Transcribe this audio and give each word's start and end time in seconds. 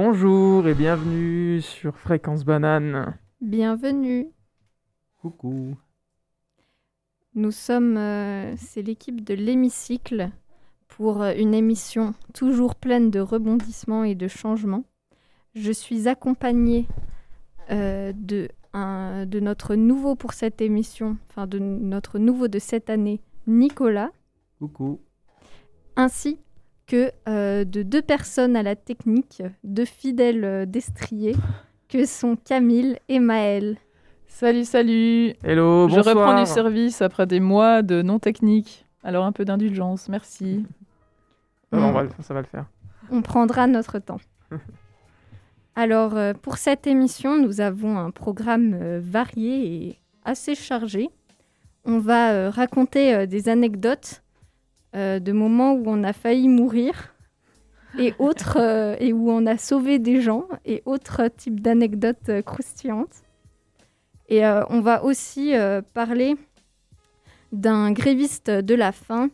Bonjour 0.00 0.68
et 0.68 0.74
bienvenue 0.74 1.60
sur 1.60 1.98
Fréquence 1.98 2.44
Banane. 2.44 3.18
Bienvenue. 3.40 4.28
Coucou. 5.20 5.76
Nous 7.34 7.50
sommes, 7.50 7.96
euh, 7.96 8.54
c'est 8.56 8.82
l'équipe 8.82 9.24
de 9.24 9.34
l'hémicycle 9.34 10.30
pour 10.86 11.22
euh, 11.22 11.34
une 11.36 11.52
émission 11.52 12.14
toujours 12.32 12.76
pleine 12.76 13.10
de 13.10 13.18
rebondissements 13.18 14.04
et 14.04 14.14
de 14.14 14.28
changements. 14.28 14.84
Je 15.56 15.72
suis 15.72 16.06
accompagnée 16.06 16.86
euh, 17.72 18.12
de, 18.14 18.50
un, 18.74 19.26
de 19.26 19.40
notre 19.40 19.74
nouveau 19.74 20.14
pour 20.14 20.32
cette 20.32 20.60
émission, 20.60 21.16
enfin 21.28 21.48
de 21.48 21.58
notre 21.58 22.20
nouveau 22.20 22.46
de 22.46 22.60
cette 22.60 22.88
année, 22.88 23.20
Nicolas, 23.48 24.12
Coucou. 24.60 25.00
ainsi 25.96 26.38
que 26.88 27.12
euh, 27.28 27.64
de 27.64 27.82
deux 27.82 28.02
personnes 28.02 28.56
à 28.56 28.64
la 28.64 28.74
technique, 28.74 29.42
deux 29.62 29.84
fidèles 29.84 30.44
euh, 30.44 30.66
destriers, 30.66 31.36
que 31.88 32.04
sont 32.04 32.34
Camille 32.36 32.98
et 33.08 33.20
Maël. 33.20 33.76
Salut, 34.26 34.64
salut 34.64 35.34
Hello, 35.44 35.88
Je 35.88 35.94
bonsoir. 35.96 36.16
reprends 36.16 36.40
du 36.40 36.46
service 36.46 37.00
après 37.00 37.26
des 37.26 37.40
mois 37.40 37.82
de 37.82 38.02
non-technique. 38.02 38.86
Alors 39.04 39.24
un 39.24 39.32
peu 39.32 39.44
d'indulgence, 39.44 40.08
merci. 40.08 40.66
Ça 41.70 41.78
va, 41.78 41.86
on 41.86 41.92
va 41.92 42.02
ça 42.20 42.34
va 42.34 42.40
le 42.40 42.46
faire. 42.46 42.66
On 43.10 43.22
prendra 43.22 43.66
notre 43.66 43.98
temps. 43.98 44.20
Alors, 45.76 46.16
euh, 46.16 46.32
pour 46.34 46.56
cette 46.56 46.88
émission, 46.88 47.40
nous 47.40 47.60
avons 47.60 47.98
un 47.98 48.10
programme 48.10 48.74
euh, 48.74 49.00
varié 49.00 49.86
et 49.88 49.98
assez 50.24 50.56
chargé. 50.56 51.08
On 51.84 52.00
va 52.00 52.32
euh, 52.32 52.50
raconter 52.50 53.14
euh, 53.14 53.26
des 53.26 53.48
anecdotes 53.48 54.24
euh, 54.96 55.18
de 55.18 55.32
moments 55.32 55.72
où 55.72 55.84
on 55.86 56.02
a 56.02 56.14
failli 56.14 56.48
mourir 56.48 57.14
et 57.98 58.14
autres, 58.18 58.56
euh, 58.60 58.96
et 59.00 59.12
où 59.12 59.30
on 59.30 59.44
a 59.46 59.58
sauvé 59.58 59.98
des 59.98 60.20
gens 60.22 60.46
et 60.64 60.82
autres 60.86 61.28
types 61.28 61.60
d'anecdotes 61.60 62.28
euh, 62.30 62.42
croustillantes. 62.42 63.22
Et 64.30 64.44
on 64.44 64.82
va 64.82 65.04
aussi 65.04 65.54
parler 65.94 66.36
d'un 67.50 67.92
gréviste 67.92 68.50
de 68.50 68.74
la 68.74 68.92
faim 68.92 69.30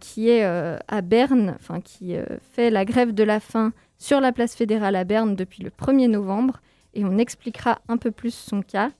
qui 0.00 0.28
est 0.28 0.42
à 0.42 1.00
Berne, 1.00 1.54
enfin 1.60 1.80
qui 1.80 2.16
fait 2.40 2.70
la 2.70 2.84
grève 2.84 3.14
de 3.14 3.22
la 3.22 3.38
faim 3.38 3.72
sur 3.98 4.20
la 4.20 4.32
place 4.32 4.56
fédérale 4.56 4.96
à 4.96 5.04
Berne 5.04 5.36
depuis 5.36 5.62
le 5.62 5.70
1er 5.70 6.08
novembre. 6.08 6.60
Et 6.94 7.04
on 7.04 7.18
expliquera 7.18 7.82
un 7.86 7.98
peu 7.98 8.10
plus 8.10 8.34
son 8.34 8.62
cas. 8.62 8.90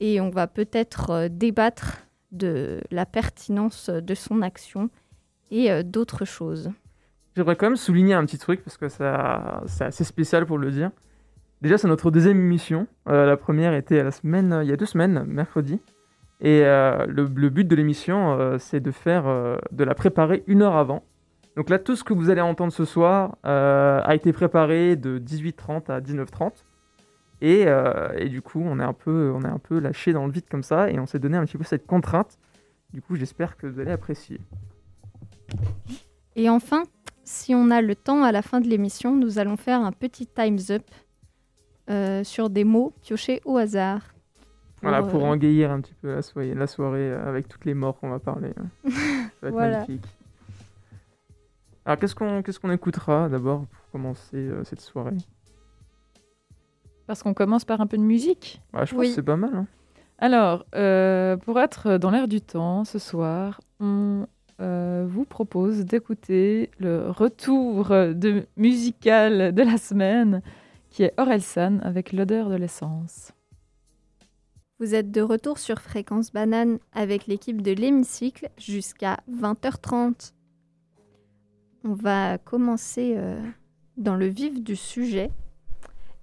Et 0.00 0.20
on 0.20 0.30
va 0.30 0.48
peut-être 0.48 1.28
débattre 1.28 2.02
de 2.32 2.80
la 2.90 3.06
pertinence 3.06 3.90
de 3.90 4.14
son 4.14 4.42
action 4.42 4.90
et 5.50 5.70
euh, 5.70 5.82
d'autres 5.82 6.24
choses. 6.24 6.70
J'aimerais 7.36 7.56
quand 7.56 7.66
même 7.66 7.76
souligner 7.76 8.14
un 8.14 8.24
petit 8.26 8.38
truc 8.38 8.62
parce 8.64 8.76
que 8.76 8.88
ça, 8.88 9.62
c'est 9.66 9.84
assez 9.84 10.04
spécial 10.04 10.44
pour 10.44 10.58
le 10.58 10.70
dire. 10.70 10.90
Déjà, 11.62 11.78
c'est 11.78 11.88
notre 11.88 12.10
deuxième 12.10 12.38
émission. 12.38 12.88
Euh, 13.08 13.24
la 13.24 13.36
première 13.36 13.74
était 13.74 14.02
la 14.02 14.10
semaine, 14.10 14.60
il 14.62 14.68
y 14.68 14.72
a 14.72 14.76
deux 14.76 14.86
semaines, 14.86 15.24
mercredi. 15.24 15.80
Et 16.42 16.62
euh, 16.64 17.06
le, 17.06 17.24
but 17.24 17.66
de 17.66 17.76
l'émission, 17.76 18.36
euh, 18.38 18.58
c'est 18.58 18.80
de 18.80 18.90
faire, 18.90 19.28
euh, 19.28 19.56
de 19.70 19.84
la 19.84 19.94
préparer 19.94 20.42
une 20.48 20.62
heure 20.62 20.76
avant. 20.76 21.04
Donc 21.56 21.70
là, 21.70 21.78
tout 21.78 21.94
ce 21.94 22.02
que 22.02 22.12
vous 22.12 22.30
allez 22.30 22.40
entendre 22.40 22.72
ce 22.72 22.84
soir 22.84 23.36
euh, 23.46 24.00
a 24.02 24.14
été 24.16 24.32
préparé 24.32 24.96
de 24.96 25.20
18h30 25.20 25.90
à 25.92 26.00
19h30. 26.00 26.64
Et, 27.44 27.64
euh, 27.66 28.12
et 28.16 28.28
du 28.28 28.40
coup, 28.40 28.62
on 28.64 28.78
est 28.78 28.84
un 28.84 28.92
peu, 28.92 29.32
on 29.34 29.42
est 29.42 29.48
un 29.48 29.58
peu 29.58 29.80
lâché 29.80 30.12
dans 30.12 30.26
le 30.26 30.32
vide 30.32 30.44
comme 30.48 30.62
ça, 30.62 30.88
et 30.90 31.00
on 31.00 31.06
s'est 31.06 31.18
donné 31.18 31.36
un 31.36 31.44
petit 31.44 31.58
peu 31.58 31.64
cette 31.64 31.86
contrainte. 31.86 32.38
Du 32.92 33.02
coup, 33.02 33.16
j'espère 33.16 33.56
que 33.56 33.66
vous 33.66 33.80
allez 33.80 33.90
apprécier. 33.90 34.40
Et 36.36 36.48
enfin, 36.48 36.84
si 37.24 37.52
on 37.54 37.70
a 37.72 37.82
le 37.82 37.96
temps 37.96 38.22
à 38.22 38.30
la 38.30 38.42
fin 38.42 38.60
de 38.60 38.68
l'émission, 38.68 39.16
nous 39.16 39.38
allons 39.40 39.56
faire 39.56 39.80
un 39.80 39.90
petit 39.90 40.26
time's 40.26 40.70
up 40.70 40.84
euh, 41.90 42.22
sur 42.22 42.48
des 42.48 42.62
mots 42.62 42.92
piochés 43.02 43.40
au 43.44 43.56
hasard. 43.56 44.14
Voilà, 44.80 45.02
pour 45.02 45.24
euh, 45.24 45.28
engayer 45.28 45.64
un 45.64 45.80
petit 45.80 45.94
peu 45.94 46.14
la 46.14 46.22
soirée, 46.22 46.54
la 46.54 46.66
soirée 46.68 47.10
euh, 47.10 47.28
avec 47.28 47.48
toutes 47.48 47.64
les 47.64 47.74
morts 47.74 47.98
qu'on 47.98 48.10
va 48.10 48.18
parler. 48.20 48.52
hein. 48.56 48.68
Ça 48.90 49.00
va 49.42 49.48
être 49.48 49.54
Voilà. 49.54 49.72
magnifique. 49.80 50.06
Alors, 51.84 51.98
qu'est-ce 51.98 52.14
qu'on 52.14 52.42
qu'est-ce 52.42 52.60
qu'on 52.60 52.70
écoutera 52.70 53.28
d'abord 53.28 53.66
pour 53.66 53.90
commencer 53.90 54.48
cette 54.62 54.80
soirée? 54.80 55.16
Parce 57.06 57.22
qu'on 57.22 57.34
commence 57.34 57.64
par 57.64 57.80
un 57.80 57.86
peu 57.86 57.96
de 57.98 58.02
musique. 58.02 58.60
Ouais, 58.72 58.86
Je 58.86 58.92
pense 58.92 59.00
Oui. 59.00 59.08
que 59.08 59.14
c'est 59.14 59.22
pas 59.22 59.36
mal. 59.36 59.54
hein. 59.54 59.66
Alors, 60.18 60.64
euh, 60.76 61.36
pour 61.36 61.58
être 61.60 61.98
dans 61.98 62.10
l'air 62.10 62.28
du 62.28 62.40
temps, 62.40 62.84
ce 62.84 62.98
soir, 63.00 63.60
on 63.80 64.26
euh, 64.60 65.04
vous 65.08 65.24
propose 65.24 65.80
d'écouter 65.84 66.70
le 66.78 67.10
retour 67.10 67.88
de 67.88 68.46
musical 68.56 69.52
de 69.52 69.62
la 69.62 69.78
semaine, 69.78 70.40
qui 70.90 71.02
est 71.02 71.12
Orelsan 71.18 71.80
avec 71.82 72.12
l'odeur 72.12 72.48
de 72.50 72.54
l'essence. 72.54 73.32
Vous 74.78 74.94
êtes 74.94 75.10
de 75.10 75.20
retour 75.20 75.58
sur 75.58 75.80
Fréquence 75.80 76.32
Banane 76.32 76.78
avec 76.92 77.26
l'équipe 77.26 77.60
de 77.62 77.72
l'hémicycle 77.72 78.48
jusqu'à 78.58 79.18
20h30. 79.30 80.32
On 81.84 81.94
va 81.94 82.38
commencer 82.38 83.14
euh, 83.16 83.40
dans 83.96 84.14
le 84.16 84.26
vif 84.26 84.62
du 84.62 84.76
sujet 84.76 85.30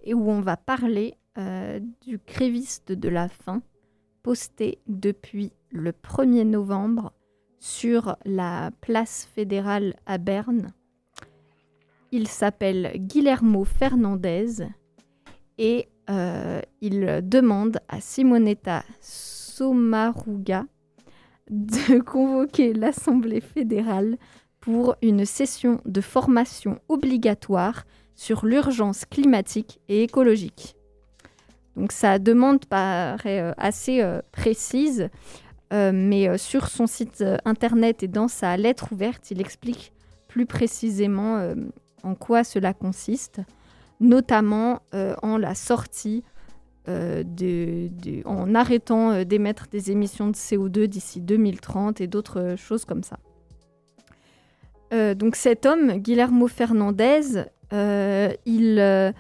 et 0.04 0.14
où 0.14 0.30
on 0.30 0.42
va 0.42 0.58
parler 0.58 1.16
euh, 1.38 1.80
du 2.02 2.20
gréviste 2.26 2.92
de 2.92 3.10
la 3.10 3.30
faim 3.30 3.62
posté 4.24 4.80
depuis 4.88 5.54
le 5.72 5.92
1er 5.92 6.44
novembre 6.44 7.14
sur 7.60 8.16
la 8.26 8.72
place 8.82 9.30
fédérale 9.34 9.96
à 10.06 10.18
Berne. 10.18 10.74
Il 12.12 12.28
s'appelle 12.28 12.92
Guillermo 12.96 13.64
Fernandez 13.66 14.68
et 15.58 15.88
euh, 16.10 16.62
il 16.82 17.22
demande 17.24 17.80
à 17.88 18.02
Simonetta 18.02 18.84
Sommaruga 19.00 20.66
de 21.50 22.00
convoquer 22.04 22.74
l'Assemblée 22.74 23.42
fédérale 23.42 24.18
pour 24.60 24.96
une 25.02 25.26
session 25.26 25.82
de 25.86 26.02
formation 26.02 26.80
obligatoire 26.88 27.86
sur 28.20 28.46
l'urgence 28.46 29.06
climatique 29.06 29.80
et 29.88 30.04
écologique. 30.04 30.76
Donc 31.78 31.94
sa 31.94 32.20
demande 32.20 32.66
paraît 32.66 33.40
euh, 33.40 33.54
assez 33.58 34.02
euh, 34.02 34.20
précise, 34.34 35.10
euh, 35.72 35.92
mais 35.94 36.38
sur 36.38 36.68
son 36.68 36.86
site 36.86 37.24
internet 37.46 38.04
et 38.04 38.10
dans 38.10 38.28
sa 38.28 38.58
lettre 38.58 38.92
ouverte, 38.92 39.32
il 39.32 39.40
explique 39.40 39.94
plus 40.28 40.46
précisément 40.46 41.54
en 42.04 42.14
quoi 42.14 42.44
cela 42.44 42.74
consiste 42.74 43.40
notamment 44.02 44.82
en 44.94 45.38
la 45.38 45.56
sortie, 45.56 46.24
de, 46.88 47.90
en 48.26 48.54
arrêtant 48.56 49.24
d'émettre 49.24 49.68
des 49.68 49.92
émissions 49.92 50.28
de 50.28 50.34
CO2 50.34 50.86
d'ici 50.86 51.20
2030 51.20 52.00
et 52.00 52.08
d'autres 52.08 52.56
choses 52.58 52.86
comme 52.86 53.02
ça. 53.04 53.18
Donc 55.16 55.36
cet 55.36 55.66
homme, 55.66 55.94
Guillermo 55.98 56.48
Fernandez, 56.48 57.44
il 57.72 58.80
euh, 58.80 59.12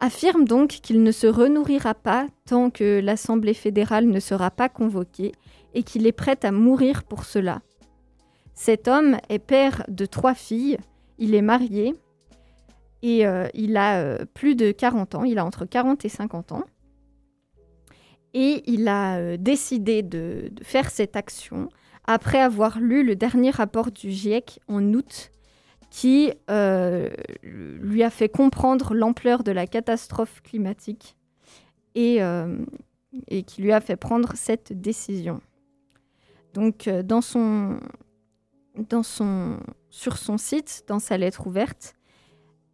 affirme 0.00 0.44
donc 0.44 0.70
qu'il 0.70 1.02
ne 1.02 1.12
se 1.12 1.26
renourrira 1.26 1.94
pas 1.94 2.26
tant 2.44 2.70
que 2.70 3.00
l'Assemblée 3.00 3.54
fédérale 3.54 4.06
ne 4.06 4.20
sera 4.20 4.50
pas 4.50 4.68
convoquée 4.68 5.32
et 5.74 5.82
qu'il 5.82 6.06
est 6.06 6.12
prêt 6.12 6.38
à 6.42 6.50
mourir 6.50 7.04
pour 7.04 7.24
cela. 7.24 7.62
Cet 8.54 8.88
homme 8.88 9.16
est 9.28 9.38
père 9.38 9.84
de 9.88 10.04
trois 10.06 10.34
filles, 10.34 10.78
il 11.18 11.34
est 11.34 11.42
marié, 11.42 11.94
et 13.02 13.26
euh, 13.26 13.48
il 13.54 13.76
a 13.76 14.00
euh, 14.00 14.24
plus 14.32 14.54
de 14.54 14.70
40 14.70 15.16
ans, 15.16 15.24
il 15.24 15.38
a 15.38 15.44
entre 15.44 15.64
40 15.64 16.04
et 16.04 16.08
50 16.08 16.52
ans. 16.52 16.64
Et 18.34 18.62
il 18.66 18.88
a 18.88 19.16
euh, 19.16 19.36
décidé 19.36 20.02
de 20.02 20.50
faire 20.62 20.90
cette 20.90 21.16
action 21.16 21.68
après 22.06 22.40
avoir 22.40 22.80
lu 22.80 23.04
le 23.04 23.14
dernier 23.16 23.50
rapport 23.50 23.90
du 23.90 24.10
GIEC 24.10 24.60
en 24.68 24.82
août 24.94 25.30
qui 25.92 26.32
euh, 26.50 27.10
lui 27.42 28.02
a 28.02 28.08
fait 28.08 28.30
comprendre 28.30 28.94
l'ampleur 28.94 29.44
de 29.44 29.52
la 29.52 29.66
catastrophe 29.66 30.40
climatique 30.42 31.18
et, 31.94 32.22
euh, 32.22 32.64
qui 33.46 33.60
lui 33.60 33.72
a 33.72 33.80
fait 33.82 33.96
prendre 33.96 34.32
cette 34.34 34.72
décision. 34.72 35.42
Donc 36.54 36.88
euh, 36.88 37.02
dans 37.02 37.20
son, 37.20 37.78
sur 39.90 40.16
son 40.16 40.38
site, 40.38 40.84
dans 40.88 40.98
sa 40.98 41.18
lettre 41.18 41.46
ouverte, 41.46 41.94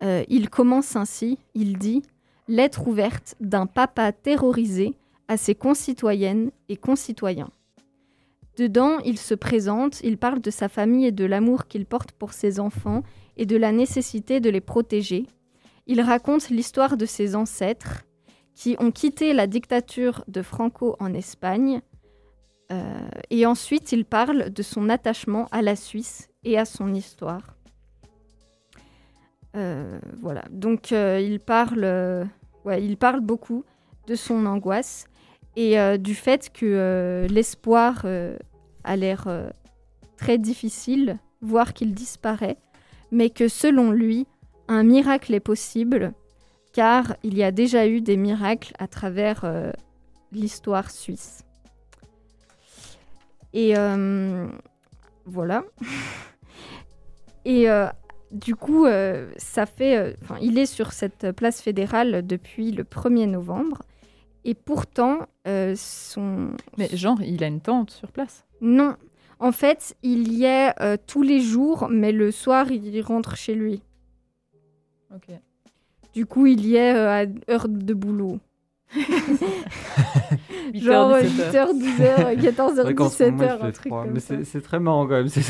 il 0.01 0.49
commence 0.49 0.95
ainsi, 0.95 1.41
il 1.55 1.77
dit 1.77 2.03
Lettre 2.47 2.87
ouverte 2.87 3.35
d'un 3.41 3.67
papa 3.67 4.13
terrorisé 4.13 4.95
à 5.27 5.37
ses 5.37 5.57
concitoyennes 5.57 6.53
et 6.69 6.77
concitoyens. 6.77 7.51
Dedans, 8.59 8.99
il 9.05 9.19
se 9.19 9.35
présente, 9.35 10.01
il 10.03 10.19
parle 10.19 10.41
de 10.41 10.51
sa 10.51 10.69
famille 10.69 11.07
et 11.07 11.13
de 11.13 11.25
l'amour 11.25 11.69
qu'il 11.69 11.87
porte 11.87 12.11
pour 12.11 12.33
ses 12.33 12.59
enfants 12.59 13.05
et 13.37 13.47
de 13.47 13.57
la 13.57 13.71
nécessité 13.71 14.41
de 14.41 14.51
les 14.51 14.61
protéger. 14.61 15.27
Il 15.87 16.01
raconte 16.01 16.51
l'histoire 16.51 16.97
de 16.97 17.07
ses 17.07 17.37
ancêtres 17.37 18.03
qui 18.57 18.75
ont 18.81 18.91
quitté 18.91 19.33
la 19.33 19.47
dictature 19.47 20.25
de 20.27 20.43
Franco 20.43 20.97
en 20.99 21.15
Espagne. 21.15 21.83
Euh, 22.73 23.09
et 23.31 23.47
ensuite, 23.47 23.93
il 23.93 24.05
parle 24.05 24.51
de 24.51 24.63
son 24.65 24.89
attachement 24.89 25.47
à 25.53 25.63
la 25.63 25.77
Suisse 25.77 26.29
et 26.43 26.59
à 26.59 26.65
son 26.65 26.93
histoire. 26.93 27.55
Euh, 29.55 30.01
voilà. 30.21 30.43
Donc 30.51 30.91
euh, 30.91 31.21
il 31.21 31.39
parle, 31.39 32.27
il 32.67 32.97
parle 32.97 33.21
beaucoup 33.21 33.65
de 34.09 34.17
son 34.17 34.47
angoisse 34.47 35.07
et 35.57 35.79
euh, 35.79 35.97
du 35.97 36.15
fait 36.15 36.53
que 36.53 36.67
euh, 36.67 37.27
l'espoir 37.27 38.03
euh, 38.05 38.37
a 38.85 38.97
l'air 38.97 39.29
très 40.17 40.39
difficile, 40.39 41.19
voire 41.41 41.75
qu'il 41.75 41.95
disparaît, 41.95 42.59
mais 43.11 43.31
que 43.31 43.49
selon 43.49 43.91
lui, 43.91 44.27
un 44.69 44.83
miracle 44.83 45.35
est 45.35 45.41
possible, 45.41 46.13
car 46.73 47.17
il 47.23 47.37
y 47.37 47.43
a 47.43 47.51
déjà 47.51 47.87
eu 47.87 48.01
des 48.01 48.17
miracles 48.17 48.73
à 48.79 48.87
travers 48.87 49.45
l'histoire 50.33 50.91
suisse. 50.91 51.45
Et 53.53 53.75
voilà. 55.27 55.65
Et 57.45 57.67
du 58.31 58.55
coup, 58.55 58.87
ça 59.37 59.67
fait. 59.67 60.17
il 60.41 60.59
est 60.59 60.67
sur 60.67 60.93
cette 60.93 61.33
place 61.33 61.61
fédérale 61.61 62.27
depuis 62.27 62.71
le 62.73 62.85
1er 62.85 63.27
novembre. 63.27 63.83
Et 64.45 64.55
pourtant, 64.55 65.21
euh, 65.47 65.75
son. 65.77 66.51
Mais 66.77 66.89
genre, 66.97 67.21
il 67.23 67.43
a 67.45 67.47
une 67.47 67.61
tente 67.61 67.91
sur 67.91 68.11
place. 68.13 68.45
Non. 68.61 68.97
En 69.41 69.53
fait, 69.53 69.95
il 70.03 70.33
y 70.33 70.45
est 70.45 70.73
euh, 70.81 70.97
tous 71.07 71.23
les 71.23 71.41
jours, 71.41 71.89
mais 71.91 72.13
le 72.13 72.31
soir, 72.31 72.71
il 72.73 73.01
rentre 73.03 73.37
chez 73.37 73.55
lui. 73.55 73.83
Ok. 75.15 75.29
Du 76.15 76.27
coup, 76.27 76.47
il 76.47 76.67
y 76.67 76.77
est 76.77 76.95
euh, 76.95 77.25
à 77.25 77.53
heure 77.53 77.69
de 77.69 77.95
boulot. 77.95 78.41
Genre 80.75 81.11
8h, 81.19 81.53
12h, 81.53 82.41
14h, 82.41 82.73
C'est 82.75 82.83
vrai 82.83 82.95
qu'en 82.95 83.09
ce 83.11 83.25
moment, 83.25 83.45
17h, 83.45 83.45
il 83.45 83.51
un 83.51 83.59
fait 83.67 83.73
truc 83.73 83.89
froid. 83.89 84.05
comme 84.05 84.13
Mais 84.15 84.21
ça. 84.21 84.35
c'est 84.45 84.61
très 84.63 84.81
marrant 84.81 85.07
quand 85.07 85.15
même. 85.15 85.29
C'est 85.29 85.45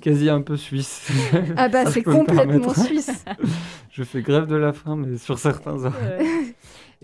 quasi 0.00 0.28
un 0.30 0.40
peu 0.42 0.56
suisse. 0.56 1.10
Ah 1.56 1.68
bah, 1.68 1.86
c'est 1.86 2.02
complètement 2.02 2.74
suisse. 2.74 3.24
Je 3.90 4.02
fais 4.04 4.22
grève 4.22 4.46
de 4.46 4.56
la 4.56 4.72
faim, 4.72 4.96
mais 4.96 5.18
sur 5.18 5.38
certains 5.38 5.84
heures. 5.84 5.94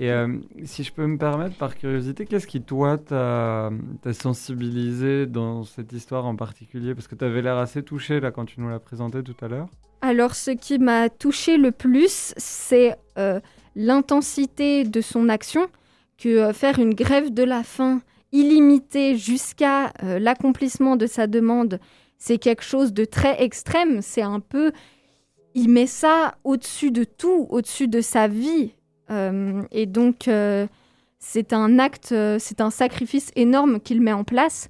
Et 0.00 0.12
euh, 0.12 0.39
si 0.65 0.85
je 0.85 0.93
peux 0.93 1.06
me 1.06 1.19
permettre, 1.19 1.56
par 1.56 1.77
curiosité, 1.77 2.25
qu'est-ce 2.25 2.47
qui, 2.47 2.62
toi, 2.62 2.99
t'a 2.99 3.71
sensibilisé 4.12 5.27
dans 5.27 5.65
cette 5.65 5.93
histoire 5.93 6.25
en 6.25 6.37
particulier? 6.37 6.95
Parce 6.95 7.09
que 7.09 7.17
tu 7.17 7.25
avais 7.25 7.43
l'air 7.43 7.56
assez 7.56 7.83
touché 7.83 8.21
là 8.21 8.31
quand 8.31 8.45
tu 8.45 8.61
nous 8.61 8.69
l'as 8.69 8.79
présenté 8.79 9.25
tout 9.25 9.35
à 9.43 9.49
l'heure. 9.49 9.67
Alors, 10.00 10.37
ce 10.37 10.53
qui 10.53 10.79
m'a 10.79 11.09
touché 11.09 11.56
le 11.56 11.73
plus, 11.73 12.33
c'est 12.37 12.97
euh, 13.19 13.41
l'intensité 13.75 14.85
de 14.85 15.00
son 15.00 15.29
action, 15.29 15.67
que 16.17 16.29
euh, 16.29 16.53
faire 16.53 16.79
une 16.79 16.95
grève 16.95 17.35
de 17.35 17.43
la 17.43 17.65
faim 17.65 18.00
illimitée 18.31 19.17
jusqu'à 19.17 19.93
l'accomplissement 20.03 20.97
de 20.97 21.06
sa 21.06 21.27
demande, 21.27 21.81
c'est 22.19 22.39
quelque 22.39 22.62
chose 22.62 22.93
de 22.93 23.05
très 23.05 23.43
extrême. 23.43 24.03
C'est 24.03 24.23
un 24.23 24.39
peu, 24.39 24.71
il 25.55 25.71
met 25.71 25.87
ça 25.87 26.37
au-dessus 26.45 26.91
de 26.91 27.05
tout, 27.05 27.47
au-dessus 27.49 27.89
de 27.89 28.03
sa 28.03 28.29
vie. 28.29 28.75
Euh, 29.10 29.62
et 29.70 29.87
donc, 29.87 30.28
euh, 30.28 30.66
c'est 31.19 31.52
un 31.52 31.78
acte, 31.78 32.12
euh, 32.12 32.38
c'est 32.38 32.60
un 32.60 32.70
sacrifice 32.70 33.31
énorme 33.37 33.81
qu'il 33.81 34.00
met 34.00 34.12
en 34.12 34.25
place. 34.25 34.69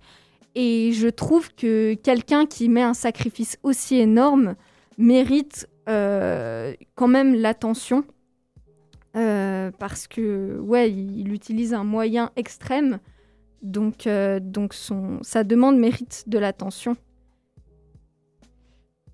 Et 0.55 0.93
je 0.93 1.09
trouve 1.09 1.55
que 1.55 1.95
quelqu'un 1.95 2.47
qui 2.47 2.69
met 2.69 2.83
un 2.83 2.95
sacrifice 2.95 3.59
aussi 3.63 3.97
énorme 3.97 4.55
mérite 4.97 5.69
quand 5.87 7.09
même 7.09 7.35
l'attention. 7.35 8.05
Parce 9.13 10.07
que, 10.07 10.59
ouais, 10.61 10.91
il, 10.91 11.19
il 11.19 11.33
utilise 11.33 11.75
un 11.75 11.85
moyen 11.85 12.31
extrême. 12.37 12.99
Donc, 13.63 14.09
donc 14.41 14.75
son, 14.75 15.19
sa 15.23 15.45
demande 15.45 15.79
mérite 15.79 16.25
de 16.27 16.39
l'attention. 16.39 16.97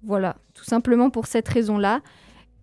Voilà, 0.03 0.37
tout 0.53 0.65
simplement 0.65 1.11
pour 1.11 1.27
cette 1.27 1.49
raison-là. 1.49 2.01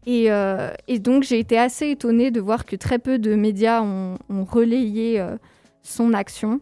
Et, 0.06 0.32
euh, 0.32 0.72
et 0.88 1.00
donc, 1.00 1.24
j'ai 1.24 1.40
été 1.40 1.58
assez 1.58 1.90
étonnée 1.90 2.32
de 2.32 2.40
voir 2.40 2.66
que 2.66 2.76
très 2.76 3.00
peu 3.00 3.20
de 3.20 3.36
médias 3.36 3.82
ont, 3.82 4.18
ont 4.30 4.44
relayé 4.44 5.20
euh, 5.20 5.38
son 5.84 6.14
action. 6.14 6.60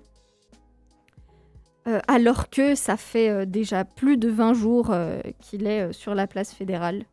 Euh, 1.87 1.99
alors 2.07 2.49
que 2.49 2.75
ça 2.75 2.97
fait 2.97 3.45
déjà 3.45 3.85
plus 3.85 4.17
de 4.17 4.29
20 4.29 4.53
jours 4.53 4.93
qu'il 5.39 5.65
est 5.65 5.93
sur 5.93 6.13
la 6.13 6.27
place 6.27 6.53
fédérale. 6.53 7.05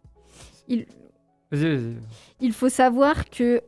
Vas-y. 1.53 1.95
Il 2.41 2.53
faut 2.53 2.69
savoir 2.69 3.31
que 3.31 3.63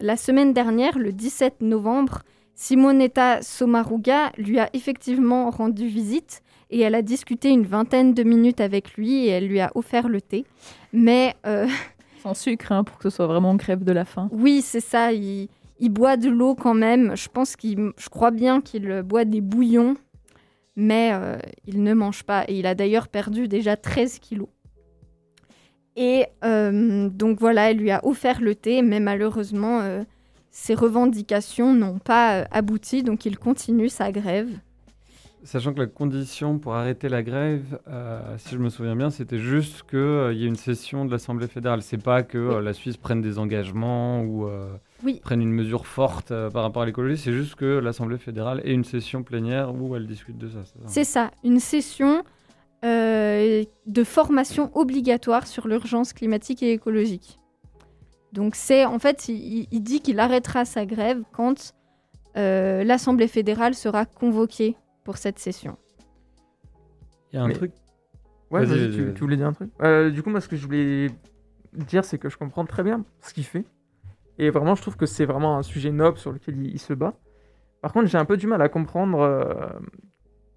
la 0.00 0.16
semaine 0.16 0.52
dernière, 0.52 0.98
le 0.98 1.12
17 1.12 1.62
novembre, 1.62 2.22
Simonetta 2.54 3.42
Sommaruga 3.42 4.32
lui 4.36 4.58
a 4.58 4.68
effectivement 4.74 5.50
rendu 5.50 5.86
visite 5.86 6.42
et 6.70 6.80
elle 6.80 6.94
a 6.94 7.02
discuté 7.02 7.50
une 7.50 7.64
vingtaine 7.64 8.14
de 8.14 8.22
minutes 8.22 8.60
avec 8.60 8.94
lui 8.94 9.26
et 9.26 9.28
elle 9.28 9.46
lui 9.46 9.60
a 9.60 9.70
offert 9.74 10.08
le 10.08 10.20
thé. 10.20 10.44
Mais 10.92 11.34
euh, 11.46 11.68
Sans 12.22 12.34
sucre, 12.34 12.72
hein, 12.72 12.84
pour 12.84 12.98
que 12.98 13.08
ce 13.08 13.16
soit 13.16 13.26
vraiment 13.26 13.56
crêpe 13.56 13.84
de 13.84 13.92
la 13.92 14.04
faim. 14.04 14.28
oui, 14.32 14.62
c'est 14.62 14.80
ça, 14.80 15.12
il, 15.12 15.48
il 15.78 15.90
boit 15.90 16.16
de 16.16 16.28
l'eau 16.28 16.54
quand 16.54 16.74
même. 16.74 17.16
Je 17.16 17.28
pense 17.28 17.56
qu'il, 17.56 17.92
je 17.96 18.08
crois 18.08 18.30
bien 18.30 18.60
qu'il 18.60 19.02
boit 19.02 19.24
des 19.24 19.40
bouillons, 19.40 19.96
mais 20.74 21.10
euh, 21.12 21.38
il 21.66 21.82
ne 21.82 21.94
mange 21.94 22.24
pas. 22.24 22.44
Et 22.48 22.58
il 22.58 22.66
a 22.66 22.74
d'ailleurs 22.74 23.08
perdu 23.08 23.46
déjà 23.46 23.76
13 23.76 24.18
kilos. 24.18 24.48
Et 25.94 26.26
euh, 26.44 27.08
donc 27.08 27.38
voilà, 27.38 27.70
elle 27.70 27.78
lui 27.78 27.90
a 27.90 28.04
offert 28.04 28.40
le 28.40 28.54
thé, 28.54 28.82
mais 28.82 29.00
malheureusement, 29.00 29.80
ses 30.50 30.74
revendications 30.74 31.72
n'ont 31.72 31.98
pas 31.98 32.46
abouti, 32.50 33.02
donc 33.02 33.24
il 33.24 33.38
continue 33.38 33.88
sa 33.88 34.12
grève. 34.12 34.50
Sachant 35.46 35.72
que 35.72 35.78
la 35.78 35.86
condition 35.86 36.58
pour 36.58 36.74
arrêter 36.74 37.08
la 37.08 37.22
grève, 37.22 37.78
euh, 37.86 38.36
si 38.36 38.56
je 38.56 38.58
me 38.58 38.68
souviens 38.68 38.96
bien, 38.96 39.10
c'était 39.10 39.38
juste 39.38 39.84
qu'il 39.88 40.32
y 40.34 40.42
ait 40.44 40.48
une 40.48 40.56
session 40.56 41.04
de 41.04 41.12
l'Assemblée 41.12 41.46
fédérale. 41.46 41.82
C'est 41.82 42.02
pas 42.02 42.24
que 42.24 42.36
euh, 42.36 42.60
la 42.60 42.72
Suisse 42.72 42.96
prenne 42.96 43.22
des 43.22 43.38
engagements 43.38 44.22
ou 44.22 44.46
euh, 44.48 44.74
Oui. 45.04 45.20
prenne 45.22 45.40
une 45.40 45.52
mesure 45.52 45.86
forte 45.86 46.32
euh, 46.32 46.50
par 46.50 46.64
rapport 46.64 46.82
à 46.82 46.86
l'écologie. 46.86 47.16
C'est 47.16 47.32
juste 47.32 47.54
que 47.54 47.78
l'Assemblée 47.78 48.18
fédérale 48.18 48.60
ait 48.64 48.72
une 48.72 48.82
session 48.82 49.22
plénière 49.22 49.72
où 49.72 49.94
elle 49.94 50.08
discute 50.08 50.36
de 50.36 50.48
ça. 50.48 50.58
c'est 50.86 51.04
ça 51.04 51.30
une 51.44 51.60
session 51.60 52.24
euh, 52.84 53.62
de 53.86 54.04
formation 54.04 54.72
obligatoire 54.74 55.46
sur 55.46 55.68
l'urgence 55.68 56.12
climatique 56.12 56.60
et 56.64 56.72
écologique. 56.72 57.38
Donc 58.32 58.56
c'est 58.56 58.84
en 58.84 58.98
fait, 58.98 59.28
il, 59.28 59.68
il 59.70 59.80
dit 59.80 60.00
qu'il 60.00 60.18
arrêtera 60.18 60.64
sa 60.64 60.86
grève 60.86 61.22
quand 61.32 61.72
euh, 62.36 62.82
l'Assemblée 62.82 63.28
fédérale 63.28 63.74
sera 63.74 64.06
convoquée 64.06 64.76
pour 65.06 65.16
cette 65.18 65.38
session. 65.38 65.78
Il 67.32 67.36
y 67.36 67.38
a 67.38 67.42
un 67.44 67.46
Mais- 67.48 67.54
truc. 67.54 67.72
Ouais, 68.50 68.64
Vas-y, 68.64 68.68
vas-y, 68.68 68.78
vas-y, 68.88 68.96
tu, 68.96 69.04
vas-y. 69.04 69.14
tu 69.14 69.20
voulais 69.22 69.36
dire 69.36 69.46
un 69.46 69.52
truc? 69.52 69.70
Euh, 69.82 70.10
Du 70.10 70.22
coup, 70.22 70.30
moi, 70.30 70.40
ce 70.40 70.48
que 70.48 70.56
je 70.56 70.66
voulais 70.66 71.10
dire, 71.72 72.04
c'est 72.04 72.18
que 72.18 72.28
je 72.28 72.36
comprends 72.36 72.64
très 72.66 72.82
bien 72.82 73.04
ce 73.20 73.32
qu'il 73.32 73.44
fait. 73.44 73.64
Et 74.38 74.50
vraiment, 74.50 74.74
je 74.74 74.82
trouve 74.82 74.96
que 74.96 75.06
c'est 75.06 75.24
vraiment 75.24 75.56
un 75.58 75.62
sujet 75.62 75.90
noble 75.92 76.18
sur 76.18 76.32
lequel 76.32 76.56
il, 76.58 76.74
il 76.74 76.78
se 76.80 76.92
bat. 76.92 77.14
Par 77.82 77.92
contre, 77.92 78.06
j'ai 78.08 78.18
un 78.18 78.24
peu 78.24 78.36
du 78.36 78.46
mal 78.48 78.60
à 78.62 78.68
comprendre 78.68 79.20
euh, 79.20 79.44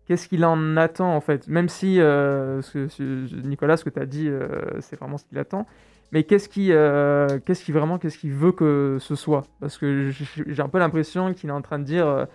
qu'est-ce 0.06 0.28
qu'il 0.28 0.44
en 0.46 0.78
attend, 0.78 1.16
en 1.16 1.22
fait. 1.22 1.48
Même 1.48 1.70
si, 1.70 2.00
euh, 2.02 2.62
ce 2.64 2.74
que- 2.74 2.88
ce- 2.88 3.36
Nicolas, 3.48 3.78
ce 3.78 3.86
que 3.86 3.90
tu 3.92 4.00
as 4.00 4.06
dit, 4.08 4.28
euh, 4.28 4.48
c'est 4.82 4.98
vraiment 5.00 5.18
ce 5.18 5.26
qu'il 5.26 5.38
attend. 5.38 5.66
Mais 6.12 6.24
qu'est-ce 6.24 6.50
qui, 6.50 6.72
euh, 6.74 7.40
qu'est-ce 7.46 7.64
qui 7.64 7.72
vraiment, 7.72 8.00
qu'est-ce 8.00 8.18
qu'il 8.18 8.34
veut 8.34 8.52
que 8.52 8.98
ce 9.00 9.14
soit? 9.16 9.44
Parce 9.60 9.78
que 9.78 10.10
j'ai 10.10 10.26
j'ai 10.48 10.62
un 10.64 10.70
peu 10.70 10.80
l'impression 10.80 11.34
qu'il 11.36 11.50
est 11.50 11.54
en 11.54 11.62
train 11.62 11.78
de 11.80 11.84
dire... 11.86 12.28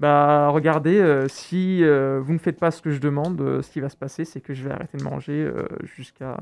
bah 0.00 0.48
regardez, 0.48 0.98
euh, 0.98 1.28
si 1.28 1.84
euh, 1.84 2.20
vous 2.20 2.32
ne 2.32 2.38
faites 2.38 2.58
pas 2.58 2.72
ce 2.72 2.82
que 2.82 2.90
je 2.90 3.00
demande, 3.00 3.40
euh, 3.40 3.62
ce 3.62 3.70
qui 3.70 3.80
va 3.80 3.88
se 3.88 3.96
passer, 3.96 4.24
c'est 4.24 4.40
que 4.40 4.52
je 4.52 4.64
vais 4.64 4.72
arrêter 4.72 4.98
de 4.98 5.04
manger 5.04 5.48
jusqu'à 5.84 6.36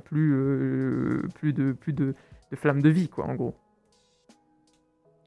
plus, 0.00 1.22
plus, 1.36 1.52
de, 1.52 1.72
plus 1.72 1.92
de, 1.92 2.14
de 2.50 2.56
flammes 2.56 2.82
de 2.82 2.88
vie, 2.88 3.08
quoi, 3.08 3.26
en 3.26 3.34
gros. 3.34 3.54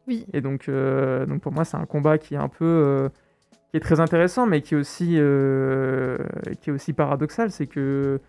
Oui. 0.08 0.26
Et 0.34 0.42
donc, 0.42 0.70
donc 0.70 1.42
pour 1.42 1.54
moi, 1.54 1.64
c'est 1.64 1.78
un 1.78 1.86
combat 1.86 2.18
qui 2.18 2.34
est 2.34 2.38
un 2.38 2.50
peu... 2.50 3.10
qui 3.72 3.78
est 3.78 3.80
très 3.82 4.00
intéressant, 4.00 4.46
mais 4.46 4.62
qui 4.62 4.74
est 4.74 4.78
aussi, 4.78 5.20
qui 6.62 6.70
est 6.70 6.74
aussi 6.74 6.94
paradoxal. 6.94 7.52
C'est 7.52 7.68
que 7.68 8.20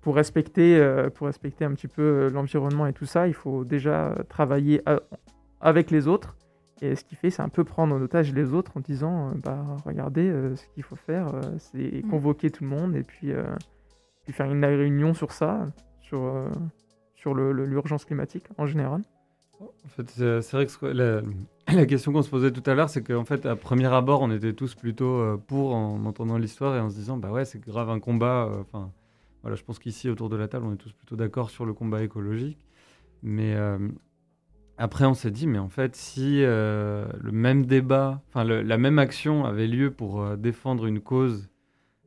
pour 0.00 0.16
respecter, 0.16 0.80
pour 1.14 1.26
respecter 1.26 1.66
un 1.66 1.72
petit 1.72 1.88
peu 1.88 2.30
l'environnement 2.32 2.86
et 2.86 2.94
tout 2.94 3.06
ça, 3.06 3.28
il 3.28 3.34
faut 3.34 3.64
déjà 3.64 4.14
travailler 4.28 4.82
avec 5.60 5.90
les 5.90 6.08
autres. 6.08 6.36
Et 6.82 6.96
ce 6.96 7.04
qu'il 7.04 7.16
fait, 7.16 7.30
c'est 7.30 7.42
un 7.42 7.48
peu 7.48 7.64
prendre 7.64 7.94
en 7.94 8.00
otage 8.02 8.32
les 8.32 8.52
autres 8.52 8.72
en 8.76 8.80
disant, 8.80 9.28
euh, 9.30 9.34
bah 9.42 9.64
regardez, 9.86 10.28
euh, 10.28 10.56
ce 10.56 10.66
qu'il 10.74 10.82
faut 10.82 10.96
faire, 10.96 11.28
euh, 11.34 11.40
c'est 11.58 12.02
Mm. 12.04 12.10
convoquer 12.10 12.50
tout 12.50 12.64
le 12.64 12.70
monde 12.70 12.96
et 12.96 13.02
puis, 13.02 13.32
euh, 13.32 13.44
puis 14.24 14.32
faire 14.32 14.50
une 14.52 14.64
réunion 14.64 15.14
sur 15.14 15.32
ça, 15.32 15.66
sur, 16.00 16.22
euh, 16.22 16.48
sur 17.14 17.32
le- 17.34 17.52
le- 17.52 17.64
l'urgence 17.66 18.04
climatique 18.04 18.46
en 18.58 18.66
général. 18.66 19.02
En 19.60 19.88
fait, 19.88 20.10
c'est 20.10 20.50
vrai 20.52 20.66
que 20.66 20.86
la, 20.86 21.22
la 21.72 21.86
question 21.86 22.12
qu'on 22.12 22.22
se 22.22 22.28
posait 22.28 22.50
tout 22.50 22.68
à 22.68 22.74
l'heure, 22.74 22.90
c'est 22.90 23.02
qu'en 23.02 23.24
fait, 23.24 23.46
à 23.46 23.54
premier 23.54 23.86
abord, 23.86 24.20
on 24.22 24.30
était 24.32 24.52
tous 24.52 24.74
plutôt 24.74 25.38
pour 25.46 25.74
en 25.74 26.04
entendant 26.04 26.36
l'histoire 26.38 26.74
et 26.76 26.80
en 26.80 26.90
se 26.90 26.96
disant, 26.96 27.16
bah 27.16 27.30
ouais, 27.30 27.44
c'est 27.44 27.60
grave 27.60 27.88
un 27.88 28.00
combat. 28.00 28.48
euh, 28.50 28.60
Enfin, 28.62 28.90
voilà, 29.42 29.54
je 29.56 29.62
pense 29.62 29.78
qu'ici, 29.78 30.08
autour 30.10 30.28
de 30.28 30.36
la 30.36 30.48
table, 30.48 30.66
on 30.66 30.72
est 30.72 30.76
tous 30.78 30.92
plutôt 30.92 31.16
d'accord 31.16 31.50
sur 31.50 31.64
le 31.66 31.72
combat 31.72 32.02
écologique. 32.02 32.58
Mais 33.22 33.54
euh, 33.54 33.78
après, 34.76 35.04
on 35.04 35.14
s'est 35.14 35.30
dit, 35.30 35.46
mais 35.46 35.58
en 35.58 35.68
fait, 35.68 35.94
si 35.94 36.42
euh, 36.42 37.06
le 37.20 37.30
même 37.30 37.64
débat, 37.64 38.22
enfin, 38.28 38.44
la 38.44 38.78
même 38.78 38.98
action 38.98 39.44
avait 39.44 39.68
lieu 39.68 39.92
pour 39.92 40.20
euh, 40.20 40.36
défendre 40.36 40.86
une 40.86 41.00
cause 41.00 41.48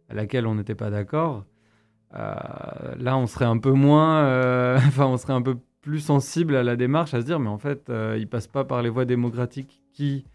à 0.10 0.14
laquelle 0.14 0.46
on 0.48 0.56
n'était 0.56 0.76
pas 0.76 0.90
d'accord, 0.90 1.46
là, 2.14 3.18
on 3.18 3.28
serait 3.28 3.46
un 3.46 3.58
peu 3.58 3.72
moins, 3.72 4.76
enfin, 4.78 5.06
on 5.06 5.18
serait 5.18 5.34
un 5.34 5.42
peu 5.42 5.58
plus 5.82 6.00
sensible 6.00 6.56
à 6.56 6.64
la 6.64 6.76
démarche, 6.76 7.14
à 7.14 7.22
se 7.22 7.26
dire, 7.26 7.40
mais 7.40 7.50
en 7.50 7.58
fait, 7.58 7.92
il 8.18 8.28
passe 8.28 8.48
pas 8.48 8.64
par 8.64 8.82
les 8.82 8.90
voies 8.90 9.06
démocratiques 9.06 9.82
qui, 9.94 10.26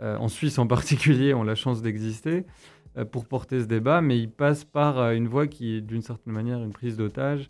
en 0.00 0.28
Suisse 0.28 0.58
en 0.58 0.66
particulier, 0.68 1.32
ont 1.32 1.44
la 1.44 1.54
chance 1.54 1.80
d'exister 1.80 2.44
pour 3.12 3.24
porter 3.24 3.60
ce 3.60 3.66
débat, 3.66 4.00
mais 4.00 4.18
il 4.18 4.30
passe 4.30 4.64
par 4.64 5.12
une 5.12 5.28
voie 5.28 5.46
qui 5.46 5.76
est 5.76 5.80
d'une 5.80 6.02
certaine 6.02 6.32
manière 6.32 6.60
une 6.62 6.72
prise 6.72 6.96
d'otage, 6.96 7.48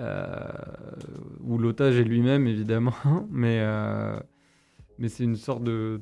où 0.00 1.58
l'otage 1.58 1.98
est 1.98 2.04
lui-même 2.04 2.46
évidemment, 2.46 2.94
mais, 3.30 3.64
mais 4.98 5.08
c'est 5.08 5.24
une 5.24 5.36
sorte 5.36 5.62
de, 5.62 6.00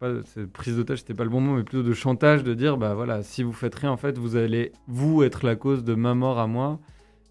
pas 0.00 0.10
prise 0.52 0.76
d'otage, 0.76 1.00
c'était 1.00 1.14
pas 1.14 1.24
le 1.24 1.30
bon 1.30 1.40
mot, 1.40 1.56
mais 1.56 1.62
plutôt 1.62 1.82
de 1.82 1.92
chantage, 1.92 2.42
de 2.42 2.54
dire 2.54 2.78
bah 2.78 2.94
voilà, 2.94 3.22
si 3.22 3.42
vous 3.42 3.52
faites 3.52 3.74
rien, 3.74 3.92
en 3.92 3.96
fait, 3.98 4.18
vous 4.18 4.34
allez 4.34 4.72
vous 4.88 5.22
être 5.22 5.44
la 5.44 5.56
cause 5.56 5.84
de 5.84 5.94
ma 5.94 6.14
mort 6.14 6.38
à 6.38 6.46
moi, 6.46 6.80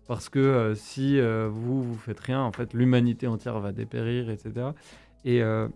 parce 0.07 0.29
que 0.29 0.39
euh, 0.39 0.75
si 0.75 1.19
euh, 1.19 1.49
vous 1.51 1.83
vous 1.83 1.97
faites 1.97 2.19
rien, 2.19 2.41
en 2.41 2.51
fait, 2.51 2.73
l'humanité 2.73 3.27
entière 3.27 3.59
va 3.59 3.71
dépérir, 3.71 4.29
etc. 4.29 4.67
Et 5.25 5.41
euh, 5.41 5.67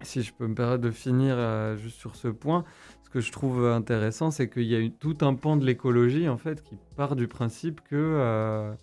si 0.00 0.22
je 0.22 0.32
peux 0.32 0.46
me 0.46 0.54
permettre 0.54 0.82
de 0.82 0.90
finir 0.90 1.36
juste 1.76 1.98
sur 1.98 2.16
ce 2.16 2.28
point, 2.28 2.64
ce 3.04 3.10
que 3.10 3.20
je 3.20 3.30
trouve 3.30 3.66
intéressant, 3.66 4.30
c'est 4.30 4.48
qu'il 4.48 4.64
y 4.64 4.74
a 4.74 4.88
tout 4.90 5.16
un 5.20 5.34
pan 5.34 5.56
de 5.56 5.64
l'écologie 5.64 6.28
en 6.28 6.36
fait 6.36 6.62
qui 6.62 6.76
part 6.96 7.16
du 7.16 7.28
principe 7.28 7.80
que 7.82 8.74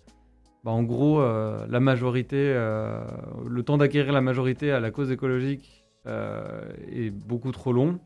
bah, 0.64 0.70
en 0.70 0.82
gros, 0.82 1.20
la 1.20 1.80
majorité, 1.80 2.52
le 2.54 3.62
temps 3.62 3.76
d'acquérir 3.78 4.12
la 4.12 4.22
majorité 4.22 4.72
à 4.72 4.80
la 4.80 4.90
cause 4.90 5.10
écologique 5.10 5.84
euh, 6.06 6.70
est 6.92 7.10
beaucoup 7.10 7.50
trop 7.52 7.72
long. 7.72 7.98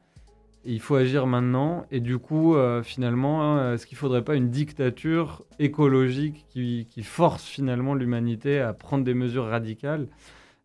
Il 0.65 0.81
faut 0.81 0.95
agir 0.95 1.27
maintenant. 1.27 1.85
Et 1.91 2.01
du 2.01 2.19
coup, 2.19 2.55
euh, 2.55 2.83
finalement, 2.83 3.43
hein, 3.43 3.75
est-ce 3.75 3.87
qu'il 3.87 3.97
ne 3.97 4.01
faudrait 4.01 4.25
pas 4.25 4.37
une 4.37 4.51
dictature 4.51 5.45
écologique 5.59 6.47
qui, 6.49 6.87
force 7.03 7.45
finalement 7.45 7.95
l'humanité 7.95 8.61
à 8.61 8.73
prendre 8.73 9.05
des 9.05 9.15
mesures 9.15 9.47
radicales? 9.47 10.07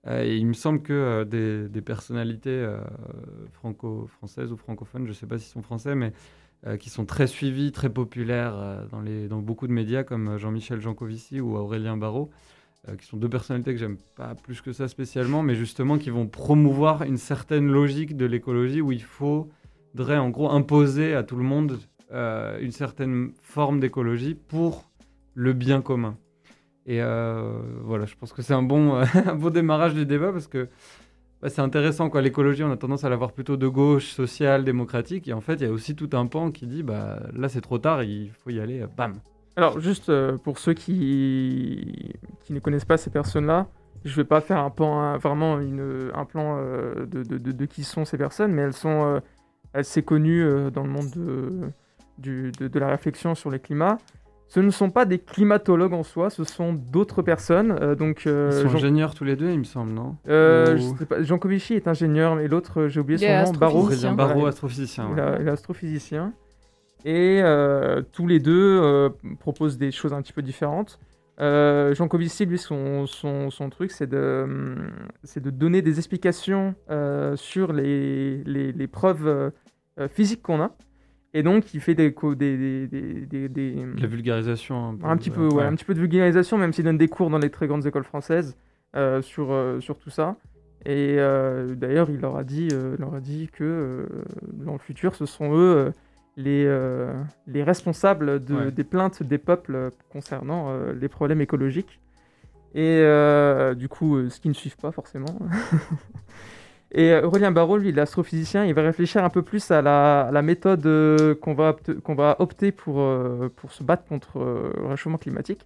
Euh, 0.08 0.24
Et 0.24 0.36
il 0.38 0.46
me 0.46 0.54
semble 0.54 0.82
que 0.82 1.24
des, 1.24 1.82
personnalités 1.82 2.68
franco-françaises 3.54 4.52
ou 4.52 4.58
francophones, 4.58 5.06
je 5.06 5.10
ne 5.10 5.14
sais 5.14 5.28
pas 5.28 5.40
s'ils 5.40 5.52
sont 5.52 5.64
français, 5.64 5.96
mais 5.96 6.14
qui 6.80 6.90
sont 6.90 7.06
très 7.06 7.28
suivies, 7.28 7.72
très 7.72 7.90
populaires 7.90 8.88
dans, 8.90 9.02
les, 9.02 9.28
dans 9.28 9.40
beaucoup 9.40 9.68
de 9.68 9.74
médias 9.74 10.04
comme 10.04 10.38
Jean-Michel 10.38 10.80
Jancovici 10.80 11.42
ou 11.42 11.58
Aurélien 11.58 11.98
Barraud, 11.98 12.30
euh, 12.90 12.98
qui 12.98 13.06
sont 13.06 13.16
deux 13.16 13.30
personnalités 13.30 13.72
que 13.72 13.80
j'aime 13.80 13.96
pas 14.18 14.36
plus 14.36 14.60
que 14.60 14.74
ça 14.74 14.90
spécialement, 14.90 15.42
mais 15.42 15.56
justement 15.56 15.98
qui 15.98 16.10
vont 16.10 16.28
promouvoir 16.28 17.04
une 17.04 17.16
certaine 17.16 17.72
logique 17.72 18.18
de 18.18 18.26
l'écologie 18.26 18.82
où 18.82 18.92
il 18.92 19.02
faudrait 19.04 20.18
en 20.18 20.30
gros 20.30 20.50
imposer 20.50 21.16
à 21.16 21.24
tout 21.24 21.38
le 21.38 21.46
monde 21.46 21.80
euh, 22.12 22.60
une 22.60 22.74
certaine 22.74 23.32
forme 23.42 23.80
d'écologie 23.80 24.36
pour 24.36 24.92
le 25.34 25.54
bien 25.54 25.82
commun. 25.82 26.18
Et 26.86 27.02
euh, 27.02 27.58
voilà, 27.84 28.06
je 28.06 28.16
pense 28.16 28.34
que 28.34 28.42
c'est 28.42 28.54
un 28.54 28.64
bon, 28.64 28.96
un 29.14 29.36
bon 29.36 29.50
démarrage 29.50 29.94
du 29.94 30.06
débat 30.06 30.34
parce 30.34 30.48
que 30.48 30.68
bah, 31.44 31.50
c'est 31.50 31.62
intéressant. 31.62 32.10
quoi. 32.10 32.22
L'écologie, 32.22 32.64
on 32.64 32.72
a 32.72 32.78
tendance 32.78 33.04
à 33.04 33.10
l'avoir 33.10 33.34
plutôt 33.34 33.58
de 33.58 33.68
gauche, 33.68 34.08
sociale, 34.14 34.64
démocratique. 34.64 35.28
Et 35.28 35.34
en 35.34 35.42
fait, 35.42 35.56
il 35.56 35.64
y 35.64 35.66
a 35.66 35.72
aussi 35.72 35.94
tout 35.94 36.10
un 36.14 36.26
pan 36.26 36.52
qui 36.52 36.68
dit 36.68 36.84
bah, 36.84 37.20
là, 37.36 37.50
c'est 37.50 37.60
trop 37.60 37.78
tard, 37.80 38.02
il 38.04 38.32
faut 38.32 38.50
y 38.50 38.62
aller, 38.62 38.86
bam. 38.96 39.16
Alors, 39.58 39.82
juste 39.82 40.08
euh, 40.08 40.38
pour 40.38 40.58
ceux 40.58 40.74
qui... 40.74 42.16
qui 42.46 42.54
ne 42.54 42.60
connaissent 42.60 42.86
pas 42.86 42.96
ces 42.96 43.10
personnes-là, 43.10 43.68
je 44.06 44.16
vais 44.16 44.24
pas 44.24 44.40
faire 44.40 44.58
un 44.58 44.70
plan, 44.70 45.18
vraiment 45.18 45.58
un 45.58 46.26
plan 46.26 46.60
euh, 46.60 47.06
de, 47.06 47.66
qui 47.66 47.84
sont 47.84 48.06
ces 48.06 48.18
personnes, 48.18 48.54
mais 48.54 48.62
elles 48.62 48.74
sont 48.74 49.06
euh, 49.06 49.20
assez 49.74 50.02
connues 50.02 50.46
dans 50.72 50.84
le 50.84 50.90
monde 50.90 51.10
de, 52.18 52.52
de, 52.52 52.80
la 52.80 52.88
réflexion 52.88 53.36
sur 53.36 53.52
les 53.52 53.60
climats. 53.60 53.98
Ce 54.54 54.60
ne 54.60 54.70
sont 54.70 54.92
pas 54.92 55.06
des 55.06 55.18
climatologues 55.18 55.94
en 55.94 56.04
soi, 56.04 56.30
ce 56.30 56.44
sont 56.44 56.74
d'autres 56.74 57.24
personnes. 57.24 57.96
donc, 57.96 58.26
Ils 58.26 58.52
sont 58.52 58.76
ingénieurs 58.76 59.16
tous 59.16 59.24
les 59.24 59.36
deux, 59.36 59.50
il 59.50 59.58
me 59.58 59.64
semble, 59.64 59.94
non? 59.94 60.16
Jean 61.22 61.40
Covici 61.40 61.74
est 61.74 61.88
ingénieur, 61.88 62.36
mais 62.36 62.48
l'autre, 62.48 62.88
j'ai 62.88 63.00
oublié 63.00 63.18
son 63.18 63.52
nom, 63.52 63.58
Barreau. 63.58 63.90
Barreau, 64.16 64.46
astrophysicien. 64.46 65.10
Il, 65.40 65.48
est 65.48 65.50
astrophysicien. 65.50 66.34
Et 67.04 67.42
euh, 67.42 68.04
tous 68.12 68.28
les 68.28 68.40
deux 68.40 68.80
euh, 68.80 69.10
proposent 69.40 69.80
des 69.80 69.92
choses 69.92 70.14
un 70.14 70.22
petit 70.22 70.34
peu 70.34 70.44
différentes. 70.44 71.00
Euh, 71.40 71.96
Jean 71.96 72.08
Covici, 72.08 72.46
lui, 72.46 72.60
son, 72.60 73.08
son, 73.08 73.50
son 73.50 73.72
truc, 73.72 73.92
c'est 73.92 74.08
de, 74.08 74.78
de 75.36 75.50
donner 75.50 75.82
des 75.82 75.98
explications 75.98 76.76
sur 77.36 77.74
les, 77.74 78.44
les, 78.44 78.72
les 78.72 78.88
preuves 78.88 79.52
physiques 80.10 80.44
qu'on 80.44 80.62
a. 80.62 80.76
Et 81.34 81.42
donc, 81.42 81.74
il 81.74 81.82
fait 81.82 81.96
des, 81.96 82.14
des, 82.36 82.88
des, 82.88 83.50
des, 83.50 83.86
La 84.00 84.08
vulgarisation. 84.08 84.90
Un, 84.90 84.96
peu, 84.96 85.06
un 85.08 85.18
petit 85.18 85.32
peu, 85.32 85.48
ouais, 85.48 85.64
un 85.64 85.76
petit 85.76 85.86
peu 85.86 85.94
de 85.94 86.00
vulgarisation, 86.00 86.58
même 86.58 86.74
s'il 86.74 86.86
donne 86.86 86.98
des 86.98 87.08
cours 87.08 87.30
dans 87.30 87.40
les 87.40 87.50
très 87.50 87.68
grandes 87.68 87.86
écoles 87.86 88.04
françaises 88.04 88.56
sur, 89.22 89.78
sur 89.80 89.98
tout 89.98 90.12
ça. 90.12 90.36
Et 90.86 91.16
d'ailleurs, 91.76 92.12
il 92.12 92.20
leur 92.20 92.38
a 92.38 92.44
dit, 92.44 92.70
leur 93.00 93.16
a 93.16 93.20
dit 93.20 93.50
que 93.52 94.08
dans 94.54 94.74
le 94.74 94.80
futur, 94.80 95.16
ce 95.16 95.26
sont 95.26 95.56
eux 95.56 95.92
les, 96.38 96.66
euh, 96.66 97.14
les 97.48 97.64
responsables 97.64 98.44
de, 98.44 98.70
des 98.70 98.84
plaintes 98.84 99.24
des 99.24 99.38
peuples 99.38 99.92
concernant 100.10 100.70
euh, 100.70 100.94
les 100.94 101.08
problèmes 101.08 101.42
écologiques. 101.42 102.00
Et 102.76 103.02
euh, 103.02 103.76
du 103.76 103.88
coup, 103.88 104.30
ce 104.30 104.40
qui 104.40 104.50
ne 104.50 104.54
suivent 104.54 104.78
pas 104.78 104.92
forcément. 104.92 105.38
Et 106.94 107.14
Aurélien 107.16 107.52
Barrault, 107.52 107.78
lui, 107.78 107.92
l'astrophysicien, 107.92 108.66
il 108.66 108.74
va 108.74 108.84
réfléchir 108.84 109.24
un 109.24 109.30
peu 109.30 109.42
plus 109.42 109.72
à 109.72 109.82
la, 109.82 110.42
méthode 110.44 110.84
qu'on 111.40 111.56
va, 111.56 111.76
qu'on 112.04 112.14
va 112.14 112.36
opter 112.38 112.72
pour, 112.72 113.04
pour 113.56 113.72
se 113.72 113.84
battre 113.84 114.06
contre 114.06 114.38
le 114.38 114.88
réchauffement 114.88 115.18
climatique. 115.18 115.62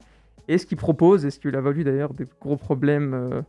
Et 0.48 0.58
ce 0.58 0.66
qu'il 0.66 0.78
propose, 0.78 1.26
et 1.26 1.30
ce 1.30 1.40
qui 1.40 1.50
lui 1.50 1.58
a 1.58 1.62
valu 1.62 1.84
d'ailleurs 1.84 2.14
des 2.14 2.24
gros 2.40 2.56
problèmes 2.56 3.44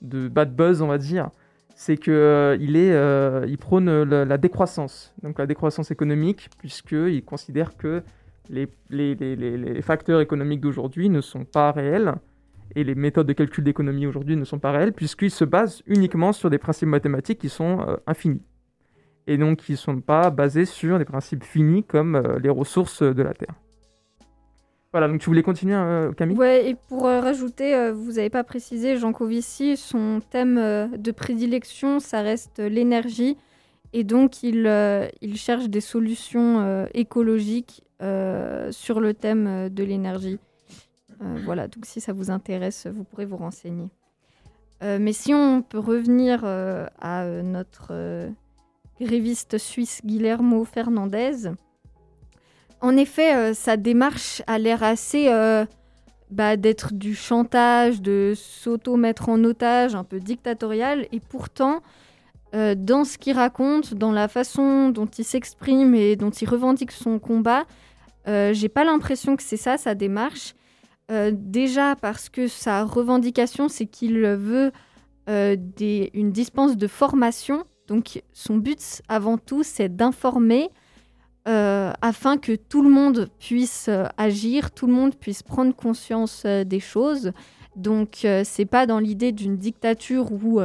de 0.00 0.28
bad 0.28 0.54
buzz, 0.54 0.80
on 0.80 0.86
va 0.86 0.98
dire, 0.98 1.30
c'est 1.74 1.96
qu'il 1.96 2.12
euh, 2.12 2.56
euh, 2.60 3.46
il 3.48 3.58
prône 3.58 4.02
la, 4.04 4.38
décroissance, 4.38 5.12
donc 5.22 5.38
la 5.38 5.46
décroissance 5.46 5.90
économique, 5.90 6.48
puisqu'il 6.58 7.24
considère 7.24 7.76
que 7.76 8.02
les, 8.50 8.68
les, 8.90 9.14
les, 9.14 9.36
les 9.36 9.82
facteurs 9.82 10.20
économiques 10.20 10.60
d'aujourd'hui 10.60 11.08
ne 11.08 11.20
sont 11.20 11.44
pas 11.44 11.72
réels 11.72 12.14
et 12.74 12.84
les 12.84 12.94
méthodes 12.94 13.26
de 13.26 13.32
calcul 13.32 13.64
d'économie 13.64 14.06
aujourd'hui 14.06 14.36
ne 14.36 14.44
sont 14.44 14.58
pas 14.58 14.72
réelles, 14.72 14.92
puisqu'ils 14.92 15.30
se 15.30 15.44
basent 15.44 15.82
uniquement 15.86 16.32
sur 16.32 16.50
des 16.50 16.58
principes 16.58 16.88
mathématiques 16.88 17.38
qui 17.38 17.48
sont 17.48 17.80
euh, 17.80 17.96
infinis. 18.06 18.42
Et 19.26 19.38
donc 19.38 19.58
qui 19.58 19.72
ne 19.72 19.76
sont 19.76 20.00
pas 20.00 20.30
basés 20.30 20.66
sur 20.66 20.98
des 20.98 21.04
principes 21.04 21.44
finis 21.44 21.82
comme 21.82 22.38
les 22.42 22.50
ressources 22.50 23.02
de 23.02 23.22
la 23.22 23.32
Terre. 23.32 23.54
Voilà, 24.94 25.08
donc 25.08 25.20
tu 25.20 25.26
voulais 25.26 25.42
continuer, 25.42 25.74
euh, 25.74 26.12
Camille? 26.12 26.36
Ouais, 26.36 26.70
et 26.70 26.76
pour 26.76 27.08
euh, 27.08 27.20
rajouter, 27.20 27.74
euh, 27.74 27.92
vous 27.92 28.12
n'avez 28.12 28.30
pas 28.30 28.44
précisé, 28.44 28.96
Jean 28.96 29.12
Covici, 29.12 29.76
son 29.76 30.20
thème 30.30 30.54
de 30.96 31.10
prédilection, 31.10 31.98
ça 31.98 32.22
reste 32.22 32.60
l'énergie. 32.60 33.36
Et 33.92 34.04
donc, 34.04 34.44
il, 34.44 34.62
cherche 35.34 35.68
des 35.68 35.80
solutions 35.80 36.86
écologiques 36.94 37.82
sur 38.70 39.00
le 39.00 39.14
thème 39.14 39.68
de 39.68 39.82
l'énergie. 39.82 40.38
Voilà, 41.44 41.68
donc 41.68 41.86
si 41.86 42.00
ça 42.00 42.12
vous 42.12 42.30
intéresse, 42.30 42.86
vous 42.86 43.04
pourrez 43.04 43.26
vous 43.26 43.36
renseigner. 43.36 43.88
mais 44.82 45.12
si 45.12 45.34
on 45.34 45.62
peut 45.62 45.78
revenir 45.78 46.44
à 46.44 47.26
notre 47.42 48.28
gréviste 49.00 49.58
suisse 49.58 50.00
Guillermo 50.04 50.64
Fernandez, 50.64 51.50
en 52.84 52.98
effet, 52.98 53.34
euh, 53.34 53.54
sa 53.54 53.78
démarche 53.78 54.42
a 54.46 54.58
l'air 54.58 54.82
assez 54.82 55.28
euh, 55.28 55.64
bah, 56.30 56.58
d'être 56.58 56.92
du 56.92 57.14
chantage, 57.14 58.02
de 58.02 58.34
s'auto-mettre 58.36 59.30
en 59.30 59.42
otage, 59.42 59.94
un 59.94 60.04
peu 60.04 60.20
dictatorial. 60.20 61.06
Et 61.10 61.18
pourtant, 61.18 61.80
euh, 62.54 62.74
dans 62.76 63.04
ce 63.04 63.16
qu'il 63.16 63.36
raconte, 63.36 63.94
dans 63.94 64.12
la 64.12 64.28
façon 64.28 64.90
dont 64.90 65.06
il 65.06 65.24
s'exprime 65.24 65.94
et 65.94 66.14
dont 66.16 66.28
il 66.28 66.46
revendique 66.46 66.92
son 66.92 67.18
combat, 67.18 67.64
j'ai 68.26 68.68
pas 68.68 68.84
l'impression 68.84 69.34
que 69.36 69.42
c'est 69.42 69.56
ça 69.56 69.78
sa 69.78 69.94
démarche. 69.94 70.54
Déjà 71.10 71.96
parce 71.96 72.28
que 72.28 72.48
sa 72.48 72.84
revendication, 72.84 73.68
c'est 73.68 73.86
qu'il 73.86 74.20
veut 74.20 74.72
une 75.28 76.32
dispense 76.32 76.76
de 76.76 76.86
formation. 76.86 77.64
Donc 77.86 78.22
son 78.32 78.56
but 78.56 79.02
avant 79.08 79.38
tout, 79.38 79.62
c'est 79.62 79.94
d'informer 79.94 80.70
euh, 81.46 81.92
afin 82.00 82.38
que 82.38 82.52
tout 82.52 82.82
le 82.82 82.88
monde 82.88 83.28
puisse 83.38 83.88
euh, 83.88 84.06
agir, 84.16 84.70
tout 84.70 84.86
le 84.86 84.94
monde 84.94 85.14
puisse 85.14 85.42
prendre 85.42 85.76
conscience 85.76 86.44
euh, 86.46 86.64
des 86.64 86.80
choses. 86.80 87.32
Donc 87.76 88.24
c'est 88.44 88.66
pas 88.66 88.86
dans 88.86 89.00
l'idée 89.00 89.32
d'une 89.32 89.56
dictature 89.56 90.30
où 90.30 90.60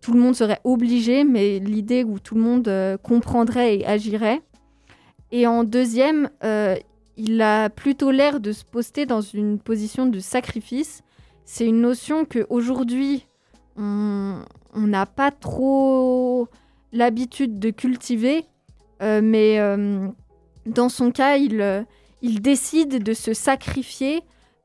tout 0.00 0.14
le 0.14 0.18
monde 0.18 0.34
serait 0.34 0.60
obligé, 0.64 1.24
mais 1.24 1.58
l'idée 1.58 2.04
où 2.04 2.18
tout 2.18 2.34
le 2.34 2.40
monde 2.40 2.98
comprendrait 3.02 3.76
et 3.76 3.84
agirait. 3.84 4.40
Et 5.30 5.46
en 5.46 5.62
deuxième, 5.62 6.30
il 7.24 7.40
a 7.40 7.70
plutôt 7.70 8.10
l'air 8.10 8.40
de 8.40 8.50
se 8.50 8.64
poster 8.64 9.06
dans 9.06 9.20
une 9.20 9.60
position 9.60 10.06
de 10.06 10.18
sacrifice. 10.18 11.04
C'est 11.44 11.64
une 11.64 11.80
notion 11.80 12.24
qu'aujourd'hui, 12.24 13.28
on 13.76 14.44
n'a 14.74 15.06
pas 15.06 15.30
trop 15.30 16.48
l'habitude 16.92 17.60
de 17.60 17.70
cultiver, 17.70 18.44
euh, 19.02 19.20
mais 19.22 19.60
euh, 19.60 20.08
dans 20.66 20.88
son 20.88 21.12
cas, 21.12 21.36
il, 21.36 21.60
euh, 21.60 21.84
il 22.22 22.42
décide 22.42 23.04
de 23.04 23.12
se 23.12 23.34
sacrifier 23.34 24.22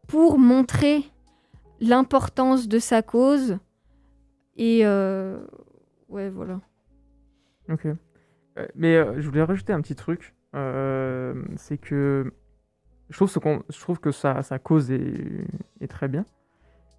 pour 0.07 0.39
montrer 0.39 1.03
l'importance 1.79 2.67
de 2.67 2.79
sa 2.79 3.03
cause. 3.03 3.59
Et 4.55 4.83
ouais, 4.83 6.29
voilà. 6.31 6.59
Ok. 7.69 7.85
Mais 8.73 8.95
je 9.21 9.27
voulais 9.27 9.43
rajouter 9.43 9.73
un 9.73 9.81
petit 9.81 9.93
truc. 9.93 10.33
C'est 10.53 11.77
que 11.77 12.33
je 13.09 13.15
trouve, 13.15 13.29
ce 13.29 13.39
qu'on- 13.39 13.63
je 13.69 13.79
trouve 13.79 13.99
que 13.99 14.11
sa, 14.11 14.41
sa 14.43 14.59
cause 14.59 14.91
est, 14.91 15.45
est 15.81 15.87
très 15.87 16.07
bien. 16.07 16.25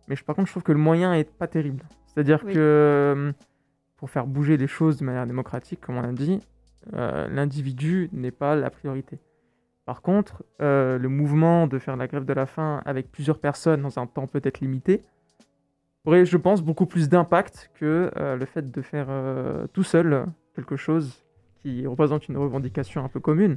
Mais 0.09 0.17
je- 0.17 0.25
par 0.25 0.35
contre, 0.35 0.47
je 0.49 0.53
trouve 0.53 0.63
que 0.63 0.73
le 0.73 0.79
moyen 0.79 1.13
est 1.15 1.31
pas 1.31 1.47
terrible. 1.49 1.85
C'est-à-dire 2.07 2.43
Oui. 2.45 2.55
que 2.55 2.59
euh, 2.59 3.33
pour 3.97 4.11
faire 4.11 4.27
bouger 4.27 4.57
les 4.57 4.67
choses 4.67 4.97
de 4.99 5.05
manière 5.05 5.27
démocratique, 5.27 5.81
comme 5.81 5.97
on 5.97 6.05
a 6.05 6.13
dit, 6.13 6.41
euh, 6.95 7.29
l'individu 7.29 8.09
n'est 8.13 8.31
pas 8.31 8.57
la 8.57 8.71
priorité. 8.71 9.19
Par 9.85 10.03
contre, 10.03 10.45
euh, 10.61 10.99
le 10.99 11.09
mouvement 11.09 11.67
de 11.67 11.79
faire 11.79 11.97
la 11.97 12.07
grève 12.07 12.25
de 12.25 12.33
la 12.33 12.47
faim 12.47 12.83
avec 12.85 13.11
plusieurs 13.11 13.39
personnes 13.39 13.83
dans 13.83 13.99
un 13.99 14.07
temps 14.07 14.27
peut-être 14.27 14.61
limité 14.61 15.03
aurait, 16.05 16.25
je 16.25 16.37
pense, 16.37 16.63
beaucoup 16.63 16.87
plus 16.87 17.09
d'impact 17.09 17.71
que 17.75 18.11
euh, 18.17 18.37
le 18.37 18.45
fait 18.47 18.71
de 18.71 18.83
faire 18.83 19.09
tout 19.73 19.83
seul 19.83 20.27
quelque 20.55 20.77
chose 20.77 21.25
qui 21.59 21.87
représente 21.87 22.29
une 22.29 22.37
revendication 22.39 23.05
un 23.05 23.09
peu 23.09 23.21
commune. 23.21 23.57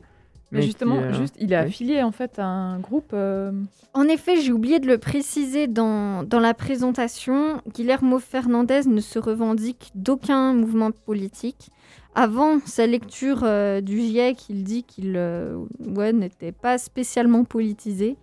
Mais, 0.52 0.60
qui, 0.60 0.66
justement, 0.68 0.98
euh, 0.98 1.14
juste, 1.14 1.36
il 1.40 1.54
est 1.54 1.60
oui. 1.60 1.66
affilié 1.68 2.04
en 2.04 2.12
fait 2.12 2.38
à 2.38 2.46
un 2.46 2.78
groupe. 2.80 3.12
euh, 3.14 3.52
En 3.94 4.04
effet, 4.04 4.36
j'ai 4.42 4.52
oublié 4.52 4.80
de 4.80 4.88
le 4.88 4.98
préciser 4.98 5.68
dans, 5.68 6.24
dans 6.24 6.42
la 6.42 6.54
présentation, 6.54 7.62
Guillermo 7.74 8.20
Fernandez 8.20 8.82
ne 8.86 9.00
se 9.00 9.18
revendique 9.18 9.92
d'aucun 9.96 10.54
mouvement 10.54 10.92
politique. 10.92 11.70
Avant 12.14 12.60
sa 12.66 12.86
lecture 12.86 13.44
euh, 13.46 13.80
du 13.80 13.98
GIEC, 14.02 14.50
il 14.50 14.66
dit 14.66 14.84
qu'il 14.84 15.14
euh, 15.16 15.56
ouais, 15.80 16.12
n'était 16.12 16.52
pas 16.52 16.78
spécialement 16.78 17.46
politisé, 17.46 18.18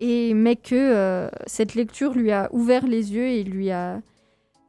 et, 0.00 0.34
mais 0.34 0.56
que 0.56 0.74
euh, 0.74 1.28
cette 1.46 1.74
lecture 1.74 2.12
lui 2.12 2.32
a 2.32 2.50
ouvert 2.52 2.86
les 2.86 3.14
yeux 3.14 3.28
et 3.28 3.44
lui 3.44 3.70
a 3.70 4.02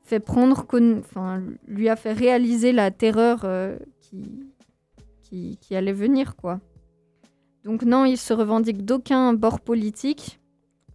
fait 0.05 0.21
prendre, 0.21 0.65
con- 0.65 0.99
enfin, 0.99 1.41
lui 1.67 1.89
a 1.89 1.97
fait 1.97 2.13
réaliser 2.13 2.71
la 2.71 2.91
terreur 2.91 3.41
euh, 3.43 3.75
qui, 3.99 4.23
qui, 5.23 5.57
qui 5.59 5.75
allait 5.75 5.91
venir, 5.91 6.37
quoi. 6.37 6.61
Donc 7.65 7.83
non, 7.83 8.05
il 8.05 8.17
se 8.17 8.33
revendique 8.33 8.83
d'aucun 8.83 9.33
bord 9.33 9.59
politique, 9.61 10.39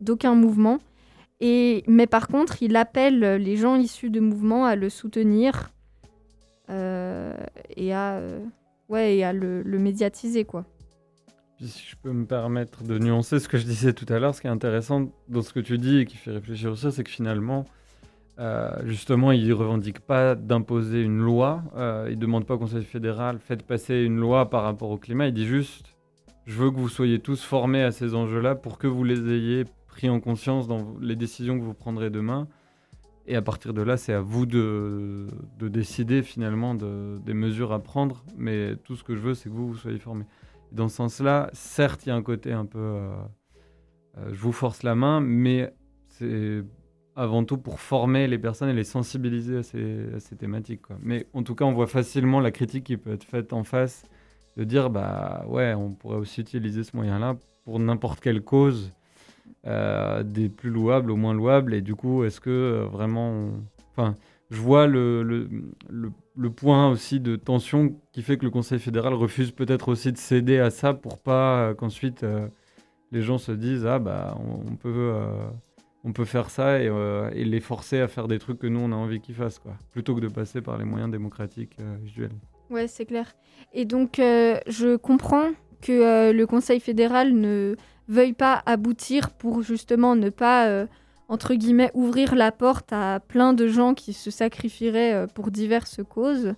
d'aucun 0.00 0.34
mouvement. 0.34 0.78
Et, 1.40 1.84
mais 1.86 2.06
par 2.06 2.28
contre, 2.28 2.62
il 2.62 2.76
appelle 2.76 3.20
les 3.36 3.56
gens 3.56 3.76
issus 3.76 4.10
de 4.10 4.20
mouvements 4.20 4.66
à 4.66 4.76
le 4.76 4.90
soutenir 4.90 5.70
euh, 6.70 7.34
et 7.76 7.94
à, 7.94 8.16
euh, 8.16 8.40
ouais, 8.88 9.16
et 9.16 9.24
à 9.24 9.32
le, 9.32 9.62
médiatiser. 9.64 10.44
Quoi. 10.44 10.64
Puis 11.56 11.68
si 11.68 11.86
je 11.88 11.96
peux 11.96 12.12
me 12.12 12.26
permettre 12.26 12.84
de 12.84 12.98
nuancer 12.98 13.38
ce 13.38 13.48
que 13.48 13.56
je 13.56 13.64
disais 13.64 13.92
tout 13.92 14.06
à 14.12 14.18
l'heure, 14.18 14.34
ce 14.34 14.40
qui 14.40 14.46
est 14.46 14.50
intéressant 14.50 15.10
dans 15.28 15.42
ce 15.42 15.52
que 15.52 15.60
tu 15.60 15.78
dis 15.78 15.98
et 15.98 16.06
qui 16.06 16.16
fait 16.16 16.32
réfléchir 16.32 16.76
ça, 16.76 16.90
c'est 16.90 17.04
que 17.04 17.10
finalement, 17.10 17.64
euh, 18.38 18.70
justement, 18.84 19.32
il 19.32 19.48
ne 19.48 19.54
revendique 19.54 20.00
pas 20.00 20.34
d'imposer 20.34 21.02
une 21.02 21.18
loi. 21.18 21.62
Il 21.76 22.14
ne 22.16 22.20
demande 22.20 22.46
pas 22.46 22.54
au 22.54 22.58
Conseil 22.58 22.84
fédéral, 22.84 23.38
faites 23.38 23.62
passer 23.62 23.94
une 23.94 24.18
loi 24.18 24.50
par 24.50 24.64
rapport 24.64 24.90
au 24.90 24.98
climat. 24.98 25.28
Il 25.28 25.34
dit 25.34 25.46
juste, 25.46 25.96
je 26.48 26.54
veux 26.54 26.70
que 26.70 26.76
vous 26.76 26.88
soyez 26.88 27.18
tous 27.18 27.44
formés 27.44 27.82
à 27.82 27.92
ces 27.92 28.14
enjeux-là 28.14 28.54
pour 28.54 28.78
que 28.78 28.86
vous 28.86 29.04
les 29.04 29.20
ayez 29.30 29.64
pris 29.86 30.08
en 30.08 30.18
conscience 30.18 30.66
dans 30.66 30.96
les 30.98 31.14
décisions 31.14 31.58
que 31.58 31.62
vous 31.62 31.74
prendrez 31.74 32.08
demain. 32.08 32.48
Et 33.26 33.36
à 33.36 33.42
partir 33.42 33.74
de 33.74 33.82
là, 33.82 33.98
c'est 33.98 34.14
à 34.14 34.22
vous 34.22 34.46
de, 34.46 35.26
de 35.58 35.68
décider 35.68 36.22
finalement 36.22 36.74
de- 36.74 37.18
des 37.22 37.34
mesures 37.34 37.72
à 37.74 37.80
prendre. 37.80 38.24
Mais 38.38 38.76
tout 38.76 38.96
ce 38.96 39.04
que 39.04 39.14
je 39.14 39.20
veux, 39.20 39.34
c'est 39.34 39.50
que 39.50 39.54
vous, 39.54 39.68
vous 39.68 39.76
soyez 39.76 39.98
formés. 39.98 40.24
Dans 40.72 40.88
ce 40.88 40.96
sens-là, 40.96 41.50
certes, 41.52 42.06
il 42.06 42.08
y 42.08 42.12
a 42.12 42.14
un 42.16 42.22
côté 42.22 42.50
un 42.52 42.64
peu. 42.64 42.78
euh, 42.78 43.10
euh, 44.16 44.30
je 44.32 44.38
vous 44.40 44.52
force 44.52 44.82
la 44.82 44.94
main, 44.94 45.20
mais 45.20 45.70
c'est 46.06 46.62
avant 47.14 47.44
tout 47.44 47.58
pour 47.58 47.78
former 47.78 48.26
les 48.26 48.38
personnes 48.38 48.70
et 48.70 48.74
les 48.74 48.84
sensibiliser 48.84 49.58
à 49.58 49.62
ces, 49.62 50.14
à 50.14 50.20
ces 50.20 50.34
thématiques. 50.36 50.86
Mais 51.02 51.26
en 51.34 51.42
tout 51.42 51.54
cas, 51.54 51.66
on 51.66 51.72
voit 51.72 51.88
facilement 51.88 52.40
la 52.40 52.52
critique 52.52 52.84
qui 52.84 52.96
peut 52.96 53.12
être 53.12 53.24
faite 53.24 53.52
en 53.52 53.64
face 53.64 54.04
de 54.58 54.64
dire 54.64 54.90
bah 54.90 55.44
ouais, 55.48 55.72
on 55.74 55.92
pourrait 55.92 56.16
aussi 56.18 56.40
utiliser 56.42 56.82
ce 56.84 56.96
moyen-là 56.96 57.36
pour 57.64 57.78
n'importe 57.78 58.20
quelle 58.20 58.42
cause, 58.42 58.92
euh, 59.66 60.22
des 60.24 60.48
plus 60.48 60.70
louables 60.70 61.10
aux 61.12 61.16
moins 61.16 61.34
louables. 61.34 61.74
Et 61.74 61.80
du 61.80 61.94
coup, 61.94 62.24
est-ce 62.24 62.40
que 62.40 62.50
euh, 62.50 62.86
vraiment. 62.86 63.50
Enfin, 63.92 64.14
je 64.50 64.60
vois 64.60 64.86
le, 64.86 65.22
le, 65.22 65.48
le- 66.36 66.50
point 66.50 66.88
aussi 66.90 67.20
de 67.20 67.36
tension 67.36 67.94
qui 68.12 68.22
fait 68.22 68.38
que 68.38 68.44
le 68.44 68.50
Conseil 68.50 68.78
fédéral 68.78 69.12
refuse 69.14 69.50
peut-être 69.52 69.88
aussi 69.88 70.10
de 70.12 70.16
céder 70.18 70.58
à 70.58 70.70
ça 70.70 70.94
pour 70.94 71.18
pas 71.18 71.68
euh, 71.70 71.74
qu'ensuite 71.74 72.24
les 73.12 73.22
gens 73.22 73.38
se 73.38 73.52
disent 73.52 73.86
ah 73.86 73.98
bah 73.98 74.36
on, 74.66 74.76
peut 74.76 75.12
on 76.04 76.12
peut 76.12 76.24
faire 76.24 76.48
ça 76.50 76.80
et, 76.82 76.86
et 77.34 77.44
les 77.44 77.60
forcer 77.60 78.00
à 78.00 78.08
faire 78.08 78.28
des 78.28 78.38
trucs 78.38 78.58
que 78.58 78.66
nous 78.66 78.80
on 78.80 78.92
a 78.92 78.96
envie 78.96 79.20
qu'ils 79.20 79.34
fassent 79.34 79.58
quoi 79.58 79.74
plutôt 79.90 80.14
que 80.14 80.20
de 80.20 80.28
passer 80.28 80.62
par 80.62 80.78
les 80.78 80.84
moyens 80.84 81.10
démocratiques 81.10 81.76
euh, 81.80 81.98
usuels. 82.04 82.32
Ouais, 82.70 82.86
c'est 82.86 83.06
clair. 83.06 83.34
Et 83.72 83.84
donc, 83.84 84.18
euh, 84.18 84.58
je 84.66 84.96
comprends 84.96 85.50
que 85.80 85.92
euh, 85.92 86.32
le 86.32 86.46
Conseil 86.46 86.80
fédéral 86.80 87.32
ne 87.32 87.76
veuille 88.08 88.32
pas 88.32 88.62
aboutir 88.66 89.30
pour 89.30 89.62
justement 89.62 90.16
ne 90.16 90.30
pas, 90.30 90.66
euh, 90.66 90.86
entre 91.28 91.54
guillemets, 91.54 91.90
ouvrir 91.94 92.34
la 92.34 92.52
porte 92.52 92.92
à 92.92 93.20
plein 93.20 93.52
de 93.52 93.68
gens 93.68 93.94
qui 93.94 94.12
se 94.12 94.30
sacrifieraient 94.30 95.26
pour 95.34 95.50
diverses 95.50 96.00
causes. 96.08 96.54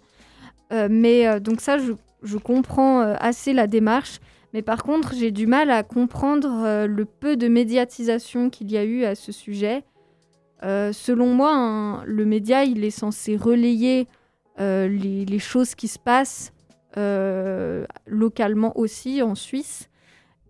Mais 0.89 1.41
donc 1.41 1.61
ça, 1.61 1.79
je, 1.79 1.95
je 2.23 2.39
comprends 2.39 3.01
assez 3.01 3.53
la 3.53 3.67
démarche. 3.67 4.21
Mais 4.55 4.63
par 4.63 4.85
contre, 4.85 5.15
j'ai 5.15 5.33
du 5.33 5.49
mal 5.49 5.69
à 5.69 5.83
comprendre 5.83 6.87
le 6.87 7.05
peu 7.05 7.37
de 7.37 7.49
médiatisation 7.49 8.51
qu'il 8.51 8.71
y 8.71 8.77
a 8.77 8.85
eu 8.85 9.03
à 9.03 9.17
ce 9.17 9.33
sujet. 9.33 9.83
Selon 10.63 11.35
moi, 11.35 11.53
hein, 11.53 12.05
le 12.07 12.25
média, 12.25 12.63
il 12.63 12.85
est 12.85 12.91
censé 12.91 13.35
relayer 13.35 14.07
les, 14.61 15.25
les 15.25 15.39
choses 15.39 15.75
qui 15.75 15.89
se 15.89 15.99
passent 15.99 16.53
euh, 16.97 17.85
localement 18.07 18.77
aussi 18.79 19.23
en 19.23 19.35
Suisse, 19.35 19.89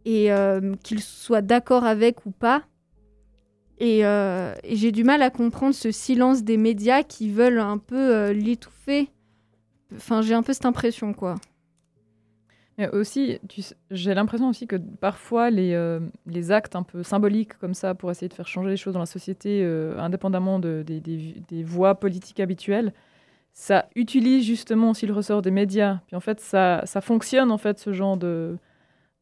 et 0.04 0.32
euh, 0.32 0.74
qu'ils 0.82 1.00
soient 1.02 1.42
d'accord 1.42 1.84
avec 1.84 2.26
ou 2.26 2.30
pas. 2.30 2.62
Et, 3.78 4.04
euh, 4.04 4.54
j'ai 4.68 4.92
du 4.92 5.04
mal 5.04 5.22
à 5.22 5.30
comprendre 5.30 5.74
ce 5.74 5.90
silence 5.90 6.42
des 6.44 6.56
médias 6.56 7.02
qui 7.02 7.30
veulent 7.30 7.60
un 7.60 7.78
peu 7.78 8.14
euh, 8.14 8.32
l'étouffer. 8.32 9.08
Enfin, 9.94 10.22
j'ai 10.22 10.34
un 10.34 10.42
peu 10.42 10.52
cette 10.52 10.66
impression, 10.66 11.12
quoi. 11.14 11.36
Aussi, 12.94 13.38
j'ai 13.90 14.14
l'impression 14.14 14.48
aussi 14.48 14.66
que 14.66 14.76
parfois 14.76 15.50
les, 15.50 15.74
euh, 15.74 16.00
les 16.24 16.50
actes 16.50 16.76
un 16.76 16.82
peu 16.82 17.02
symboliques 17.02 17.58
comme 17.58 17.74
ça 17.74 17.94
pour 17.94 18.10
essayer 18.10 18.28
de 18.28 18.32
faire 18.32 18.48
changer 18.48 18.70
les 18.70 18.78
choses 18.78 18.94
dans 18.94 19.00
la 19.00 19.06
société, 19.06 19.62
euh, 19.62 19.98
indépendamment 19.98 20.58
de- 20.58 20.82
des, 20.86 20.98
des- 20.98 21.42
des 21.46 21.62
voies 21.62 21.94
politiques 21.94 22.40
habituelles, 22.40 22.94
ça 23.52 23.88
utilise 23.94 24.44
justement 24.44 24.90
aussi 24.90 25.06
le 25.06 25.12
ressort 25.12 25.42
des 25.42 25.50
médias. 25.50 26.00
Puis 26.06 26.16
en 26.16 26.20
fait, 26.20 26.40
ça, 26.40 26.82
ça 26.84 27.00
fonctionne 27.00 27.50
en 27.50 27.58
fait 27.58 27.78
ce 27.78 27.92
genre 27.92 28.16
de 28.16 28.56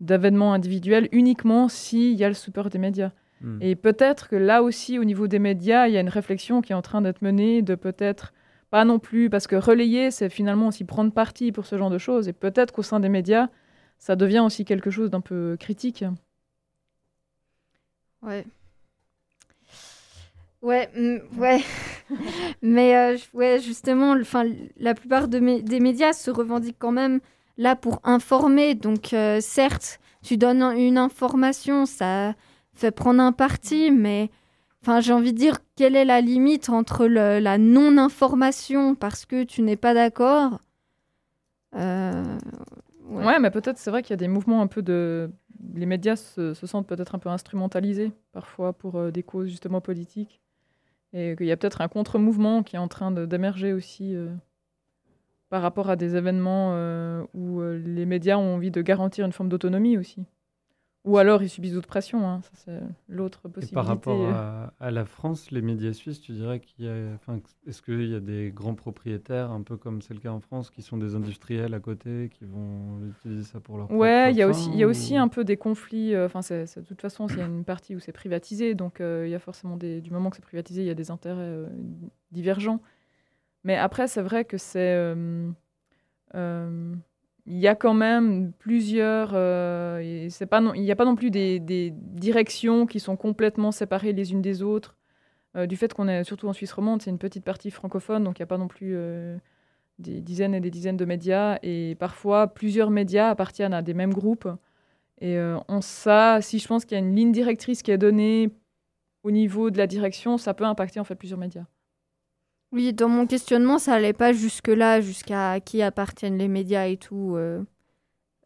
d'événements 0.00 0.52
individuels 0.52 1.08
uniquement 1.10 1.68
s'il 1.68 2.14
y 2.14 2.22
a 2.22 2.28
le 2.28 2.34
support 2.34 2.70
des 2.70 2.78
médias. 2.78 3.10
Hmm. 3.40 3.58
Et 3.60 3.74
peut-être 3.74 4.28
que 4.28 4.36
là 4.36 4.62
aussi, 4.62 4.98
au 4.98 5.04
niveau 5.04 5.26
des 5.26 5.40
médias, 5.40 5.88
il 5.88 5.94
y 5.94 5.96
a 5.96 6.00
une 6.00 6.08
réflexion 6.08 6.60
qui 6.60 6.72
est 6.72 6.76
en 6.76 6.82
train 6.82 7.02
d'être 7.02 7.20
menée 7.20 7.62
de 7.62 7.74
peut-être 7.74 8.32
pas 8.70 8.84
non 8.84 8.98
plus, 8.98 9.30
parce 9.30 9.46
que 9.46 9.56
relayer, 9.56 10.10
c'est 10.10 10.28
finalement 10.28 10.68
aussi 10.68 10.84
prendre 10.84 11.12
parti 11.12 11.52
pour 11.52 11.66
ce 11.66 11.76
genre 11.78 11.90
de 11.90 11.98
choses. 11.98 12.28
Et 12.28 12.32
peut-être 12.32 12.72
qu'au 12.72 12.82
sein 12.82 13.00
des 13.00 13.08
médias, 13.08 13.48
ça 13.98 14.14
devient 14.14 14.40
aussi 14.40 14.64
quelque 14.64 14.90
chose 14.90 15.10
d'un 15.10 15.20
peu 15.20 15.56
critique. 15.58 16.04
Ouais. 18.22 18.46
Ouais, 20.62 20.90
mm, 20.96 21.40
ouais. 21.40 21.60
Mais 22.62 22.96
euh, 22.96 23.16
ouais, 23.32 23.60
justement, 23.60 24.14
le- 24.14 24.24
'fin, 24.24 24.44
la 24.78 24.94
plupart 24.94 25.28
des 25.28 25.40
médias 25.80 26.12
se 26.12 26.30
revendiquent 26.30 26.78
quand 26.78 26.92
même 26.92 27.20
là 27.56 27.76
pour 27.76 28.00
informer. 28.04 28.74
Donc, 28.74 29.12
euh, 29.14 29.40
certes, 29.40 30.00
tu 30.22 30.36
donnes 30.36 30.62
un- 30.62 30.76
une 30.76 30.98
information, 30.98 31.86
ça 31.86 32.34
fait 32.72 32.90
prendre 32.90 33.22
un 33.22 33.32
parti, 33.32 33.90
mais 33.90 34.30
enfin, 34.82 35.00
j'ai 35.00 35.12
envie 35.12 35.32
de 35.32 35.38
dire, 35.38 35.58
quelle 35.76 35.94
est 35.96 36.04
la 36.04 36.20
limite 36.20 36.68
entre 36.70 37.06
la 37.06 37.58
non-information 37.58 38.94
parce 38.94 39.26
que 39.26 39.44
tu 39.44 39.62
n'es 39.62 39.76
pas 39.76 39.94
d'accord 39.94 40.58
Euh, 41.74 42.38
Ouais, 43.10 43.38
mais 43.40 43.50
peut-être 43.50 43.78
c'est 43.78 43.90
vrai 43.90 44.02
qu'il 44.02 44.10
y 44.10 44.14
a 44.14 44.16
des 44.18 44.28
mouvements 44.28 44.60
un 44.60 44.66
peu 44.66 44.82
de... 44.82 45.30
Les 45.74 45.86
médias 45.86 46.16
se, 46.16 46.54
se 46.54 46.66
sentent 46.66 46.86
peut-être 46.86 47.14
un 47.14 47.18
peu 47.18 47.30
instrumentalisés 47.30 48.12
parfois 48.32 48.72
pour 48.72 48.96
euh, 48.96 49.10
des 49.10 49.22
causes 49.22 49.48
justement 49.48 49.80
politiques. 49.80 50.40
Et 51.12 51.36
qu'il 51.36 51.46
y 51.46 51.52
a 51.52 51.56
peut-être 51.56 51.80
un 51.80 51.88
contre-mouvement 51.88 52.62
qui 52.62 52.76
est 52.76 52.78
en 52.78 52.88
train 52.88 53.10
d'émerger 53.10 53.72
aussi 53.72 54.14
euh, 54.14 54.28
par 55.48 55.62
rapport 55.62 55.88
à 55.88 55.96
des 55.96 56.16
événements 56.16 56.72
euh, 56.74 57.24
où 57.34 57.60
euh, 57.60 57.78
les 57.78 58.04
médias 58.04 58.36
ont 58.36 58.56
envie 58.56 58.70
de 58.70 58.82
garantir 58.82 59.24
une 59.24 59.32
forme 59.32 59.48
d'autonomie 59.48 59.96
aussi. 59.96 60.26
Ou 61.08 61.16
alors 61.18 61.42
ils 61.42 61.48
subissent 61.48 61.72
d'autres 61.72 61.88
pressions, 61.88 62.28
hein. 62.28 62.40
ça 62.42 62.50
c'est 62.54 62.80
l'autre 63.08 63.40
Et 63.48 63.50
possibilité. 63.50 63.74
par 63.74 63.86
rapport 63.86 64.20
à, 64.28 64.72
à 64.78 64.90
la 64.90 65.04
France, 65.04 65.50
les 65.50 65.62
médias 65.62 65.92
suisses, 65.92 66.20
tu 66.20 66.32
dirais 66.32 66.60
qu'il 66.60 66.84
y 66.84 66.88
a, 66.88 67.14
enfin, 67.14 67.40
est-ce 67.66 67.80
qu'il 67.82 68.08
y 68.10 68.14
a 68.14 68.20
des 68.20 68.52
grands 68.54 68.74
propriétaires, 68.74 69.50
un 69.50 69.62
peu 69.62 69.76
comme 69.76 70.02
c'est 70.02 70.12
le 70.14 70.20
cas 70.20 70.30
en 70.30 70.40
France, 70.40 70.70
qui 70.70 70.82
sont 70.82 70.98
des 70.98 71.14
industriels 71.14 71.72
à 71.74 71.80
côté, 71.80 72.30
qui 72.32 72.44
vont 72.44 73.00
utiliser 73.08 73.44
ça 73.44 73.58
pour 73.60 73.78
leur 73.78 73.90
Ouais, 73.90 74.32
il 74.32 74.36
y 74.36 74.42
a 74.42 74.48
aussi, 74.48 74.70
il 74.70 74.76
y 74.76 74.82
a 74.82 74.86
aussi 74.86 75.16
un 75.16 75.28
peu 75.28 75.44
des 75.44 75.56
conflits. 75.56 76.14
euh, 76.14 76.26
Enfin, 76.26 76.42
c'est- 76.42 76.78
de 76.78 76.84
toute 76.84 77.00
façon, 77.00 77.26
il 77.28 77.38
y 77.38 77.40
a 77.40 77.46
une 77.46 77.64
partie 77.64 77.96
où 77.96 78.00
c'est 78.00 78.12
privatisé, 78.12 78.74
donc 78.74 79.00
euh, 79.00 79.26
il 79.26 79.30
y 79.30 79.34
a 79.34 79.38
forcément 79.38 79.76
des, 79.78 80.00
du 80.02 80.10
moment 80.10 80.28
que 80.30 80.36
c'est 80.36 80.42
privatisé, 80.42 80.82
il 80.82 80.86
y 80.86 80.90
a 80.90 80.94
des 80.94 81.10
intérêts 81.10 81.40
euh, 81.40 81.66
divergents. 82.32 82.82
Mais 83.64 83.76
après, 83.76 84.08
c'est 84.08 84.22
vrai 84.22 84.44
que 84.44 84.58
c'est, 84.58 84.94
euh, 84.94 85.50
euh, 86.34 86.94
il 87.48 87.56
y 87.58 87.66
a 87.66 87.74
quand 87.74 87.94
même 87.94 88.52
plusieurs. 88.58 89.30
euh, 89.34 90.00
il 90.02 90.82
n'y 90.82 90.90
a 90.90 90.96
pas 90.96 91.04
non 91.04 91.16
plus 91.16 91.30
des, 91.30 91.92
directions 91.94 92.86
qui 92.86 93.00
sont 93.00 93.16
complètement 93.16 93.72
séparées 93.72 94.12
les 94.12 94.32
unes 94.32 94.42
des 94.42 94.62
autres. 94.62 94.96
Euh, 95.56 95.66
du 95.66 95.76
fait 95.76 95.94
qu'on 95.94 96.08
est 96.08 96.24
surtout 96.24 96.46
en 96.48 96.52
Suisse 96.52 96.72
romande, 96.72 97.00
c'est 97.00 97.10
une 97.10 97.18
petite 97.18 97.44
partie 97.44 97.70
francophone, 97.70 98.22
donc 98.24 98.38
il 98.38 98.42
n'y 98.42 98.44
a 98.44 98.46
pas 98.46 98.58
non 98.58 98.68
plus 98.68 98.92
euh, 98.94 99.38
des 99.98 100.20
dizaines 100.20 100.54
et 100.54 100.60
des 100.60 100.70
dizaines 100.70 100.98
de 100.98 101.06
médias. 101.06 101.58
Et 101.62 101.96
parfois, 101.98 102.48
plusieurs 102.48 102.90
médias 102.90 103.30
appartiennent 103.30 103.74
à 103.74 103.80
des 103.80 103.94
mêmes 103.94 104.12
groupes. 104.12 104.48
Et 105.20 105.36
en 105.40 105.80
ça, 105.80 106.40
si 106.40 106.60
je 106.60 106.68
pense 106.68 106.84
qu'il 106.84 106.96
y 106.96 107.00
a 107.00 107.04
une 107.04 107.16
ligne 107.16 107.32
directrice 107.32 107.82
qui 107.82 107.90
est 107.90 107.98
donnée 107.98 108.50
au 109.24 109.32
niveau 109.32 109.70
de 109.70 109.78
la 109.78 109.88
direction, 109.88 110.38
ça 110.38 110.54
peut 110.54 110.64
impacter 110.64 111.00
en 111.00 111.04
fait 111.04 111.16
plusieurs 111.16 111.40
médias. 111.40 111.64
Oui, 112.72 112.92
dans 112.92 113.08
mon 113.08 113.26
questionnement, 113.26 113.78
ça 113.78 113.94
allait 113.94 114.12
pas 114.12 114.32
jusque-là, 114.32 115.00
jusqu'à 115.00 115.60
qui 115.60 115.80
appartiennent 115.82 116.36
les 116.38 116.48
médias 116.48 116.86
et 116.86 116.96
tout. 116.98 117.34
euh, 117.36 117.62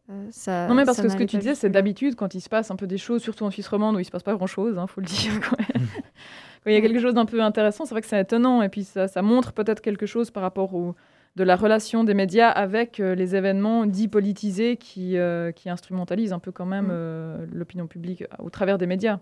euh, 0.09 0.27
ça, 0.31 0.67
non 0.67 0.75
mais 0.75 0.85
parce 0.85 0.97
ça 0.97 1.03
que 1.03 1.09
ce 1.09 1.15
que 1.15 1.23
n'allait 1.23 1.27
tu 1.27 1.37
pas 1.37 1.39
disais, 1.39 1.55
c'est 1.55 1.67
jusque-là. 1.67 1.69
d'habitude 1.69 2.15
quand 2.15 2.33
il 2.35 2.41
se 2.41 2.49
passe 2.49 2.71
un 2.71 2.75
peu 2.75 2.87
des 2.87 2.97
choses, 2.97 3.21
surtout 3.21 3.45
en 3.45 3.51
Suisse 3.51 3.67
romande 3.67 3.95
où 3.95 3.99
il 3.99 4.05
se 4.05 4.11
passe 4.11 4.23
pas 4.23 4.33
grand-chose, 4.35 4.77
il 4.81 4.87
faut 4.87 5.01
le 5.01 5.07
dire. 5.07 5.39
Quand, 5.41 5.57
même. 5.59 5.87
Quand 6.63 6.69
il 6.71 6.73
y 6.73 6.77
a 6.77 6.81
quelque 6.81 6.99
chose 7.01 7.13
d'un 7.13 7.25
peu 7.25 7.41
intéressant, 7.41 7.83
c'est 7.85 7.93
vrai 7.93 8.01
que 8.01 8.07
c'est 8.07 8.21
étonnant 8.21 8.61
et 8.61 8.69
puis 8.69 8.85
ça, 8.85 9.09
ça 9.09 9.21
montre 9.21 9.51
peut-être 9.51 9.81
quelque 9.81 10.05
chose 10.05 10.31
par 10.31 10.43
rapport 10.43 10.73
au, 10.75 10.95
de 11.35 11.43
la 11.43 11.57
relation 11.57 12.05
des 12.05 12.13
médias 12.13 12.49
avec 12.49 13.01
euh, 13.01 13.15
les 13.15 13.35
événements 13.35 13.85
dits 13.85 14.07
politisés 14.07 14.77
qui, 14.77 15.17
euh, 15.17 15.51
qui 15.51 15.69
instrumentalisent 15.69 16.31
un 16.31 16.39
peu 16.39 16.51
quand 16.53 16.65
même 16.65 16.85
Mm. 16.85 16.91
euh, 16.91 17.45
l'opinion 17.51 17.87
publique 17.87 18.23
au 18.39 18.49
travers 18.49 18.77
des 18.77 18.87
médias. 18.87 19.19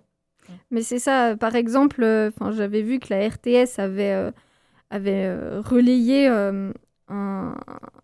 Mais 0.70 0.82
c'est 0.84 1.00
ça, 1.00 1.36
par 1.36 1.56
exemple, 1.56 2.04
euh, 2.04 2.30
'fin, 2.32 2.52
j'avais 2.52 2.82
vu 2.84 3.00
que 3.00 3.08
la 3.12 3.28
RTS 3.28 3.80
avait, 3.80 4.12
euh, 4.14 4.32
avait 4.92 5.26
euh, 5.26 5.62
relayé 5.62 6.28
euh, 6.30 6.72
un, 7.08 7.56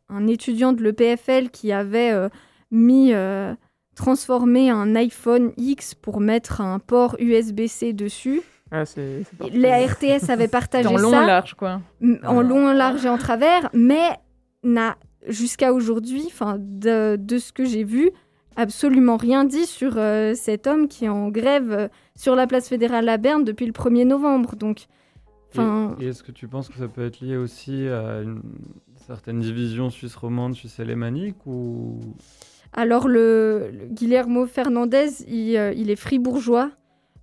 un 0.09 0.27
étudiant 0.27 0.73
de 0.73 0.81
l'EPFL 0.81 1.49
qui 1.49 1.71
avait 1.71 2.11
euh, 2.11 2.29
mis, 2.71 3.13
euh, 3.13 3.53
transformé 3.95 4.69
un 4.69 4.95
iPhone 4.95 5.51
X 5.57 5.93
pour 5.93 6.19
mettre 6.19 6.61
un 6.61 6.79
port 6.79 7.15
USB-C 7.19 7.93
dessus. 7.93 8.41
Ouais, 8.71 8.85
c'est 8.85 9.23
c'est. 9.23 9.53
La 9.53 9.85
RTS 9.85 10.29
avait 10.29 10.47
partagé 10.47 10.87
En 10.87 10.97
long 10.97 11.11
ça 11.11 11.23
et 11.23 11.27
large, 11.27 11.53
quoi. 11.53 11.81
en 12.25 12.41
long, 12.41 12.67
en 12.67 12.73
large 12.73 13.05
et 13.05 13.09
en 13.09 13.17
travers, 13.17 13.69
mais 13.73 14.09
n'a 14.63 14.97
jusqu'à 15.27 15.73
aujourd'hui, 15.73 16.23
enfin 16.27 16.57
de, 16.59 17.15
de 17.17 17.37
ce 17.37 17.51
que 17.51 17.65
j'ai 17.65 17.83
vu, 17.83 18.11
absolument 18.55 19.17
rien 19.17 19.45
dit 19.45 19.65
sur 19.65 19.93
euh, 19.97 20.33
cet 20.35 20.67
homme 20.67 20.87
qui 20.87 21.05
est 21.05 21.09
en 21.09 21.29
grève 21.29 21.71
euh, 21.71 21.87
sur 22.15 22.35
la 22.35 22.47
place 22.47 22.67
fédérale 22.67 23.07
à 23.07 23.17
Berne 23.17 23.43
depuis 23.43 23.65
le 23.65 23.71
1er 23.71 24.05
novembre. 24.05 24.55
Donc, 24.55 24.87
enfin, 25.49 25.95
Et, 25.99 26.07
est-ce 26.07 26.23
que 26.23 26.31
tu 26.31 26.47
penses 26.47 26.69
que 26.69 26.77
ça 26.77 26.87
peut 26.87 27.05
être 27.05 27.19
lié 27.21 27.37
aussi 27.37 27.87
à 27.87 28.21
une 28.21 28.41
certaine 28.95 29.39
division 29.39 29.89
suisse 29.89 30.15
romande, 30.15 30.53
suisse 30.55 30.79
alémanique 30.79 31.45
ou? 31.45 31.99
Alors 32.73 33.07
le, 33.07 33.69
le 33.71 33.85
Guillermo 33.87 34.45
Fernandez, 34.45 35.09
il, 35.27 35.55
euh, 35.57 35.73
il 35.75 35.89
est 35.89 35.95
fribourgeois, 35.95 36.69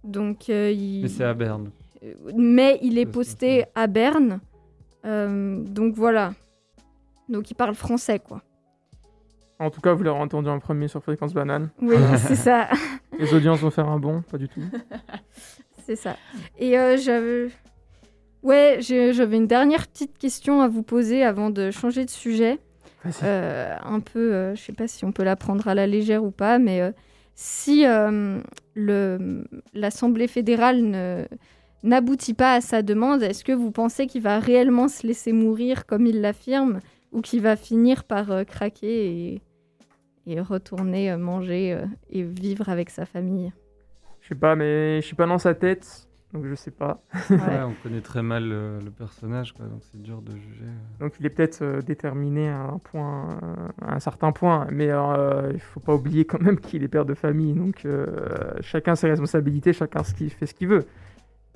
donc 0.03 0.49
euh, 0.49 0.71
il, 0.73 1.03
Mais 1.03 1.09
c'est 1.09 1.25
à 1.25 1.35
Berne. 1.35 1.71
euh, 2.03 2.15
mais 2.35 2.79
il 2.83 2.99
est 2.99 3.07
posté 3.07 3.65
à 3.75 3.87
Berne, 3.87 4.41
Euh, 5.07 5.63
donc 5.63 5.95
voilà. 5.95 6.33
Donc 7.29 7.51
il 7.51 7.55
parle 7.55 7.75
français, 7.75 8.19
quoi. 8.19 8.41
En 9.59 9.71
tout 9.71 9.81
cas, 9.83 9.93
vous 9.93 10.03
l'avez 10.03 10.19
entendu 10.19 10.49
en 10.49 10.59
premier 10.59 10.89
sur 10.89 11.03
Fréquence 11.03 11.35
Banane. 11.35 11.69
Oui, 11.83 11.95
c'est 12.27 12.35
ça. 12.37 12.69
Les 13.19 13.33
audiences 13.35 13.61
vont 13.61 13.71
faire 13.71 13.89
un 13.89 13.99
bond, 13.99 14.23
pas 14.31 14.39
du 14.39 14.49
tout. 14.49 14.63
C'est 15.87 15.97
ça. 15.97 16.17
Et 16.59 16.79
euh, 16.79 16.97
j'avais. 16.97 17.49
Ouais, 18.45 18.79
j'avais 18.81 19.37
une 19.37 19.49
dernière 19.49 19.89
petite 19.89 20.17
question 20.19 20.61
à 20.61 20.69
vous 20.69 20.83
poser 20.83 21.25
avant 21.25 21.51
de 21.51 21.71
changer 21.71 22.05
de 22.05 22.11
sujet. 22.11 22.61
Euh, 23.23 23.75
un 23.83 24.01
peu, 24.01 24.33
euh, 24.33 24.55
je 24.55 24.63
sais 24.63 24.73
pas 24.73 24.87
si 24.87 25.05
on 25.05 25.13
peut 25.13 25.25
la 25.25 25.37
prendre 25.37 25.67
à 25.67 25.75
la 25.75 25.87
légère 25.87 26.25
ou 26.25 26.31
pas, 26.31 26.59
mais 26.59 26.81
euh, 26.81 26.93
si 27.35 27.85
euh, 27.87 28.39
l'Assemblée 29.75 30.29
fédérale 30.29 31.27
n'aboutit 31.85 32.35
pas 32.35 32.55
à 32.55 32.61
sa 32.61 32.83
demande, 32.83 33.23
est-ce 33.23 33.45
que 33.45 33.53
vous 33.53 33.71
pensez 33.71 34.07
qu'il 34.07 34.23
va 34.23 34.39
réellement 34.39 34.89
se 34.89 35.07
laisser 35.07 35.33
mourir 35.33 35.87
comme 35.87 36.07
il 36.07 36.21
l'affirme 36.21 36.81
ou 37.13 37.21
qu'il 37.21 37.43
va 37.43 37.57
finir 37.57 38.05
par 38.05 38.33
euh, 38.33 38.45
craquer 38.45 39.07
et, 39.07 39.43
et 40.27 40.41
retourner 40.41 41.13
euh, 41.13 41.19
manger 41.19 41.73
euh, 41.73 41.85
et 42.11 42.23
vivre 42.23 42.69
avec 42.69 42.91
sa 42.91 43.07
famille? 43.07 43.53
Je 44.21 44.29
sais 44.29 44.35
pas, 44.35 44.57
mais 44.57 45.01
je 45.03 45.07
suis 45.07 45.15
pas 45.15 45.27
dans 45.27 45.39
sa 45.39 45.55
tête, 45.55 46.09
donc 46.35 46.45
je 46.47 46.55
sais 46.55 46.71
pas. 46.71 47.01
Ouais. 47.31 47.37
Ouais, 47.37 47.63
on 47.63 47.73
connaît 47.83 48.03
très 48.03 48.23
mal 48.23 48.47
le, 48.47 48.81
le 48.81 48.91
personnage, 48.91 49.55
quoi, 49.55 49.65
donc 49.65 49.83
c'est 49.91 50.03
dur 50.03 50.21
de 50.21 50.33
juger. 50.33 50.67
Donc 51.01 51.15
il 51.19 51.25
est 51.25 51.31
peut-être 51.31 51.63
euh, 51.63 51.81
déterminé 51.81 52.51
à 52.51 52.61
un 52.61 52.79
point, 52.79 53.39
euh, 53.43 53.69
à 53.81 53.95
un 53.95 54.01
certain 54.01 54.33
point, 54.33 54.67
mais 54.71 54.89
euh, 54.91 55.51
il 55.55 55.61
faut 55.61 55.81
pas 55.81 55.95
oublier 55.95 56.27
quand 56.27 56.43
même 56.43 56.59
qu'il 56.59 56.83
est 56.83 56.89
père 56.89 57.07
de 57.07 57.15
famille, 57.15 57.55
donc 57.55 57.87
euh, 57.87 58.07
chacun 58.61 58.97
ses 58.97 59.09
responsabilités, 59.09 59.73
chacun 59.73 60.03
ce 60.03 60.13
qu'il 60.13 60.29
fait 60.31 60.47
ce 60.47 60.55
qu'il 60.55 60.69
veut. 60.69 60.85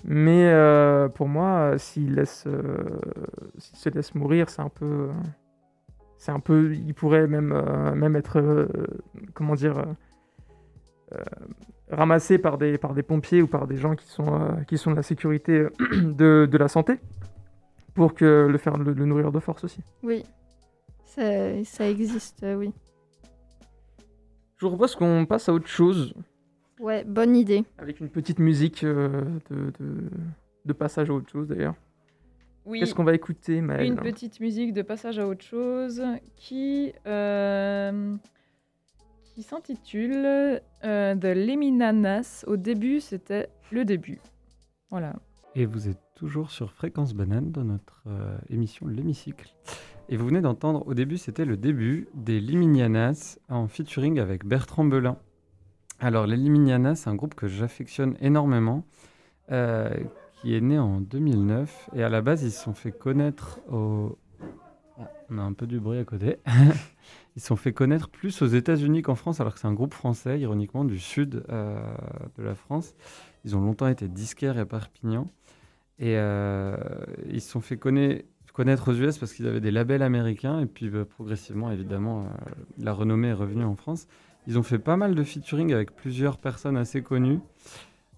Mais 0.05 0.49
euh, 0.53 1.09
pour 1.09 1.27
moi, 1.27 1.73
euh, 1.73 1.79
s'il 1.79 2.15
laisse, 2.15 2.45
euh, 2.47 3.01
s'il 3.59 3.77
se 3.77 3.89
laisse 3.89 4.15
mourir, 4.15 4.49
c'est 4.49 4.63
un 4.63 4.69
peu, 4.69 4.85
euh, 4.85 5.13
c'est 6.19 6.31
un 6.31 6.39
peu, 6.39 6.73
il 6.73 6.95
pourrait 6.95 7.27
même, 7.27 7.53
euh, 7.53 7.97
même 7.97 8.15
être, 8.15 8.39
euh, 8.39 8.69
comment 9.35 9.57
dire, 9.57 9.77
euh, 11.13 11.19
euh, 11.93 11.97
ramassé 11.97 12.39
par 12.39 12.59
des, 12.59 12.79
par 12.79 12.95
des 12.95 13.03
pompiers 13.03 13.43
ou 13.43 13.47
par 13.47 13.67
des 13.67 13.77
gens 13.77 13.95
qui 13.97 14.07
sont, 14.07 14.41
euh, 14.41 14.63
qui 14.67 14.79
sont 14.79 14.91
de 14.91 14.97
la 14.97 15.03
sécurité 15.03 15.53
euh, 15.53 15.71
de, 16.03 16.49
de 16.51 16.59
la 16.59 16.69
santé 16.69 16.95
pour 17.95 18.15
que 18.15 18.47
le 18.51 18.59
faire 18.59 18.77
le, 18.77 18.93
le 18.93 19.05
nourrir 19.05 19.33
de 19.33 19.41
force 19.41 19.65
aussi. 19.65 19.81
Oui, 20.03 20.25
ça, 21.05 21.63
ça 21.65 21.89
existe, 21.89 22.43
euh, 22.45 22.55
oui. 22.57 22.73
Je 24.57 24.65
vous 24.67 24.71
propose 24.71 24.95
qu'on 24.97 25.25
passe 25.27 25.49
à 25.49 25.53
autre 25.53 25.69
chose 25.69 26.15
Ouais, 26.81 27.03
bonne 27.05 27.35
idée. 27.37 27.65
avec 27.79 27.99
une 28.01 28.09
petite 28.09 28.39
musique 28.39 28.85
euh, 28.85 29.25
de, 29.51 29.73
de, 29.81 30.11
de 30.65 30.73
passage 30.73 31.11
à 31.11 31.13
autre 31.15 31.29
chose 31.31 31.49
d'ailleurs. 31.49 31.75
Oui. 32.65 32.79
Qu'est-ce 32.81 32.95
qu'on 32.95 33.03
va 33.05 33.15
écouter, 33.15 33.61
Maëlle? 33.63 33.87
Une 33.87 33.97
petite 33.97 34.39
musique 34.41 34.73
de 34.75 34.83
passage 34.83 35.19
à 35.19 35.27
autre 35.27 35.43
chose 35.45 36.03
qui, 36.37 36.93
euh, 37.07 38.15
qui 39.39 39.45
s'intitule 39.45 40.61
euh, 40.83 41.15
The 41.15 41.27
Leminanas. 41.27 42.43
Au 42.49 42.57
début, 42.57 42.99
c'était 42.99 43.49
le 43.71 43.85
début. 43.85 44.21
Voilà. 44.91 45.15
Et 45.55 45.65
vous 45.65 45.89
êtes 45.89 46.01
toujours 46.17 46.51
sur 46.51 46.73
Fréquence 46.73 47.15
Banane 47.15 47.53
dans 47.53 47.63
notre 47.63 48.03
euh, 48.09 48.37
émission 48.51 48.89
L'Hémicycle. 48.89 49.55
Et 50.09 50.17
vous 50.17 50.27
venez 50.27 50.41
d'entendre, 50.41 50.85
au 50.89 50.95
début, 50.95 51.19
c'était 51.19 51.45
le 51.45 51.57
début 51.57 52.09
des 52.15 52.41
Liminianas 52.41 53.39
en 53.49 53.69
featuring 53.69 54.19
avec 54.19 54.45
Bertrand 54.45 54.85
Belin. 54.85 55.17
Alors, 56.01 56.27
les 56.27 56.37
Liminianas, 56.37 56.97
c'est 56.97 57.11
un 57.11 57.15
groupe 57.15 57.37
que 57.37 57.47
j'affectionne 57.47 58.17
énormément, 58.21 58.83
euh, 59.53 59.89
qui 60.41 60.57
est 60.57 60.61
né 60.61 60.81
en 60.81 61.01
2009. 61.01 61.91
Et 61.95 62.03
à 62.03 62.09
la 62.09 62.23
base, 62.23 62.43
ils 62.43 62.51
se 62.51 62.65
sont 62.65 62.75
fait 62.75 62.91
connaître 62.91 63.61
au. 63.71 64.19
Ah, 65.01 65.09
on 65.31 65.39
a 65.39 65.43
un 65.43 65.53
peu 65.53 65.69
du 65.69 65.79
bruit 65.79 65.99
à 66.01 66.05
côté. 66.05 66.39
ils 67.39 67.41
sont 67.41 67.55
fait 67.55 67.73
connaître 67.73 68.09
plus 68.09 68.43
aux 68.43 68.49
États-Unis 68.49 69.03
qu'en 69.03 69.15
France, 69.15 69.41
alors 69.41 69.55
que 69.55 69.61
c'est 69.61 69.69
un 69.69 69.73
groupe 69.73 69.95
français, 69.95 70.41
ironiquement, 70.41 70.85
du 70.85 70.99
sud 70.99 71.45
euh, 71.51 71.81
de 72.37 72.43
la 72.43 72.57
France. 72.57 72.95
Ils 73.45 73.57
ont 73.57 73.61
longtemps 73.61 73.87
été 73.87 74.09
disquaires 74.09 74.59
à 74.59 74.65
Perpignan. 74.65 75.29
Et 76.01 76.17
euh, 76.17 76.77
ils 77.31 77.41
se 77.41 77.49
sont 77.49 77.61
fait 77.61 77.77
conna- 77.77 78.21
connaître 78.55 78.91
aux 78.91 78.95
US 78.95 79.19
parce 79.19 79.33
qu'ils 79.35 79.47
avaient 79.47 79.61
des 79.61 79.71
labels 79.71 80.03
américains. 80.03 80.59
Et 80.59 80.67
puis 80.67 80.91
bah, 80.91 81.05
progressivement, 81.05 81.71
évidemment, 81.71 82.25
euh, 82.25 82.53
la 82.77 82.93
renommée 82.93 83.29
est 83.29 83.35
revenue 83.35 83.63
en 83.63 83.77
France. 83.77 84.09
Ils 84.49 84.59
ont 84.59 84.65
fait 84.65 84.81
pas 84.81 84.97
mal 84.97 85.15
de 85.15 85.23
featuring 85.23 85.73
avec 85.73 85.95
plusieurs 85.95 86.39
personnes 86.39 86.77
assez 86.77 87.03
connues, 87.05 87.39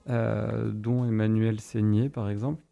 dont 0.06 1.04
Emmanuel 1.04 1.60
Seigné, 1.60 2.08
par 2.08 2.30
exemple. 2.30 2.62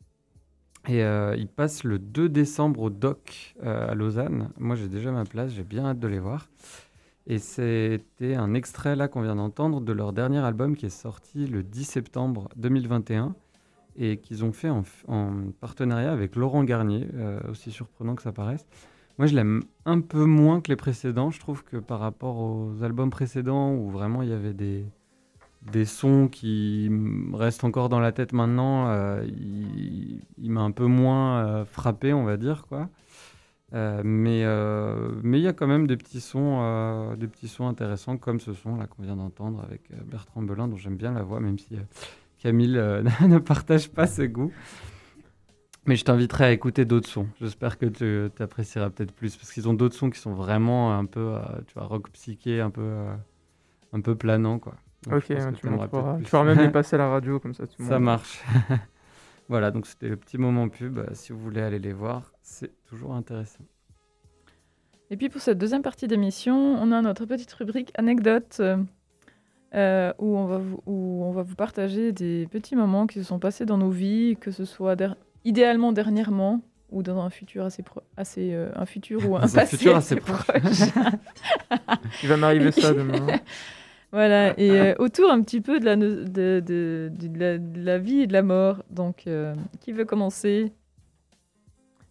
Et 0.88 1.02
euh, 1.02 1.36
ils 1.36 1.48
passent 1.48 1.84
le 1.84 1.98
2 1.98 2.30
décembre 2.30 2.80
au 2.80 2.90
DOC 2.90 3.54
euh, 3.62 3.90
à 3.90 3.94
Lausanne. 3.94 4.48
Moi, 4.58 4.74
j'ai 4.74 4.88
déjà 4.88 5.12
ma 5.12 5.24
place, 5.24 5.52
j'ai 5.52 5.62
bien 5.62 5.84
hâte 5.84 6.00
de 6.00 6.08
les 6.08 6.18
voir. 6.18 6.48
Et 7.26 7.38
c'était 7.38 8.34
un 8.36 8.54
extrait 8.54 8.96
là 8.96 9.06
qu'on 9.06 9.20
vient 9.20 9.36
d'entendre 9.36 9.82
de 9.82 9.92
leur 9.92 10.14
dernier 10.14 10.38
album 10.38 10.76
qui 10.76 10.86
est 10.86 10.90
sorti 10.90 11.46
le 11.46 11.62
10 11.62 11.84
septembre 11.84 12.48
2021 12.56 13.34
et 13.98 14.16
qu'ils 14.16 14.46
ont 14.46 14.52
fait 14.52 14.70
en, 14.70 14.82
partenariat 15.60 16.10
avec 16.10 16.36
Laurent 16.36 16.64
Garnier, 16.64 17.06
euh, 17.14 17.38
aussi 17.50 17.70
surprenant 17.70 18.14
que 18.14 18.22
ça 18.22 18.32
paraisse. 18.32 18.64
Moi, 19.18 19.26
je 19.26 19.34
l'aime 19.34 19.64
un 19.84 20.00
peu 20.00 20.24
moins 20.24 20.62
que 20.62 20.70
les 20.70 20.76
précédents. 20.76 21.30
Je 21.30 21.38
trouve 21.38 21.64
que 21.64 21.76
par 21.76 22.00
rapport 22.00 22.38
aux 22.38 22.82
albums 22.82 23.10
précédents 23.10 23.74
où 23.74 23.90
vraiment 23.90 24.22
il 24.22 24.30
y 24.30 24.32
avait 24.32 24.54
des, 24.54 24.86
des 25.72 25.84
sons 25.84 26.28
qui 26.28 26.90
restent 27.32 27.64
encore 27.64 27.88
dans 27.88 28.00
la 28.00 28.12
tête 28.12 28.32
maintenant, 28.32 28.88
euh, 28.88 29.24
il, 29.26 30.50
m'a 30.50 30.60
un 30.60 30.70
peu 30.70 30.86
moins 30.86 31.44
euh, 31.44 31.64
frappé, 31.64 32.12
on 32.12 32.24
va 32.24 32.36
dire, 32.36 32.66
quoi. 32.68 32.88
Euh, 33.74 34.00
mais 34.02 34.44
mais 35.22 35.38
il 35.38 35.42
y 35.42 35.48
a 35.48 35.52
quand 35.52 35.66
même 35.66 35.86
des 35.86 35.98
petits 35.98 36.20
sons, 36.20 37.14
des 37.16 37.28
petits 37.28 37.48
sons 37.48 37.68
intéressants 37.68 38.16
comme 38.16 38.40
ce 38.40 38.54
son 38.54 38.76
là 38.76 38.86
qu'on 38.86 39.02
vient 39.02 39.16
d'entendre 39.16 39.62
avec 39.62 39.82
Bertrand 40.06 40.42
Belin, 40.42 40.68
dont 40.68 40.76
j'aime 40.76 40.96
bien 40.96 41.12
la 41.12 41.22
voix, 41.22 41.40
même 41.40 41.58
si 41.58 41.76
Camille 42.38 42.72
ne 43.28 43.38
partage 43.38 43.90
pas 43.90 44.06
ce 44.06 44.22
goût. 44.22 44.52
Mais 45.86 45.96
je 45.96 46.04
t'inviterai 46.04 46.44
à 46.44 46.52
écouter 46.52 46.84
d'autres 46.84 47.08
sons. 47.08 47.28
J'espère 47.40 47.78
que 47.78 47.86
tu 47.86 48.42
apprécieras 48.42 48.90
peut-être 48.90 49.12
plus 49.12 49.36
parce 49.36 49.52
qu'ils 49.52 49.68
ont 49.68 49.74
d'autres 49.74 49.94
sons 49.94 50.10
qui 50.10 50.20
sont 50.20 50.34
vraiment 50.34 50.96
un 50.96 51.06
peu, 51.06 51.34
tu 51.66 51.74
vois, 51.74 51.84
rock 51.84 52.10
psyché, 52.10 52.60
un 52.60 52.70
peu, 52.70 53.06
un 53.92 54.00
peu 54.00 54.14
planant, 54.14 54.58
quoi. 54.58 54.74
Donc, 55.06 55.14
Ok, 55.14 55.24
ouais, 55.30 55.36
tu 55.36 55.42
peut-être 55.68 56.18
Tu 56.24 56.30
plus. 56.30 56.44
même 56.44 56.58
les 56.66 56.70
passer 56.70 56.96
à 56.96 56.98
la 56.98 57.08
radio, 57.08 57.38
comme 57.38 57.54
ça 57.54 57.66
tout 57.66 57.74
le 57.78 57.84
monde. 57.84 57.92
Ça 57.92 57.98
marche. 57.98 58.42
voilà, 59.48 59.70
donc 59.70 59.86
c'était 59.86 60.08
le 60.08 60.16
petit 60.16 60.38
moment 60.38 60.68
pub. 60.68 60.98
Si 61.14 61.32
vous 61.32 61.38
voulez 61.38 61.62
aller 61.62 61.78
les 61.78 61.92
voir, 61.92 62.32
c'est 62.42 62.72
toujours 62.86 63.14
intéressant. 63.14 63.64
Et 65.10 65.16
puis 65.16 65.28
pour 65.28 65.40
cette 65.40 65.56
deuxième 65.58 65.82
partie 65.82 66.06
d'émission, 66.06 66.56
on 66.56 66.92
a 66.92 67.00
notre 67.00 67.24
petite 67.24 67.52
rubrique 67.54 67.92
anecdote 67.96 68.58
euh, 68.60 68.76
euh, 69.74 70.12
où, 70.18 70.36
on 70.36 70.46
va 70.46 70.58
vous, 70.58 70.82
où 70.86 71.22
on 71.24 71.32
va 71.32 71.42
vous 71.42 71.54
partager 71.54 72.12
des 72.12 72.46
petits 72.50 72.76
moments 72.76 73.06
qui 73.06 73.18
se 73.18 73.24
sont 73.24 73.38
passés 73.38 73.64
dans 73.64 73.78
nos 73.78 73.90
vies, 73.90 74.36
que 74.38 74.50
ce 74.50 74.64
soit 74.66 74.96
der- 74.96 75.16
idéalement 75.44 75.92
dernièrement 75.92 76.60
ou 76.90 77.02
dans 77.02 77.20
un 77.22 77.30
futur 77.30 77.64
assez 77.64 77.82
assez 78.16 78.52
euh, 78.52 78.70
un 78.74 78.84
futur 78.86 79.28
ou 79.30 79.36
un 79.38 79.40
passé 79.42 79.76
futur 79.76 79.96
assez 79.96 80.14
assez 80.16 80.20
proche. 80.20 80.44
proche. 80.46 80.88
Il 82.22 82.28
va 82.28 82.36
m'arriver 82.36 82.72
ça 82.72 82.92
demain. 82.92 83.26
Voilà 84.12 84.58
et 84.58 84.80
euh, 84.80 84.94
autour 84.98 85.30
un 85.30 85.42
petit 85.42 85.60
peu 85.60 85.80
de 85.80 85.84
la, 85.84 85.96
de, 85.96 86.24
de- 86.60 87.38
la, 87.38 87.58
de 87.58 87.80
la 87.82 87.98
vie 87.98 88.20
et 88.22 88.26
de 88.26 88.32
la 88.32 88.42
mort. 88.42 88.82
Donc 88.90 89.26
euh, 89.26 89.54
qui 89.80 89.92
veut 89.92 90.04
commencer? 90.06 90.72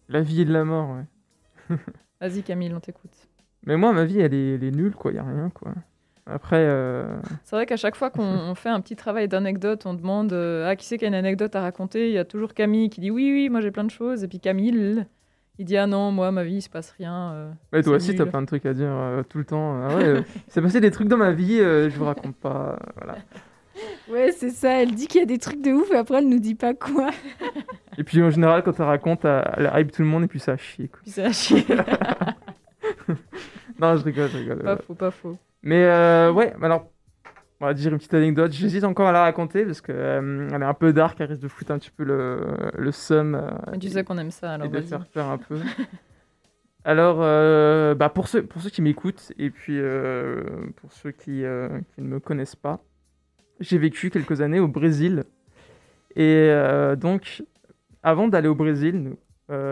La 0.08 0.20
vie 0.20 0.42
et 0.42 0.44
de 0.44 0.52
la 0.52 0.64
mort, 0.64 0.90
ouais. 0.90 1.76
Vas-y 2.20 2.44
Camille, 2.44 2.72
on 2.74 2.80
t'écoute. 2.80 3.28
Mais 3.64 3.76
moi, 3.76 3.92
ma 3.92 4.04
vie, 4.04 4.20
elle 4.20 4.34
est, 4.34 4.54
elle 4.54 4.64
est 4.64 4.70
nulle, 4.70 4.94
quoi. 4.94 5.12
Y 5.12 5.18
a 5.18 5.24
rien, 5.24 5.50
quoi. 5.50 5.74
Après, 6.26 6.64
euh, 6.66 7.18
C'est 7.44 7.56
vrai 7.56 7.66
qu'à 7.66 7.76
chaque 7.76 7.96
fois 7.96 8.10
qu'on 8.10 8.22
on 8.50 8.54
fait 8.54 8.68
un 8.68 8.80
petit 8.80 8.96
travail 8.96 9.28
d'anecdote, 9.28 9.86
on 9.86 9.94
demande 9.94 10.32
euh, 10.32 10.68
ah 10.68 10.76
qui 10.76 10.86
c'est 10.86 10.98
qui 10.98 11.04
a 11.04 11.08
une 11.08 11.14
anecdote 11.14 11.56
à 11.56 11.62
raconter? 11.62 12.08
Il 12.08 12.12
y 12.14 12.18
a 12.18 12.24
toujours 12.24 12.54
Camille 12.54 12.90
qui 12.90 13.00
dit 13.00 13.10
oui 13.10 13.30
oui 13.32 13.48
moi 13.48 13.60
j'ai 13.60 13.70
plein 13.70 13.84
de 13.84 13.90
choses 13.90 14.22
et 14.24 14.28
puis 14.28 14.38
Camille 14.40 15.06
il 15.58 15.64
dit 15.64 15.76
ah 15.76 15.86
non 15.86 16.10
moi 16.12 16.30
ma 16.32 16.44
vie 16.44 16.56
il 16.56 16.62
se 16.62 16.68
passe 16.70 16.90
rien. 16.92 17.32
euh, 17.32 17.50
ouais, 17.72 17.82
toi 17.82 17.96
aussi, 17.96 18.14
t'as 18.14 18.26
plein 18.26 18.42
de 18.42 18.46
trucs 18.46 18.66
à 18.66 18.74
dire 18.74 18.90
euh, 18.90 19.22
tout 19.22 19.38
le 19.38 19.44
temps. 19.44 19.82
Ah 19.82 19.96
ouais, 19.96 20.04
euh, 20.04 20.22
il 20.46 20.52
s'est 20.52 20.62
passé 20.62 20.80
des 20.80 20.90
trucs 20.90 21.08
dans 21.08 21.16
ma 21.16 21.32
vie, 21.32 21.60
euh, 21.60 21.90
je 21.90 21.96
vous 21.98 22.04
raconte 22.04 22.36
pas. 22.36 22.78
voilà. 22.96 23.16
Ouais, 24.10 24.32
c'est 24.32 24.50
ça. 24.50 24.82
Elle 24.82 24.94
dit 24.94 25.06
qu'il 25.06 25.20
y 25.20 25.22
a 25.22 25.26
des 25.26 25.38
trucs 25.38 25.62
de 25.62 25.70
ouf 25.72 25.90
et 25.92 25.96
après 25.96 26.18
elle 26.18 26.28
nous 26.28 26.40
dit 26.40 26.54
pas 26.56 26.74
quoi. 26.74 27.10
Et 27.96 28.04
puis, 28.04 28.22
en 28.22 28.30
général, 28.30 28.62
quand 28.62 28.78
elle 28.78 28.86
raconte, 28.86 29.24
elle, 29.24 29.70
hype 29.74 29.90
tout 29.90 30.02
le 30.02 30.08
monde 30.08 30.22
et 30.24 30.28
puis 30.28 30.38
ça 30.38 30.56
chie, 30.56 30.88
quoi. 30.88 31.00
Puis 31.04 31.20
à 31.20 31.32
chier. 31.32 31.64
Non, 33.80 33.96
je 33.96 34.04
rigole, 34.04 34.28
je 34.30 34.38
rigole. 34.38 34.62
pas 34.62 34.76
faux 34.76 34.94
pas 34.94 35.10
faux. 35.10 35.36
Mais 35.62 35.84
euh, 35.84 36.32
ouais, 36.32 36.52
alors, 36.62 36.90
on 37.60 37.66
va 37.66 37.74
dire 37.74 37.92
une 37.92 37.98
petite 37.98 38.14
anecdote. 38.14 38.52
J'hésite 38.52 38.84
encore 38.84 39.08
à 39.08 39.12
la 39.12 39.22
raconter 39.22 39.64
parce 39.64 39.80
que 39.80 39.92
euh, 39.92 40.48
est 40.50 40.62
un 40.62 40.74
peu 40.74 40.92
dark, 40.92 41.20
elle 41.20 41.28
risque 41.28 41.42
de 41.42 41.48
foutre 41.48 41.72
un 41.72 41.78
petit 41.78 41.90
peu 41.90 42.04
le, 42.04 42.40
le 42.76 42.92
seum. 42.92 43.34
euh, 43.34 43.50
Mais 43.72 43.78
tu 43.78 43.88
sais 43.88 44.04
qu'on 44.04 44.18
aime 44.18 44.30
ça 44.30 44.54
alors 44.54 44.66
et 44.66 44.70
de 44.70 44.80
faire 44.80 45.06
peur 45.06 45.28
un 45.28 45.38
peu. 45.38 45.58
Alors, 46.84 47.18
euh, 47.20 47.94
bah 47.94 48.08
pour, 48.08 48.28
ceux, 48.28 48.42
pour 48.46 48.62
ceux 48.62 48.70
qui 48.70 48.80
m'écoutent 48.80 49.32
et 49.38 49.50
puis 49.50 49.78
euh, 49.78 50.42
pour 50.76 50.92
ceux 50.92 51.10
qui, 51.10 51.44
euh, 51.44 51.68
qui 51.94 52.00
ne 52.00 52.06
me 52.06 52.20
connaissent 52.20 52.56
pas, 52.56 52.80
j'ai 53.60 53.76
vécu 53.76 54.08
quelques 54.08 54.40
années 54.40 54.60
au 54.60 54.68
Brésil. 54.68 55.24
Et 56.16 56.50
donc, 56.96 57.42
avant 58.02 58.26
d'aller 58.28 58.48
au 58.48 58.54
Brésil, 58.54 59.02
nous, 59.02 59.18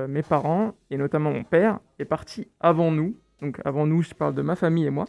mes 0.08 0.22
parents, 0.22 0.74
et 0.90 0.96
notamment 0.96 1.32
mon 1.32 1.42
père, 1.44 1.80
est 1.98 2.04
parti 2.04 2.48
avant 2.60 2.92
nous. 2.92 3.16
Donc 3.40 3.60
avant 3.64 3.86
nous, 3.86 4.02
je 4.02 4.14
parle 4.14 4.34
de 4.34 4.42
ma 4.42 4.54
famille 4.54 4.86
et 4.86 4.90
moi. 4.90 5.06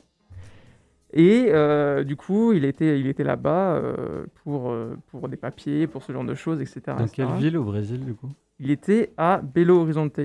Et 1.13 1.47
euh, 1.49 2.03
du 2.03 2.15
coup, 2.15 2.51
il 2.51 2.65
était, 2.65 2.99
il 2.99 3.07
était 3.07 3.23
là-bas 3.23 3.75
euh, 3.75 4.25
pour, 4.43 4.69
euh, 4.69 4.97
pour 5.07 5.29
des 5.29 5.37
papiers, 5.37 5.87
pour 5.87 6.03
ce 6.03 6.11
genre 6.11 6.25
de 6.25 6.35
choses, 6.35 6.61
etc. 6.61 6.81
Dans 6.87 6.97
etc. 7.05 7.11
quelle 7.15 7.35
ville 7.37 7.57
au 7.57 7.63
Brésil, 7.63 8.03
du 8.03 8.13
coup? 8.13 8.29
Il 8.59 8.71
était 8.71 9.13
à 9.17 9.41
Belo 9.41 9.81
Horizonte 9.81 10.19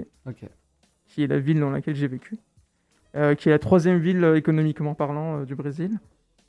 qui 1.06 1.22
est 1.22 1.26
la 1.26 1.38
ville 1.38 1.60
dans 1.60 1.70
laquelle 1.70 1.94
j'ai 1.94 2.08
vécu, 2.08 2.38
qui 3.12 3.48
est 3.48 3.52
la 3.52 3.58
troisième 3.58 3.98
ville 3.98 4.24
économiquement 4.34 4.94
parlant 4.94 5.42
du 5.42 5.54
Brésil. 5.54 5.98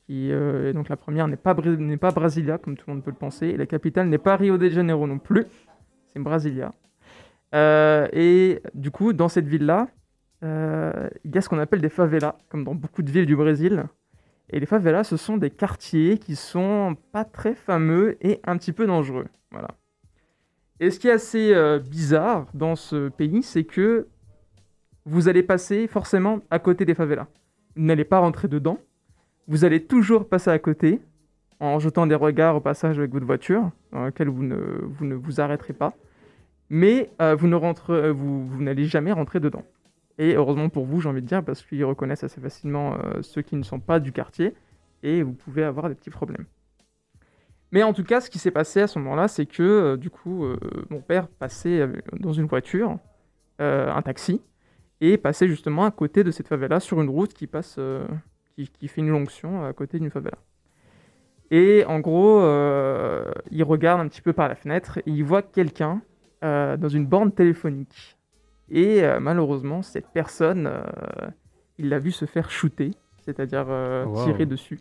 Qui, 0.05 0.29
et 0.29 0.73
donc 0.73 0.87
la 0.87 0.95
première 0.95 1.27
n'est 1.27 1.35
pas, 1.35 1.53
n'est 1.53 1.97
pas 1.97 2.11
Brasilia, 2.11 2.57
comme 2.57 2.77
tout 2.77 2.85
le 2.87 2.93
monde 2.93 3.03
peut 3.03 3.11
le 3.11 3.17
penser, 3.17 3.47
et 3.47 3.57
la 3.57 3.65
capitale 3.65 4.07
n'est 4.07 4.17
pas 4.17 4.37
Rio 4.37 4.57
de 4.57 4.69
Janeiro 4.69 5.05
non 5.05 5.19
plus, 5.19 5.45
c'est 6.13 6.19
Brasilia. 6.21 6.71
Et 7.51 8.61
du 8.73 8.91
coup, 8.91 9.11
dans 9.11 9.27
cette 9.27 9.47
ville-là, 9.47 9.89
il 10.41 11.35
y 11.35 11.37
a 11.37 11.41
ce 11.41 11.49
qu'on 11.49 11.59
appelle 11.59 11.81
des 11.81 11.89
favelas, 11.89 12.37
comme 12.47 12.63
dans 12.63 12.75
beaucoup 12.75 13.01
de 13.03 13.11
villes 13.11 13.25
du 13.25 13.35
Brésil. 13.35 13.83
Et 14.53 14.59
les 14.59 14.67
favelas, 14.67 15.03
ce 15.03 15.17
sont 15.17 15.37
des 15.37 15.49
quartiers 15.49 16.19
qui 16.19 16.35
sont 16.35 16.95
pas 17.11 17.25
très 17.25 17.55
fameux 17.55 18.17
et 18.21 18.39
un 18.45 18.55
petit 18.55 18.71
peu 18.71 18.85
dangereux. 18.85 19.25
Voilà. 19.49 19.69
Et 20.79 20.91
ce 20.91 20.99
qui 20.99 21.07
est 21.07 21.11
assez 21.11 21.55
euh, 21.55 21.79
bizarre 21.79 22.45
dans 22.53 22.75
ce 22.75 23.09
pays, 23.09 23.41
c'est 23.41 23.63
que 23.63 24.07
vous 25.05 25.27
allez 25.27 25.41
passer 25.41 25.87
forcément 25.87 26.39
à 26.51 26.59
côté 26.59 26.85
des 26.85 26.93
favelas. 26.93 27.25
Vous 27.75 27.81
n'allez 27.81 28.03
pas 28.03 28.19
rentrer 28.19 28.47
dedans. 28.47 28.77
Vous 29.47 29.65
allez 29.65 29.83
toujours 29.83 30.29
passer 30.29 30.51
à 30.51 30.59
côté 30.59 31.01
en 31.59 31.79
jetant 31.79 32.05
des 32.05 32.13
regards 32.13 32.55
au 32.55 32.61
passage 32.61 32.99
avec 32.99 33.11
votre 33.11 33.25
voiture, 33.25 33.71
dans 33.91 34.03
laquelle 34.03 34.29
vous 34.29 34.43
ne 34.43 35.15
vous, 35.15 35.41
arrêterez 35.41 35.73
pas. 35.73 35.93
Mais 36.69 37.09
euh, 37.21 37.35
euh, 37.89 38.11
vous 38.11 38.61
n'allez 38.61 38.85
jamais 38.85 39.11
rentrer 39.11 39.39
dedans. 39.39 39.63
Et 40.17 40.35
heureusement 40.35 40.69
pour 40.69 40.85
vous, 40.85 41.01
j'ai 41.01 41.09
envie 41.09 41.21
de 41.21 41.27
dire, 41.27 41.43
parce 41.43 41.63
qu'ils 41.63 41.83
reconnaissent 41.85 42.23
assez 42.23 42.39
facilement 42.39 42.95
euh, 42.95 43.21
ceux 43.21 43.41
qui 43.41 43.55
ne 43.55 43.63
sont 43.63 43.79
pas 43.79 43.99
du 43.99 44.11
quartier, 44.11 44.53
et 45.01 45.23
vous 45.23 45.33
pouvez 45.33 45.63
avoir 45.63 45.89
des 45.89 45.95
petits 45.95 46.11
problèmes. 46.11 46.45
Mais 47.71 47.81
en 47.81 47.93
tout 47.93 48.03
cas, 48.03 48.21
ce 48.21 48.29
qui 48.29 48.37
s'est 48.37 48.51
passé 48.51 48.81
à 48.81 48.87
ce 48.87 48.99
moment-là, 48.99 49.27
c'est 49.27 49.47
que 49.47 49.63
euh, 49.63 49.97
du 49.97 50.11
coup, 50.11 50.45
euh, 50.45 50.57
mon 50.89 51.01
père 51.01 51.27
passait 51.27 51.89
dans 52.19 52.33
une 52.33 52.45
voiture, 52.45 52.97
un 53.59 54.01
taxi, 54.01 54.41
et 54.99 55.17
passait 55.17 55.47
justement 55.47 55.85
à 55.85 55.91
côté 55.91 56.23
de 56.23 56.31
cette 56.31 56.47
favela 56.47 56.79
sur 56.79 57.01
une 57.01 57.09
route 57.09 57.33
qui 57.33 57.47
passe, 57.47 57.79
qui, 58.55 58.67
qui 58.67 58.87
fait 58.89 58.99
une 58.99 59.07
jonction 59.07 59.63
à 59.63 59.71
côté 59.71 59.99
d'une 59.99 60.09
favela. 60.09 60.37
Et 61.49 61.85
en 61.85 61.99
gros, 62.01 62.41
il 63.51 63.63
regarde 63.63 64.01
un 64.01 64.07
petit 64.09 64.21
peu 64.21 64.33
par 64.33 64.49
la 64.49 64.55
fenêtre 64.55 64.97
et 64.97 65.03
il 65.11 65.23
voit 65.23 65.43
quelqu'un 65.43 66.01
dans 66.41 66.89
une 66.89 67.05
borne 67.05 67.31
téléphonique. 67.31 68.17
Et 68.73 69.03
euh, 69.03 69.19
malheureusement, 69.19 69.83
cette 69.83 70.07
personne, 70.07 70.65
euh, 70.67 70.81
il 71.77 71.89
l'a 71.89 71.99
vu 71.99 72.11
se 72.11 72.25
faire 72.25 72.49
shooter, 72.49 72.91
c'est-à-dire 73.23 73.67
euh, 73.69 74.05
Wow. 74.05 74.25
tirer 74.25 74.45
dessus. 74.47 74.79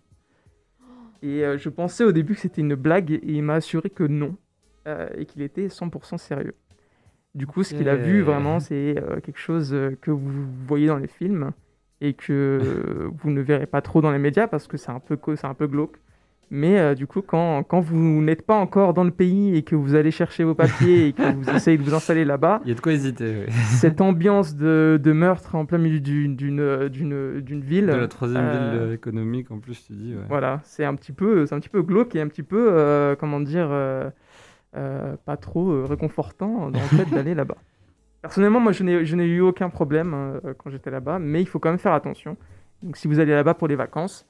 Et 1.23 1.45
euh, 1.45 1.59
je 1.59 1.69
pensais 1.69 2.03
au 2.03 2.11
début 2.11 2.35
que 2.35 2.41
c'était 2.41 2.63
une 2.63 2.75
blague 2.75 3.13
et 3.13 3.21
il 3.23 3.43
m'a 3.43 3.55
assuré 3.57 3.91
que 3.91 4.03
non, 4.05 4.35
et 5.17 5.27
qu'il 5.27 5.43
était 5.43 5.69
100% 5.69 6.17
sérieux. 6.19 6.55
Du 7.35 7.47
coup, 7.47 7.63
ce 7.63 7.75
qu'il 7.75 7.89
a 7.89 7.97
vu 7.97 8.23
vraiment, 8.23 8.59
c'est 8.61 8.97
quelque 9.23 9.39
chose 9.39 9.77
que 10.01 10.11
vous 10.11 10.47
voyez 10.67 10.87
dans 10.89 10.99
les 10.99 11.07
films 11.07 11.53
et 12.01 12.15
que 12.15 13.09
vous 13.23 13.31
ne 13.31 13.41
verrez 13.43 13.67
pas 13.67 13.81
trop 13.83 14.01
dans 14.01 14.11
les 14.11 14.19
médias 14.19 14.49
parce 14.49 14.67
que 14.67 14.77
c'est 14.77 14.91
un 14.91 14.99
peu, 15.01 15.19
c'est 15.37 15.47
un 15.47 15.55
peu 15.55 15.67
glauque. 15.67 15.99
Mais 16.55 16.79
euh, 16.79 16.95
du 16.95 17.07
coup, 17.07 17.23
quand, 17.23 17.63
quand 17.63 17.81
vous 17.81 18.21
n'êtes 18.21 18.43
pas 18.43 18.57
encore 18.57 18.93
dans 18.93 19.05
le 19.05 19.11
pays 19.11 19.57
et 19.57 19.63
que 19.63 19.75
vous 19.75 19.95
allez 19.95 20.11
chercher 20.11 20.45
vos 20.45 20.55
papiers 20.55 21.07
et 21.07 21.13
que 21.15 21.33
vous 21.33 21.49
essayez 21.57 21.79
de 21.79 21.83
vous 21.83 21.95
installer 21.95 22.27
là-bas, 22.27 22.61
Il 22.65 22.69
y 22.69 22.73
a 22.73 22.75
de 22.75 22.81
quoi 22.83 22.93
hésiter, 22.93 23.47
oui. 23.47 23.53
cette 23.71 24.03
ambiance 24.03 24.55
de, 24.55 25.01
de 25.03 25.13
meurtre 25.13 25.55
en 25.55 25.65
plein 25.65 25.79
milieu 25.79 25.99
d'une, 25.99 26.37
d'une, 26.37 26.91
d'une, 26.91 27.41
d'une 27.41 27.63
ville, 27.63 27.87
De 27.87 27.93
la 27.93 28.07
troisième 28.07 28.45
euh, 28.45 28.71
ville 28.71 28.81
euh, 28.83 28.95
économique, 28.95 29.51
en 29.51 29.61
plus, 29.61 29.83
tu 29.87 29.95
dis. 29.95 30.15
Ouais. 30.15 30.25
voilà, 30.29 30.61
c'est 30.65 30.85
un 30.85 30.95
petit 30.95 31.13
peu, 31.13 31.47
c'est 31.47 31.55
un 31.55 31.59
petit 31.59 31.71
peu 31.71 31.81
glauque 31.81 32.15
et 32.17 32.21
un 32.21 32.29
petit 32.29 32.43
peu, 32.43 32.69
euh, 32.71 33.17
comment 33.17 33.41
dire, 33.41 33.71
pas 34.75 35.37
trop 35.39 35.87
réconfortant 35.87 36.71
dans 36.71 36.81
le 36.81 36.99
fait 36.99 37.09
d'aller 37.11 37.35
là-bas. 37.35 37.57
Personnellement, 38.21 38.61
moi, 38.61 38.73
je 38.73 38.83
n'ai, 38.83 39.07
je 39.07 39.17
n'ai 39.17 39.25
eu 39.25 39.41
aucun 39.41 39.71
problème 39.71 40.39
quand 40.59 40.69
j'étais 40.69 40.91
là-bas, 40.91 41.19
mais 41.19 41.41
il 41.41 41.47
faut 41.47 41.59
quand 41.59 41.71
même 41.71 41.79
faire 41.79 41.95
attention. 41.95 42.37
Donc, 42.83 42.99
si 42.99 43.09
vous 43.09 43.21
allez 43.21 43.33
là-bas 43.33 43.55
pour 43.55 43.69
les 43.69 43.77
vacances, 43.77 44.27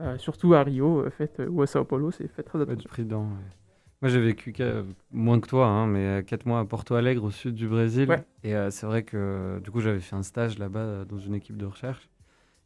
euh, 0.00 0.18
surtout 0.18 0.54
à 0.54 0.62
Rio, 0.62 1.00
euh, 1.00 1.10
faites, 1.10 1.40
ou 1.48 1.62
à 1.62 1.66
Sao 1.66 1.84
Paulo, 1.84 2.10
c'est 2.10 2.28
faites 2.28 2.46
très 2.46 2.60
attention. 2.60 2.88
prudent. 2.88 3.22
ouais. 3.24 3.56
Moi, 4.02 4.10
j'ai 4.10 4.20
vécu 4.20 4.52
qu'à- 4.52 4.82
moins 5.10 5.40
que 5.40 5.48
toi, 5.48 5.66
hein, 5.68 5.86
mais 5.86 6.22
4 6.26 6.44
mois 6.44 6.60
à 6.60 6.64
Porto 6.66 6.94
Alegre, 6.94 7.24
au 7.24 7.30
sud 7.30 7.54
du 7.54 7.66
Brésil. 7.66 8.08
Ouais. 8.10 8.22
Et 8.44 8.54
euh, 8.54 8.70
c'est 8.70 8.84
vrai 8.86 9.02
que 9.04 9.58
du 9.64 9.70
coup, 9.70 9.80
j'avais 9.80 10.00
fait 10.00 10.14
un 10.16 10.22
stage 10.22 10.58
là-bas 10.58 10.80
euh, 10.80 11.04
dans 11.06 11.18
une 11.18 11.34
équipe 11.34 11.56
de 11.56 11.64
recherche. 11.64 12.08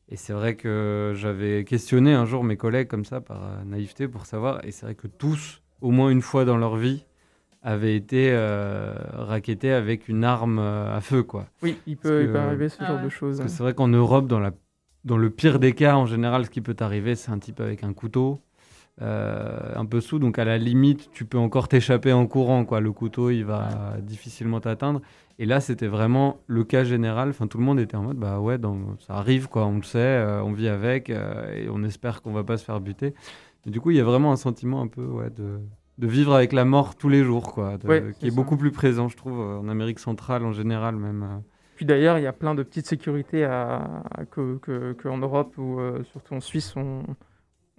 Et 0.08 0.16
c'est 0.16 0.32
vrai 0.32 0.56
que 0.56 1.12
j'avais 1.14 1.62
questionné 1.64 2.12
un 2.14 2.24
jour 2.24 2.42
mes 2.42 2.56
collègues 2.56 2.88
comme 2.88 3.04
ça 3.04 3.20
par 3.20 3.44
euh, 3.44 3.64
naïveté 3.64 4.08
pour 4.08 4.26
savoir. 4.26 4.64
Et 4.64 4.72
c'est 4.72 4.86
vrai 4.86 4.96
que 4.96 5.06
tous, 5.06 5.62
au 5.80 5.92
moins 5.92 6.10
une 6.10 6.20
fois 6.22 6.44
dans 6.44 6.56
leur 6.56 6.74
vie, 6.76 7.06
avaient 7.62 7.94
été 7.94 8.30
euh, 8.32 8.92
rackettés 9.12 9.70
avec 9.70 10.08
une 10.08 10.24
arme 10.24 10.58
euh, 10.58 10.96
à 10.96 11.00
feu, 11.00 11.22
quoi. 11.22 11.46
Oui, 11.62 11.76
il 11.86 11.96
peut, 11.96 12.22
il 12.22 12.26
que- 12.26 12.32
peut 12.32 12.38
arriver 12.40 12.68
ce 12.68 12.78
Ah 12.80 12.86
genre 12.88 12.96
ouais. 12.96 13.04
de 13.04 13.08
choses. 13.08 13.36
Parce 13.38 13.52
que 13.52 13.56
c'est 13.56 13.62
vrai 13.62 13.74
qu'en 13.74 13.86
Europe, 13.86 14.26
dans, 14.26 14.40
la, 14.40 14.50
dans 15.04 15.16
le 15.16 15.30
pire 15.30 15.58
des 15.58 15.72
cas, 15.74 15.96
en 15.96 16.06
général, 16.06 16.44
ce 16.44 16.50
qui 16.50 16.60
peut 16.60 16.74
t'arriver, 16.74 17.14
c'est 17.14 17.30
un 17.30 17.38
type 17.38 17.60
avec 17.60 17.84
un 17.84 17.92
couteau. 17.92 18.40
euh, 19.02 19.72
un 19.76 19.86
peu 19.86 20.00
sous, 20.02 20.18
donc 20.18 20.38
à 20.38 20.44
la 20.44 20.58
limite, 20.58 21.10
tu 21.12 21.24
peux 21.24 21.38
encore 21.38 21.68
t'échapper 21.68 22.12
en 22.12 22.26
courant, 22.26 22.66
quoi. 22.66 22.80
Le 22.80 22.92
couteau, 22.92 23.30
il 23.30 23.44
va 23.46 23.96
difficilement 24.02 24.60
t'atteindre. 24.60 25.00
Et 25.38 25.46
là, 25.46 25.60
c'était 25.60 25.86
vraiment 25.86 26.36
le 26.48 26.64
cas 26.64 26.84
général. 26.84 27.30
Enfin, 27.30 27.46
tout 27.46 27.56
le 27.56 27.64
monde 27.64 27.80
était 27.80 27.96
en 27.96 28.02
mode, 28.02 28.18
bah 28.18 28.40
ouais, 28.40 28.58
dans- 28.58 28.98
ça 28.98 29.14
arrive, 29.14 29.48
quoi. 29.48 29.64
On 29.64 29.76
le 29.76 29.82
sait, 29.84 29.98
euh, 29.98 30.42
on 30.42 30.52
vit 30.52 30.68
avec, 30.68 31.08
euh, 31.08 31.54
et 31.54 31.68
on 31.70 31.82
espère 31.82 32.20
qu'on 32.20 32.32
va 32.32 32.44
pas 32.44 32.58
se 32.58 32.64
faire 32.64 32.78
buter. 32.80 33.14
Et 33.66 33.70
du 33.70 33.80
coup, 33.80 33.90
il 33.90 33.96
y 33.96 34.00
a 34.00 34.04
vraiment 34.04 34.32
un 34.32 34.36
sentiment 34.36 34.82
un 34.82 34.88
peu, 34.88 35.04
ouais, 35.06 35.30
de, 35.30 35.60
de 35.96 36.06
vivre 36.06 36.34
avec 36.34 36.52
la 36.52 36.66
mort 36.66 36.94
tous 36.94 37.08
les 37.08 37.24
jours, 37.24 37.54
quoi, 37.54 37.78
de- 37.78 37.88
Ouais, 37.88 38.00
qui 38.18 38.26
est 38.26 38.30
beaucoup 38.36 38.58
plus 38.58 38.70
présent, 38.72 39.08
je 39.08 39.16
trouve, 39.16 39.40
en 39.40 39.66
Amérique 39.68 39.98
centrale 40.00 40.44
en 40.44 40.52
général, 40.52 40.96
même. 40.96 41.42
Puis 41.80 41.86
d'ailleurs, 41.86 42.18
il 42.18 42.24
y 42.24 42.26
a 42.26 42.34
plein 42.34 42.54
de 42.54 42.62
petites 42.62 42.84
sécurités 42.86 43.42
à, 43.42 44.02
que, 44.32 44.58
que- 44.58 44.92
qu'en 45.02 45.16
Europe 45.16 45.54
ou 45.56 45.80
euh, 45.80 46.02
surtout 46.12 46.34
en 46.34 46.40
Suisse, 46.40 46.74
on, 46.76 47.04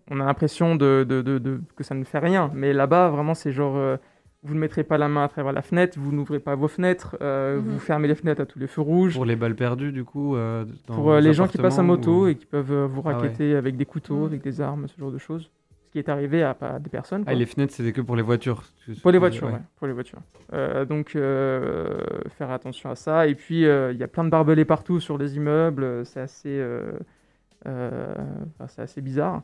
on 0.10 0.20
a 0.20 0.26
l'impression 0.26 0.76
de, 0.76 1.06
de- 1.08 1.22
de- 1.22 1.38
de- 1.38 1.62
que 1.76 1.84
ça 1.84 1.94
ne 1.94 2.04
fait 2.04 2.18
rien. 2.18 2.50
Mais 2.56 2.74
là-bas, 2.74 3.10
vraiment, 3.12 3.36
c'est 3.36 3.52
genre, 3.52 3.78
euh, 3.78 3.98
vous 4.42 4.56
ne 4.56 4.60
mettrez 4.60 4.84
pas 4.84 4.98
la 4.98 5.08
main 5.08 5.24
à 5.26 5.28
travers 5.28 5.54
la 5.54 5.62
fenêtre, 5.62 6.00
vous 6.02 6.12
n'ouvrez 6.12 6.40
pas 6.40 6.56
vos 6.56 6.68
fenêtres, 6.68 7.16
euh, 7.22 7.58
Mhm. 7.62 7.64
vous 7.74 7.78
fermez 7.78 8.08
les 8.08 8.16
fenêtres 8.16 8.42
à 8.42 8.48
tous 8.48 8.58
les 8.58 8.66
feux 8.66 8.82
rouges. 8.82 9.14
Pour 9.14 9.26
les 9.26 9.36
balles 9.36 9.54
perdues, 9.56 9.92
du 9.92 10.04
coup, 10.04 10.36
euh, 10.36 10.66
dans 10.88 10.96
Pour 10.96 11.12
euh, 11.12 11.20
les 11.20 11.34
gens 11.34 11.48
qui 11.48 11.60
passent 11.60 11.78
à 11.78 11.84
moto 11.84 12.24
ou- 12.24 12.28
et 12.28 12.34
qui 12.34 12.48
peuvent 12.48 12.72
euh, 12.72 12.88
vous 12.88 13.04
Ah 13.06 13.10
ouais. 13.10 13.14
raqueter 13.14 13.56
avec 13.56 13.78
des 13.78 13.86
couteaux, 13.86 14.22
Mhm. 14.22 14.26
avec 14.26 14.42
des 14.42 14.62
armes, 14.62 14.88
ce 14.88 15.00
genre 15.00 15.12
de 15.12 15.20
choses. 15.20 15.52
Ce 15.92 15.94
qui 15.94 16.00
est 16.00 16.08
arrivé 16.08 16.42
à, 16.42 16.54
pas- 16.54 16.80
des 16.80 16.90
personnes. 16.90 17.26
Ah, 17.28 17.34
les 17.34 17.46
fenêtres, 17.46 17.74
c'était 17.74 17.92
que 17.92 18.00
pour 18.00 18.16
les 18.16 18.22
voitures. 18.22 18.64
tu- 18.86 18.94
Pour 19.02 19.12
les 19.12 19.18
tu- 19.18 19.20
voitures, 19.20 19.48
ouais. 19.48 19.54
ouais, 19.56 19.60
pour 19.76 19.88
les 19.88 19.94
voitures. 19.94 20.20
Euh, 20.54 20.86
donc, 20.86 21.18
euh, 21.18 22.00
faire 22.38 22.50
attention 22.50 22.90
à 22.90 22.96
ça. 22.96 23.28
Et 23.28 23.36
puis, 23.36 23.66
euh, 23.66 23.92
il 23.92 23.98
y 24.00 24.04
a 24.04 24.08
plein 24.08 24.24
de 24.24 24.30
barbelés 24.30 24.64
partout 24.64 25.02
sur 25.02 25.18
les 25.18 25.36
immeubles. 25.36 26.06
C'est 26.06 26.22
assez, 26.22 26.66
enfin, 27.66 28.68
c'est 28.68 28.82
assez 28.82 29.02
bizarre. 29.02 29.44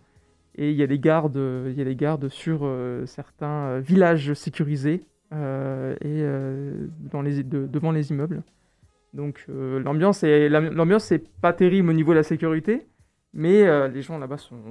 Et 0.56 0.72
il 0.72 0.78
y 0.78 0.84
a 0.84 0.88
des 0.88 1.00
gardes, 1.00 1.36
il 1.36 1.74
y 1.78 1.82
a 1.82 1.86
des 1.86 1.98
gardes 1.98 2.30
sur 2.30 2.66
certains 3.06 3.80
villages 3.80 4.34
sécurisés 4.34 5.04
et 5.34 6.24
dans 7.12 7.22
les, 7.22 7.44
de- 7.44 7.68
devant 7.68 7.92
les 7.92 8.10
immeubles. 8.12 8.42
Donc, 9.14 9.46
l'ambiance 9.50 10.24
est, 10.24 10.48
la- 10.48 10.62
l'ambiance 10.62 11.12
est 11.12 11.28
pas 11.42 11.52
terrible 11.52 11.90
au 11.90 11.94
niveau 11.94 12.12
de 12.14 12.18
la 12.18 12.24
sécurité. 12.24 12.88
Mais 13.34 13.68
euh, 13.68 13.88
les 13.88 14.02
gens 14.02 14.18
là-bas 14.18 14.38
sont, 14.38 14.62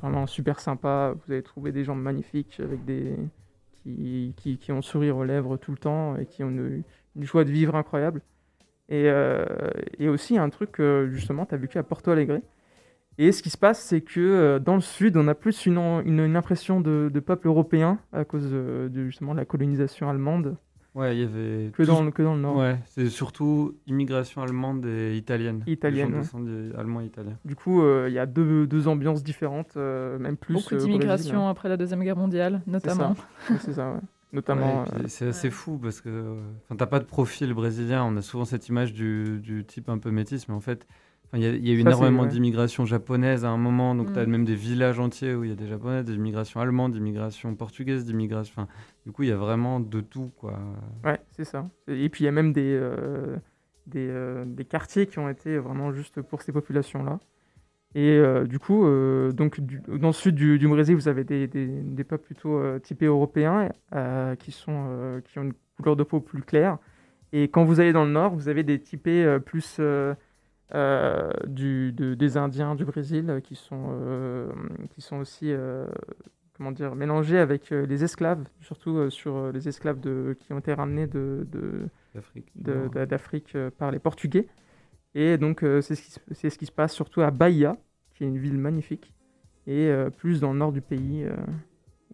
vraiment 0.00 0.26
super 0.26 0.60
sympas. 0.60 1.12
Vous 1.12 1.32
allez 1.32 1.42
trouver 1.42 1.72
des 1.72 1.84
gens 1.84 1.94
magnifiques 1.94 2.60
avec 2.60 2.84
des, 2.84 3.16
qui, 3.84 4.58
ont 4.70 4.82
sourire 4.82 5.16
aux 5.16 5.24
lèvres 5.24 5.56
tout 5.56 5.72
le 5.72 5.78
temps 5.78 6.16
et 6.16 6.26
qui 6.26 6.44
ont 6.44 6.50
une, 6.50 6.82
joie 7.20 7.44
de 7.44 7.50
vivre 7.50 7.74
incroyable. 7.74 8.22
Et, 8.88 9.04
euh, 9.06 9.44
aussi, 10.00 10.38
un 10.38 10.50
truc, 10.50 10.80
justement, 11.10 11.46
tu 11.46 11.54
as 11.54 11.58
vécu 11.58 11.78
à 11.78 11.82
Porto 11.82 12.10
Alegre. 12.10 12.40
Et 13.18 13.32
ce 13.32 13.42
qui 13.42 13.50
se 13.50 13.58
passe, 13.58 13.80
c'est 13.80 14.00
que 14.00 14.20
euh, 14.20 14.58
dans 14.58 14.74
le 14.74 14.80
sud, 14.80 15.16
on 15.16 15.28
a 15.28 15.34
plus 15.34 15.66
une, 15.66 15.78
impression 16.36 16.80
de, 16.80 17.10
peuple 17.20 17.46
européen 17.46 17.98
à 18.12 18.24
cause 18.24 18.54
justement 18.94 19.32
de 19.32 19.38
la 19.38 19.44
colonisation 19.44 20.08
allemande 20.08 20.56
Ouais, 20.94 21.16
il 21.16 21.20
y 21.20 21.24
avait. 21.24 21.70
que 21.72 21.82
tout- 21.82 21.86
dans, 21.90 22.02
le- 22.02 22.10
que 22.10 22.22
dans 22.22 22.34
le 22.34 22.40
nord. 22.42 22.56
Ouais, 22.58 22.78
c'est 22.86 23.08
surtout 23.08 23.74
immigration 23.86 24.42
allemande 24.42 24.84
et 24.84 25.16
italienne. 25.16 25.64
Italienne, 25.66 26.06
Les 26.08 26.12
gens 26.12 26.16
ouais. 26.18 26.22
descendus 26.22 26.72
allemands 26.76 27.00
et 27.00 27.06
italiens. 27.06 27.38
Du 27.46 27.56
coup, 27.56 27.82
euh, 27.82 28.06
il 28.08 28.14
y 28.14 28.18
a 28.18 28.26
deux, 28.26 28.66
deux 28.66 28.88
ambiances 28.88 29.22
différentes, 29.24 29.74
euh, 29.78 30.18
même 30.18 30.36
plus. 30.36 30.52
Beaucoup 30.54 30.74
euh, 30.74 30.78
au 30.78 30.80
d'immigration 30.82 31.48
après 31.48 31.70
la 31.70 31.78
Deuxième 31.78 32.02
Guerre 32.04 32.16
mondiale, 32.18 32.60
notamment. 32.66 33.10
Brésil. 33.14 33.24
Ouais, 33.50 33.56
C'est 33.60 33.72
ça, 33.72 33.90
ouais. 33.92 34.00
Notamment. 34.34 34.82
Ouais, 34.84 34.88
euh, 34.94 35.04
c'est 35.08 35.28
assez 35.28 35.50
fou 35.50 35.78
parce 35.82 36.00
que 36.00 36.08
euh, 36.10 36.34
enfin, 36.64 36.76
t'as 36.76 36.86
pas 36.86 36.98
de 37.00 37.04
profil 37.04 37.52
brésilien. 37.54 38.04
On 38.04 38.16
a 38.16 38.22
souvent 38.22 38.44
cette 38.46 38.68
image 38.68 38.92
du, 38.94 39.40
du 39.40 39.64
type 39.64 39.88
un 39.90 39.98
peu 39.98 40.10
métis, 40.10 40.48
mais 40.48 40.54
en 40.54 40.60
fait, 40.60 40.86
il 41.34 41.40
y, 41.42 41.46
a- 41.46 41.50
il 41.54 41.66
y 41.66 41.70
a 41.70 41.74
eu 41.74 41.82
Ça, 41.82 41.88
énormément 41.88 42.26
d'immigration 42.26 42.84
japonaise 42.84 43.44
à 43.44 43.50
un 43.50 43.56
moment. 43.56 43.94
Donc, 43.94 44.10
Mm. 44.10 44.12
t'as 44.12 44.26
même 44.26 44.44
des 44.44 44.54
villages 44.54 44.98
entiers 45.00 45.34
où 45.34 45.44
il 45.44 45.50
y 45.50 45.52
a 45.52 45.56
des 45.56 45.66
japonais, 45.66 46.02
des 46.04 46.14
immigrations 46.14 46.60
allemandes, 46.60 46.92
d'immigration 46.92 47.54
portugaise, 47.54 48.04
d'immigration. 48.04 48.52
Enfin, 48.62 48.68
du 49.06 49.12
coup, 49.12 49.22
il 49.22 49.30
y 49.30 49.32
a 49.32 49.36
vraiment 49.36 49.80
de 49.80 50.00
tout, 50.00 50.30
quoi. 50.36 50.58
Ouais, 51.04 51.20
c'est 51.30 51.44
ça. 51.44 51.68
Et 51.88 52.08
puis 52.08 52.24
il 52.24 52.26
y 52.26 52.28
a 52.28 52.32
même 52.32 52.52
des, 52.52 52.76
euh, 52.80 53.36
des, 53.86 54.08
euh, 54.10 54.44
des 54.46 54.64
quartiers 54.64 55.06
qui 55.06 55.18
ont 55.18 55.28
été 55.28 55.58
vraiment 55.58 55.92
juste 55.92 56.20
pour 56.22 56.42
ces 56.42 56.52
populations-là. 56.52 57.18
Et 57.94 58.10
euh, 58.16 58.46
du 58.46 58.58
coup, 58.58 58.86
euh, 58.86 59.32
donc, 59.32 59.60
du- 59.60 59.80
dans 59.86 60.08
le 60.08 60.12
sud 60.14 60.34
du, 60.34 60.58
du 60.58 60.66
Brésil, 60.66 60.94
vous 60.94 61.08
avez 61.08 61.24
des, 61.24 61.46
des, 61.46 61.66
des 61.66 62.04
peuples 62.04 62.24
plutôt 62.24 62.56
euh, 62.58 62.78
typés 62.78 63.04
européens 63.06 63.68
euh, 63.94 64.34
qui, 64.36 64.50
sont, 64.50 64.86
euh, 64.88 65.20
qui 65.20 65.38
ont 65.38 65.42
une 65.42 65.52
couleur 65.76 65.96
de 65.96 66.02
peau 66.02 66.20
plus 66.20 66.42
claire. 66.42 66.78
Et 67.34 67.44
quand 67.48 67.64
vous 67.64 67.80
allez 67.80 67.92
dans 67.92 68.04
le 68.04 68.10
nord, 68.10 68.34
vous 68.34 68.48
avez 68.48 68.62
des 68.62 68.78
typés 68.78 69.24
euh, 69.24 69.38
plus 69.38 69.76
euh, 70.74 71.30
du, 71.46 71.92
de- 71.92 72.14
des 72.14 72.36
Indiens 72.36 72.74
du 72.74 72.84
Brésil 72.84 73.28
euh, 73.30 73.40
qui 73.40 73.54
sont, 73.56 73.88
euh, 73.90 74.52
qui 74.94 75.00
sont 75.02 75.16
aussi 75.18 75.52
comment 76.54 76.72
dire, 76.72 76.94
mélangés 76.94 77.38
avec 77.38 77.70
les 77.70 78.04
esclaves, 78.04 78.44
surtout 78.60 79.10
sur 79.10 79.52
les 79.52 79.68
esclaves 79.68 80.00
de, 80.00 80.36
qui 80.38 80.52
ont 80.52 80.58
été 80.58 80.74
ramenés 80.74 81.06
de, 81.06 81.46
de, 81.50 81.88
de- 82.56 82.88
de- 82.88 83.04
d'Afrique 83.06 83.54
euh, 83.56 83.70
par 83.70 83.90
les 83.90 83.98
Portugais. 83.98 84.48
Et 85.14 85.38
donc, 85.38 85.60
c'est 85.82 85.94
ce, 85.94 86.02
qui 86.02 86.50
ce 86.50 86.58
qui 86.58 86.66
se 86.66 86.72
passe 86.72 86.94
surtout 86.94 87.22
à 87.22 87.30
Bahia, 87.30 87.76
qui 88.14 88.24
est 88.24 88.28
une 88.28 88.38
ville 88.38 88.58
magnifique, 88.58 89.12
et 89.66 89.92
plus 90.18 90.40
dans 90.40 90.52
le 90.52 90.58
nord 90.58 90.72
du 90.72 90.80
pays, 90.82 91.26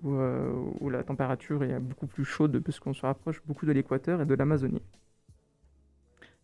où, 0.02 0.14
euh, 0.14 0.52
où 0.80 0.90
la 0.90 1.02
température 1.04 1.62
est 1.64 1.78
beaucoup 1.80 2.06
plus 2.06 2.24
chaude, 2.24 2.58
puisqu'on 2.60 2.94
se 2.94 3.02
rapproche 3.02 3.42
beaucoup 3.46 3.66
de 3.66 3.72
l'équateur 3.72 4.20
et 4.20 4.26
de 4.26 4.34
l'Amazonie. 4.34 4.82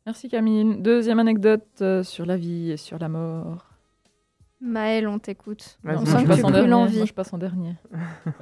Merci 0.07 0.29
Camille. 0.29 0.77
Deuxième 0.81 1.19
anecdote 1.19 1.67
euh, 1.81 2.03
sur 2.03 2.27
la 2.27 2.37
vie 2.37 2.71
et 2.73 2.77
sur 2.77 2.99
la 2.99 3.09
mort. 3.09 3.71
Maël, 4.61 5.09
on 5.09 5.19
t'écoute. 5.19 5.79
On 5.85 6.07
sent 6.07 6.25
que 6.25 6.35
tu 6.37 6.45
en 6.45 6.51
brûles 6.51 6.69
l'envie. 6.71 6.97
Moi, 6.99 7.07
je 7.07 7.13
passe 7.13 7.33
en 7.35 7.39
dernier. 7.39 7.75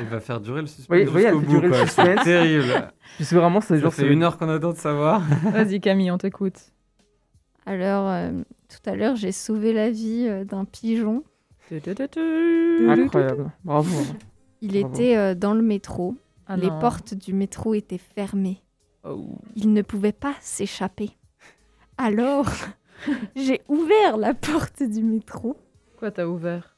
Il 0.00 0.04
va 0.06 0.20
faire 0.20 0.40
durer 0.40 0.60
le 0.60 0.66
suspense. 0.66 0.88
Oui, 0.90 1.08
oui, 1.14 1.22
elle 1.22 1.32
jusqu'au 1.34 1.40
fait 1.40 1.46
bout, 1.46 1.60
durer 1.60 1.68
quoi. 1.68 1.78
Suspense. 1.86 2.24
terrible. 2.24 2.92
Puis 3.16 3.24
c'est 3.24 3.36
vraiment, 3.36 3.60
c'est 3.60 3.76
Ça 3.76 3.80
genre, 3.80 3.94
fait 3.94 4.02
c'est 4.02 4.08
une 4.08 4.22
heure 4.22 4.36
qu'on 4.36 4.48
attend 4.50 4.72
de 4.72 4.76
savoir. 4.76 5.20
Vas-y 5.52 5.80
Camille, 5.80 6.10
on 6.10 6.18
t'écoute. 6.18 6.58
Alors, 7.64 8.08
euh, 8.08 8.30
tout 8.68 8.90
à 8.90 8.96
l'heure, 8.96 9.16
j'ai 9.16 9.32
sauvé 9.32 9.72
la 9.72 9.90
vie 9.90 10.26
euh, 10.28 10.44
d'un 10.44 10.64
pigeon. 10.66 11.22
incroyable. 11.70 13.50
Bravo. 13.64 13.90
Il 14.60 14.72
Bravo. 14.72 14.94
était 14.94 15.16
euh, 15.16 15.34
dans 15.34 15.54
le 15.54 15.62
métro. 15.62 16.16
Ah 16.46 16.56
Les 16.56 16.68
non. 16.68 16.78
portes 16.80 17.14
du 17.14 17.32
métro 17.34 17.74
étaient 17.74 18.00
fermées. 18.14 18.62
Oh. 19.08 19.38
Il 19.56 19.72
ne 19.72 19.82
pouvait 19.82 20.12
pas 20.12 20.34
s'échapper. 20.40 21.10
Alors, 21.96 22.46
j'ai 23.36 23.62
ouvert 23.68 24.16
la 24.18 24.34
porte 24.34 24.82
du 24.82 25.02
métro. 25.02 25.56
Quoi, 25.98 26.10
t'as 26.10 26.26
ouvert? 26.26 26.74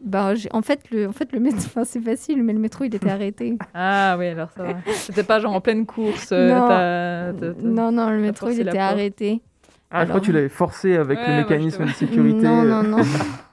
Ben, 0.00 0.34
j'ai- 0.36 0.48
en 0.52 0.62
fait, 0.62 0.90
le, 0.92 1.08
en 1.08 1.12
fait, 1.12 1.32
le 1.32 1.40
métro, 1.40 1.58
enfin, 1.58 1.84
c'est 1.84 2.00
facile, 2.00 2.42
mais 2.44 2.52
le 2.52 2.58
métro, 2.60 2.84
il 2.84 2.94
était 2.94 3.10
arrêté. 3.10 3.56
Ah 3.74 4.16
oui, 4.18 4.28
alors 4.28 4.50
ça 4.52 4.62
va. 4.62 4.74
C'était 4.94 5.24
pas 5.24 5.40
genre 5.40 5.52
en 5.54 5.60
pleine 5.60 5.86
course. 5.86 6.30
euh, 6.32 6.48
Non. 6.54 6.68
t'as- 6.68 7.32
t'as- 7.40 7.54
t'as- 7.54 7.66
non, 7.68 7.90
non, 7.92 8.10
le 8.10 8.20
métro, 8.20 8.48
il 8.50 8.60
était 8.60 8.78
arrêté. 8.78 9.42
Ah, 9.90 10.00
je 10.00 10.04
crois 10.04 10.12
Alors- 10.14 10.20
que 10.20 10.26
tu 10.26 10.32
l'avais 10.32 10.48
forcé 10.48 10.96
avec 10.96 11.18
Ouais, 11.18 11.28
le 11.28 11.36
mécanisme 11.38 11.84
de 11.84 11.90
sécurité 11.90 12.42
Non, 12.42 12.62
non, 12.62 12.82
non. 12.82 12.98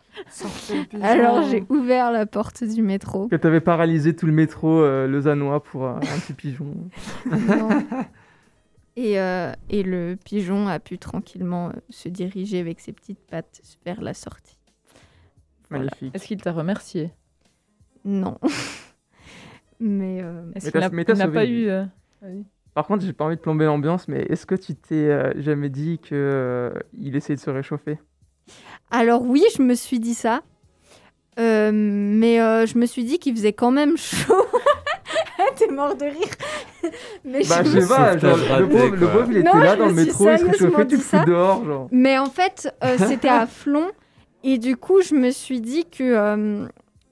Alors, 1.01 1.43
j'ai 1.43 1.63
ouvert 1.69 2.11
la 2.11 2.25
porte 2.25 2.63
du 2.63 2.81
métro. 2.81 3.27
que 3.27 3.35
tu 3.35 3.47
avais 3.47 3.61
paralysé 3.61 4.15
tout 4.15 4.25
le 4.25 4.31
métro 4.31 4.69
euh, 4.81 5.07
lausannois 5.07 5.61
pour 5.63 5.85
euh, 5.85 5.95
un 5.95 6.19
petit 6.19 6.33
pigeon. 6.33 6.73
Non. 7.25 7.69
Et, 8.97 9.19
euh, 9.19 9.51
et 9.69 9.83
le 9.83 10.15
pigeon 10.15 10.69
a 10.69 10.79
pu 10.79 10.97
tranquillement 10.97 11.67
euh, 11.67 11.71
se 11.89 12.07
diriger 12.07 12.61
avec 12.61 12.79
ses 12.79 12.93
petites 12.93 13.19
pattes 13.29 13.61
vers 13.85 13.99
la 13.99 14.13
sortie. 14.13 14.57
Voilà. 15.69 15.83
Magnifique. 15.85 16.15
Est-ce 16.15 16.25
qu'il 16.27 16.41
t'a 16.41 16.53
remercié? 16.53 17.11
Non. 18.05 18.37
Mais 19.81 20.21
euh, 20.23 20.43
Est-ce 20.55 20.67
Mais 20.67 21.03
qu'il 21.03 21.13
t'as- 21.13 21.25
n'a 21.25 21.27
pas 21.27 21.45
eu. 21.45 21.67
euh. 21.67 21.83
Par 22.73 22.87
contre, 22.87 23.03
j'ai 23.03 23.11
pas 23.11 23.25
envie 23.25 23.35
de 23.35 23.41
plomber 23.41 23.65
l'ambiance, 23.65 24.07
mais 24.07 24.21
est-ce 24.29 24.45
que 24.45 24.55
tu 24.55 24.75
t'es 24.75 24.95
euh, 25.09 25.33
jamais 25.41 25.67
dit 25.69 25.99
que 25.99 26.15
euh, 26.15 26.71
il 26.97 27.17
essayait 27.17 27.35
de 27.35 27.41
se 27.41 27.49
réchauffer? 27.49 27.99
Alors 28.91 29.21
oui, 29.23 29.43
je 29.55 29.61
me 29.61 29.73
suis 29.75 29.99
dit 29.99 30.13
ça. 30.13 30.41
Euh, 31.37 31.71
mais 31.73 32.39
euh, 32.39 32.65
je 32.65 32.77
me 32.77 32.85
suis 32.85 33.03
dit 33.03 33.19
qu'il 33.19 33.35
faisait 33.35 33.51
quand 33.53 33.71
même 33.71 33.97
chaud. 33.97 34.45
T'es 35.57 35.67
mort 35.67 35.95
de 35.95 36.05
rire. 36.05 36.91
mais 37.25 37.41
Bah, 37.47 37.63
je 37.63 37.79
sais 37.79 37.87
pas, 37.87 38.17
genre, 38.17 38.37
le 38.59 38.67
pauvre, 38.69 38.95
le 38.95 39.07
quoi. 39.07 39.07
pauvre, 39.19 39.31
il 39.31 39.37
était 39.37 39.53
Non, 39.53 39.59
là 39.59 39.75
dans 39.75 39.87
le 39.87 39.93
métro, 39.93 40.29
il 40.29 40.39
se 40.39 40.45
réchauffait, 40.45 40.87
tu 40.87 40.95
le 40.97 41.25
dehors, 41.25 41.63
genre. 41.65 41.87
Mais 41.91 42.17
en 42.17 42.25
fait, 42.29 42.73
euh, 42.83 42.97
c'était 43.07 43.29
à 43.29 43.45
Flon. 43.47 43.87
Et 44.43 44.57
du 44.57 44.75
coup, 44.77 45.01
je 45.01 45.15
me 45.15 45.31
suis 45.31 45.59
dit 45.61 45.85
que, 45.85 46.03
euh, 46.03 46.67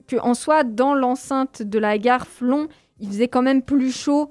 que 0.06 0.16
en 0.16 0.34
soi, 0.34 0.62
dans 0.64 0.94
l'enceinte 0.94 1.62
de 1.62 1.78
la 1.78 1.98
gare 1.98 2.26
Flon, 2.26 2.68
il 3.00 3.08
faisait 3.08 3.28
quand 3.28 3.42
même 3.42 3.62
plus 3.62 3.90
chaud 3.92 4.30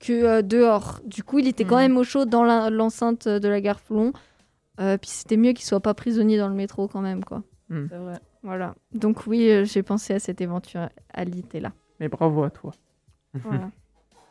que 0.00 0.12
euh, 0.12 0.42
dehors. 0.42 1.00
Du 1.04 1.22
coup, 1.22 1.38
il 1.38 1.48
était 1.48 1.64
quand 1.64 1.76
Mhm. 1.76 1.82
même 1.82 1.96
au 1.98 2.04
chaud 2.04 2.24
dans 2.26 2.44
l'enceinte 2.70 3.26
de 3.28 3.48
la 3.48 3.60
gare 3.60 3.80
Flon. 3.80 4.12
Euh, 4.82 4.98
puis 4.98 5.08
c'était 5.10 5.36
mieux 5.36 5.52
qu'il 5.52 5.64
soit 5.64 5.80
pas 5.80 5.94
prisonnier 5.94 6.36
dans 6.36 6.48
le 6.48 6.54
métro 6.54 6.88
quand 6.88 7.00
même, 7.00 7.24
quoi. 7.24 7.42
C'est 7.70 7.96
vrai. 7.96 8.18
Voilà. 8.42 8.74
Donc 8.92 9.26
oui, 9.26 9.48
euh, 9.50 9.64
j'ai 9.64 9.82
pensé 9.82 10.12
à 10.12 10.18
cette 10.18 10.40
éventualité-là. 10.42 11.72
Mais 12.00 12.08
bravo 12.08 12.42
à 12.42 12.50
toi. 12.50 12.72
Voilà. 13.32 13.70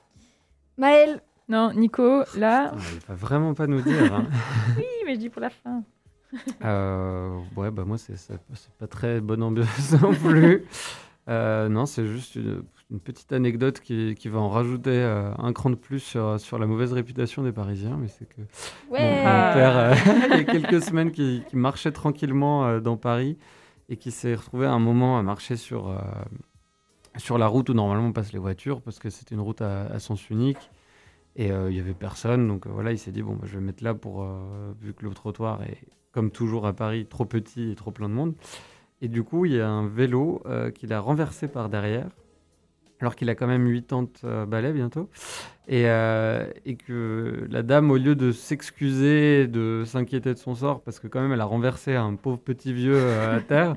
Maël, 0.77 1.21
Non, 1.49 1.73
Nico, 1.73 2.23
là. 2.37 2.71
Il 2.75 2.99
va 3.07 3.15
vraiment 3.15 3.53
pas 3.53 3.65
nous 3.67 3.81
dire. 3.81 4.13
hein. 4.13 4.27
Oui, 4.77 4.85
mais 5.05 5.15
je 5.15 5.19
dis 5.19 5.29
pour 5.29 5.41
la 5.41 5.49
fin. 5.49 5.83
Euh, 6.63 7.39
ouais, 7.55 7.71
bah 7.71 7.83
moi, 7.85 7.97
c'est 7.97 8.15
pas 8.79 8.87
très 8.87 9.19
bonne 9.21 9.43
ambiance 9.43 9.91
non 10.01 10.13
plus. 10.13 10.65
Euh, 11.32 11.69
non, 11.69 11.86
c'est 11.86 12.05
juste 12.05 12.36
une, 12.36 12.63
une 12.91 12.99
petite 12.99 13.32
anecdote 13.32 13.79
qui, 13.79 14.15
qui 14.15 14.27
va 14.27 14.39
en 14.39 14.49
rajouter 14.49 14.91
euh, 14.91 15.32
un 15.38 15.53
cran 15.53 15.69
de 15.69 15.75
plus 15.75 15.99
sur, 15.99 16.39
sur 16.39 16.59
la 16.59 16.67
mauvaise 16.67 16.91
réputation 16.93 17.41
des 17.41 17.51
Parisiens. 17.53 17.97
Mais 17.99 18.07
c'est 18.09 18.27
que 18.27 18.41
mon- 18.89 18.97
Ouais. 18.97 19.23
mon 19.23 19.53
père, 19.53 19.77
euh, 19.77 19.93
il 20.32 20.38
y 20.38 20.39
a 20.41 20.43
quelques 20.43 20.82
semaines, 20.84 21.11
qui, 21.11 21.43
qui 21.49 21.55
marchait 21.55 21.91
tranquillement 21.93 22.79
dans 22.79 22.97
Paris 22.97 23.38
et 23.89 23.95
qui 23.97 24.11
s'est 24.11 24.36
retrouvé 24.36 24.65
à 24.65 24.71
un 24.73 24.79
moment 24.79 25.17
à 25.17 25.23
marcher 25.23 25.55
sur, 25.55 25.97
sur 27.17 27.38
la 27.38 27.47
route 27.47 27.69
où 27.69 27.73
normalement 27.73 28.11
passent 28.11 28.34
les 28.34 28.39
voitures 28.39 28.82
parce 28.82 28.99
que 28.99 29.09
c'était 29.09 29.36
une 29.36 29.41
route 29.41 29.61
à, 29.61 29.84
à 29.88 29.99
sens 29.99 30.29
unique. 30.29 30.69
Et 31.38 31.47
il 31.47 31.73
y 31.75 31.79
avait 31.79 31.93
personne, 31.93 32.45
donc 32.47 32.67
voilà, 32.67 32.91
il 32.91 32.97
s'est 32.99 33.11
dit 33.13 33.21
bon, 33.21 33.36
bah, 33.36 33.43
je 33.45 33.53
vais 33.53 33.61
me 33.61 33.67
mettre 33.67 33.84
là 33.86 33.93
pour 33.93 34.27
vu 34.82 34.93
que 34.93 35.05
le 35.05 35.13
trottoir 35.13 35.63
est 35.63 35.77
comme 36.11 36.29
toujours 36.29 36.65
à 36.67 36.73
Paris 36.73 37.05
trop 37.05 37.23
petit 37.23 37.71
et 37.71 37.75
trop 37.75 37.91
plein 37.91 38.09
de 38.09 38.13
monde. 38.13 38.34
Et 39.01 39.07
du 39.07 39.23
coup, 39.23 39.45
il 39.45 39.53
y 39.53 39.59
a 39.59 39.69
un 39.69 39.87
vélo 39.87 40.41
euh, 40.45 40.71
qu'il 40.71 40.93
a 40.93 40.99
renversé 40.99 41.47
par 41.47 41.69
derrière, 41.69 42.09
alors 43.01 43.15
qu'il 43.15 43.29
a 43.29 43.35
quand 43.35 43.47
même 43.47 43.65
80 43.65 44.07
euh, 44.23 44.45
balais 44.45 44.71
bientôt. 44.71 45.09
Et, 45.67 45.83
euh, 45.85 46.45
et 46.65 46.75
que 46.75 47.47
la 47.49 47.63
dame, 47.63 47.91
au 47.91 47.97
lieu 47.97 48.15
de 48.15 48.31
s'excuser, 48.31 49.47
de 49.47 49.83
s'inquiéter 49.85 50.33
de 50.33 50.39
son 50.39 50.53
sort, 50.53 50.81
parce 50.81 50.99
que 50.99 51.07
quand 51.07 51.21
même 51.21 51.31
elle 51.31 51.41
a 51.41 51.45
renversé 51.45 51.95
un 51.95 52.15
pauvre 52.15 52.37
petit 52.37 52.73
vieux 52.73 52.97
euh, 52.97 53.37
à 53.37 53.39
terre, 53.47 53.75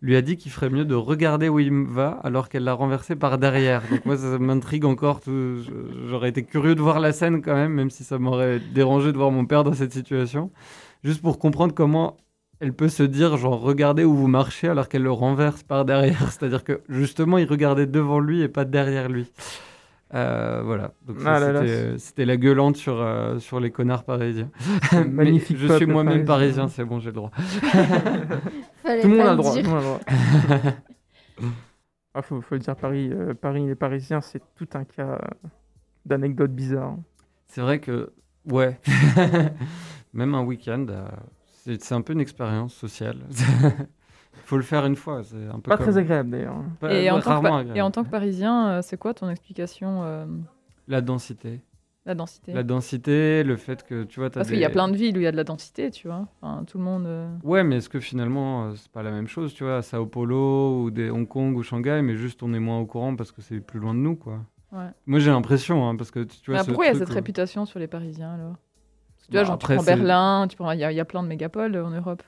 lui 0.00 0.16
a 0.16 0.22
dit 0.22 0.36
qu'il 0.36 0.52
ferait 0.52 0.70
mieux 0.70 0.84
de 0.84 0.94
regarder 0.94 1.48
où 1.48 1.58
il 1.58 1.72
va, 1.72 2.20
alors 2.22 2.48
qu'elle 2.48 2.64
l'a 2.64 2.74
renversé 2.74 3.16
par 3.16 3.38
derrière. 3.38 3.82
Donc 3.90 4.06
moi, 4.06 4.16
ça, 4.16 4.38
m'intrigue 4.38 4.84
encore. 4.84 5.20
J'aurais 6.06 6.30
été 6.30 6.42
curieux 6.42 6.74
de 6.74 6.80
voir 6.80 7.00
la 7.00 7.12
scène 7.12 7.42
quand 7.42 7.54
même, 7.54 7.72
même 7.72 7.90
si 7.90 8.04
ça 8.04 8.18
m'aurait 8.18 8.60
dérangé 8.72 9.12
de 9.12 9.16
voir 9.16 9.30
mon 9.30 9.44
père 9.44 9.64
dans 9.64 9.74
cette 9.74 9.92
situation. 9.92 10.50
Juste 11.04 11.20
pour 11.20 11.38
comprendre 11.38 11.74
comment 11.74 12.16
elle 12.62 12.72
peut 12.72 12.88
se 12.88 13.02
dire, 13.02 13.36
genre, 13.36 13.60
regardez 13.60 14.04
où 14.04 14.14
vous 14.14 14.28
marchez 14.28 14.68
alors 14.68 14.88
qu'elle 14.88 15.02
le 15.02 15.10
renverse 15.10 15.64
par 15.64 15.84
derrière. 15.84 16.22
C'est-à-dire 16.30 16.62
que 16.62 16.80
justement, 16.88 17.36
il 17.38 17.48
regardait 17.48 17.86
devant 17.86 18.20
lui 18.20 18.40
et 18.40 18.48
pas 18.48 18.64
derrière 18.64 19.08
lui. 19.08 19.32
Euh, 20.14 20.62
voilà. 20.64 20.92
Donc 21.04 21.18
ça, 21.18 21.36
Ah 21.36 21.64
c'était, 21.64 21.98
c'était 21.98 22.24
la 22.24 22.36
gueulante 22.36 22.76
sur, 22.76 23.00
euh, 23.00 23.40
sur 23.40 23.58
les 23.58 23.72
connards 23.72 24.04
parisiens. 24.04 24.48
Magnifique 25.08 25.56
je 25.56 25.74
suis 25.74 25.86
moi-même 25.86 26.24
parisien. 26.24 26.66
parisien, 26.66 26.68
c'est 26.68 26.84
bon, 26.84 27.00
j'ai 27.00 27.06
le 27.06 27.14
droit. 27.14 27.32
Tout 27.40 29.08
le 29.08 29.08
monde 29.08 29.26
a 29.26 29.30
le 29.32 29.36
droit. 29.36 29.60
droit. 29.60 30.00
ah, 32.14 32.22
faut, 32.22 32.40
faut 32.42 32.54
le 32.54 32.60
dire, 32.60 32.76
Paris, 32.76 33.10
euh, 33.12 33.34
Paris, 33.34 33.66
les 33.66 33.74
Parisiens, 33.74 34.20
c'est 34.20 34.42
tout 34.54 34.68
un 34.74 34.84
cas 34.84 35.18
d'anecdotes 36.06 36.52
bizarres. 36.52 36.96
C'est 37.48 37.60
vrai 37.60 37.80
que, 37.80 38.12
ouais, 38.48 38.78
même 40.12 40.36
un 40.36 40.42
week-end, 40.42 40.86
euh, 40.90 41.08
c'est, 41.64 41.92
un 41.92 42.00
peu 42.02 42.12
une 42.12 42.20
expérience 42.20 42.74
sociale. 42.74 43.16
Il 44.34 44.40
faut 44.46 44.56
le 44.56 44.62
faire 44.62 44.84
une 44.86 44.96
fois. 44.96 45.22
C'est 45.24 45.46
un 45.48 45.54
peu 45.60 45.70
Pas 45.70 45.76
comme- 45.76 45.86
très 45.86 45.98
agréable 45.98 46.30
d'ailleurs. 46.30 46.56
Et, 46.90 47.10
en 47.10 47.16
tant 47.16 47.20
que 47.20 47.28
rarement 47.28 47.48
pa- 47.50 47.56
agréable. 47.58 47.78
et 47.78 47.82
en 47.82 47.90
tant 47.90 48.04
que 48.04 48.08
Parisien, 48.10 48.68
euh, 48.70 48.80
c'est 48.82 48.96
quoi 48.96 49.14
ton 49.14 49.28
explication 49.28 50.02
euh, 50.04 50.26
La 50.88 51.00
densité. 51.00 51.60
La 52.04 52.14
densité 52.16 52.52
La 52.52 52.62
densité, 52.64 53.44
le 53.44 53.56
fait 53.56 53.84
que 53.84 54.02
tu 54.02 54.18
vois, 54.18 54.28
Parce 54.30 54.48
des... 54.48 54.54
qu'il 54.54 54.60
y 54.60 54.64
a 54.64 54.70
plein 54.70 54.88
de 54.88 54.96
villes 54.96 55.16
où 55.16 55.20
il 55.20 55.24
y 55.24 55.26
a 55.28 55.30
de 55.32 55.36
la 55.36 55.44
densité, 55.44 55.90
tu 55.92 56.08
vois. 56.08 56.26
Enfin, 56.40 56.64
tout 56.64 56.78
le 56.78 56.82
monde. 56.84 57.06
euh, 57.06 57.28
Ouais, 57.44 57.62
mais 57.62 57.76
est-ce 57.76 57.88
que 57.88 58.00
finalement, 58.00 58.64
euh, 58.64 58.74
c'est 58.74 58.90
pas 58.90 59.04
la 59.04 59.12
même 59.12 59.28
chose, 59.28 59.54
tu 59.54 59.62
vois, 59.62 59.76
à 59.76 59.82
Sao 59.82 60.06
Paulo 60.06 60.82
ou 60.82 60.90
des 60.90 61.10
Hong 61.10 61.28
Kong 61.28 61.56
ou 61.56 61.62
Shanghai, 61.62 62.00
mais 62.02 62.16
juste 62.16 62.42
on 62.42 62.52
est 62.54 62.58
moins 62.58 62.80
au 62.80 62.86
courant 62.86 63.14
parce 63.14 63.30
que 63.30 63.40
c'est 63.40 63.60
plus 63.60 63.78
loin 63.78 63.94
de 63.94 64.00
nous, 64.00 64.16
quoi. 64.16 64.40
Ouais. 64.72 64.88
Moi, 65.06 65.20
j'ai 65.20 65.30
l'impression, 65.30 65.88
hein, 65.88 65.94
parce 65.94 66.10
que 66.10 66.20
tu 66.24 66.50
vois. 66.50 66.60
Mais 66.60 66.66
pourquoi 66.66 66.86
il 66.86 66.88
y 66.88 66.96
a 66.96 66.98
cette 66.98 67.10
où- 67.10 67.14
réputation 67.14 67.66
sur 67.66 67.78
les 67.78 67.86
Parisiens 67.86 68.32
alors 68.34 68.56
Tu 69.22 69.30
Bah, 69.32 69.38
vois, 69.40 69.44
genre, 69.44 69.54
après, 69.54 69.74
tu 69.76 69.84
prends 69.84 69.94
Berlin, 69.96 70.46
tu 70.48 70.56
prends... 70.56 70.72
il 70.72 70.80
y, 70.80 70.84
a- 70.84 70.92
il 70.92 70.96
y 70.96 71.00
a 71.00 71.04
plein 71.04 71.22
de 71.22 71.28
mégapoles 71.28 71.76
en 71.76 71.90
Europe. 71.90 72.22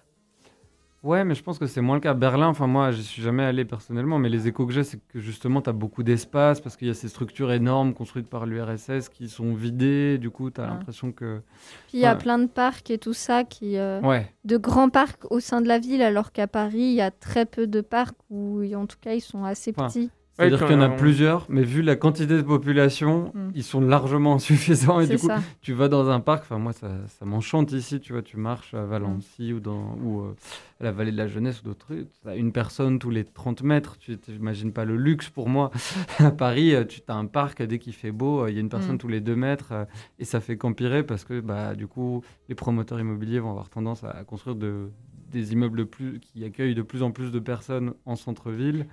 Ouais, 1.02 1.22
mais 1.22 1.34
je 1.34 1.42
pense 1.42 1.58
que 1.58 1.66
c'est 1.66 1.82
moins 1.82 1.96
le 1.96 2.00
cas. 2.00 2.14
Berlin, 2.14 2.46
enfin, 2.48 2.66
moi, 2.66 2.90
j'y 2.90 3.02
suis 3.02 3.20
jamais 3.20 3.44
allé 3.44 3.66
personnellement, 3.66 4.18
mais 4.18 4.30
les 4.30 4.48
échos 4.48 4.64
que 4.66 4.72
j'ai, 4.72 4.84
c'est 4.84 4.98
que 5.08 5.20
justement, 5.20 5.60
tu 5.60 5.68
as 5.68 5.74
beaucoup 5.74 6.02
d'espace 6.02 6.62
parce 6.62 6.78
qu'il 6.78 6.88
y 6.88 6.90
a 6.90 6.94
ces 6.94 7.08
structures 7.08 7.52
énormes 7.52 7.92
construites 7.92 8.26
par 8.26 8.46
l'URSS 8.46 9.10
qui 9.10 9.28
sont 9.28 9.52
vidées. 9.52 10.16
Du 10.16 10.30
coup, 10.30 10.50
tu 10.50 10.62
as 10.62 10.64
Ouais. 10.64 10.70
l'impression 10.70 11.12
que. 11.12 11.42
Puis 11.88 11.98
il 11.98 12.00
y 12.00 12.06
a 12.06 12.12
Ouais. 12.14 12.18
plein 12.18 12.38
de 12.38 12.46
parcs 12.46 12.90
et 12.90 12.96
tout 12.96 13.12
ça, 13.12 13.44
qui, 13.44 13.76
euh, 13.76 14.00
Ouais. 14.00 14.32
de 14.46 14.56
grands 14.56 14.88
parcs 14.88 15.30
au 15.30 15.40
sein 15.40 15.60
de 15.60 15.68
la 15.68 15.78
ville, 15.78 16.00
alors 16.00 16.32
qu'à 16.32 16.46
Paris, 16.46 16.78
il 16.78 16.94
y 16.94 17.02
a 17.02 17.10
très 17.10 17.44
peu 17.44 17.66
de 17.66 17.82
parcs 17.82 18.16
où, 18.30 18.62
en 18.74 18.86
tout 18.86 18.96
cas, 18.98 19.12
ils 19.12 19.20
sont 19.20 19.44
assez 19.44 19.74
Enfin, 19.76 19.88
petits. 19.88 20.10
C'est-à-dire 20.36 20.66
qu'il 20.66 20.74
y 20.74 20.78
en 20.78 20.82
a 20.82 20.88
on- 20.90 20.96
plusieurs, 20.96 21.46
mais 21.48 21.62
vu 21.62 21.80
la 21.82 21.94
quantité 21.96 22.36
de 22.36 22.42
population, 22.42 23.30
Mm. 23.34 23.50
ils 23.54 23.62
sont 23.62 23.80
largement 23.80 24.34
insuffisants. 24.34 25.00
Et 25.00 25.06
du 25.06 25.16
coup, 25.18 25.28
ça. 25.28 25.40
tu 25.62 25.72
vas 25.72 25.88
dans 25.88 26.08
un 26.10 26.20
parc, 26.20 26.42
enfin 26.42 26.58
moi 26.58 26.72
ça, 26.72 26.88
ça 27.06 27.24
m'enchante 27.24 27.70
ici, 27.72 28.00
tu 28.00 28.12
vois, 28.12 28.22
tu 28.22 28.36
marches 28.36 28.74
à 28.74 28.84
Valency 28.84 29.52
ou, 29.52 29.60
dans, 29.60 29.96
ou 30.02 30.22
euh, 30.22 30.34
à 30.80 30.84
la 30.84 30.92
vallée 30.92 31.12
de 31.12 31.16
la 31.16 31.28
jeunesse 31.28 31.60
ou 31.62 31.66
d'autres 31.66 31.86
trucs, 31.86 32.08
une 32.36 32.50
personne 32.52 32.98
tous 32.98 33.10
les 33.10 33.24
30 33.24 33.62
mètres, 33.62 33.96
tu 33.98 34.18
n'imagines 34.28 34.72
pas 34.72 34.84
le 34.84 34.96
luxe 34.96 35.28
pour 35.30 35.48
moi. 35.48 35.70
à 36.18 36.30
Paris, 36.32 36.74
euh, 36.74 36.84
tu 36.84 37.00
as 37.06 37.14
un 37.14 37.26
parc, 37.26 37.62
dès 37.62 37.78
qu'il 37.78 37.92
fait 37.94 38.10
beau, 38.12 38.42
euh, 38.42 38.50
il 38.50 38.54
y 38.54 38.58
a 38.58 38.60
une 38.60 38.68
personne 38.68 38.96
Mm. 38.96 38.98
tous 38.98 39.08
les 39.08 39.20
2 39.20 39.36
mètres, 39.36 39.72
et 40.18 40.24
ça 40.24 40.40
fait 40.40 40.56
qu'empirer 40.56 41.04
parce 41.04 41.24
que 41.24 41.40
bah, 41.40 41.74
du 41.76 41.86
coup, 41.86 42.22
les 42.48 42.54
promoteurs 42.56 42.98
immobiliers 42.98 43.38
vont 43.38 43.50
avoir 43.50 43.68
tendance 43.68 44.02
à, 44.02 44.10
à 44.10 44.24
construire 44.24 44.56
de, 44.56 44.90
des 45.30 45.52
immeubles 45.52 45.86
plus, 45.86 46.18
qui 46.20 46.44
accueillent 46.44 46.74
de 46.74 46.82
plus 46.82 47.02
en 47.04 47.12
plus 47.12 47.30
de 47.30 47.38
personnes 47.38 47.94
en 48.04 48.16
centre-ville, 48.16 48.86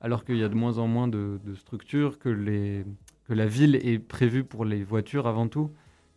alors 0.00 0.24
qu'il 0.24 0.36
y 0.36 0.44
a 0.44 0.48
de 0.48 0.54
moins 0.54 0.78
en 0.78 0.86
moins 0.86 1.08
de, 1.08 1.40
de 1.44 1.54
structures, 1.54 2.18
que, 2.18 2.28
les, 2.28 2.84
que 3.26 3.34
la 3.34 3.46
ville 3.46 3.76
est 3.76 3.98
prévue 3.98 4.44
pour 4.44 4.64
les 4.64 4.84
voitures 4.84 5.26
avant 5.26 5.48
tout. 5.48 5.70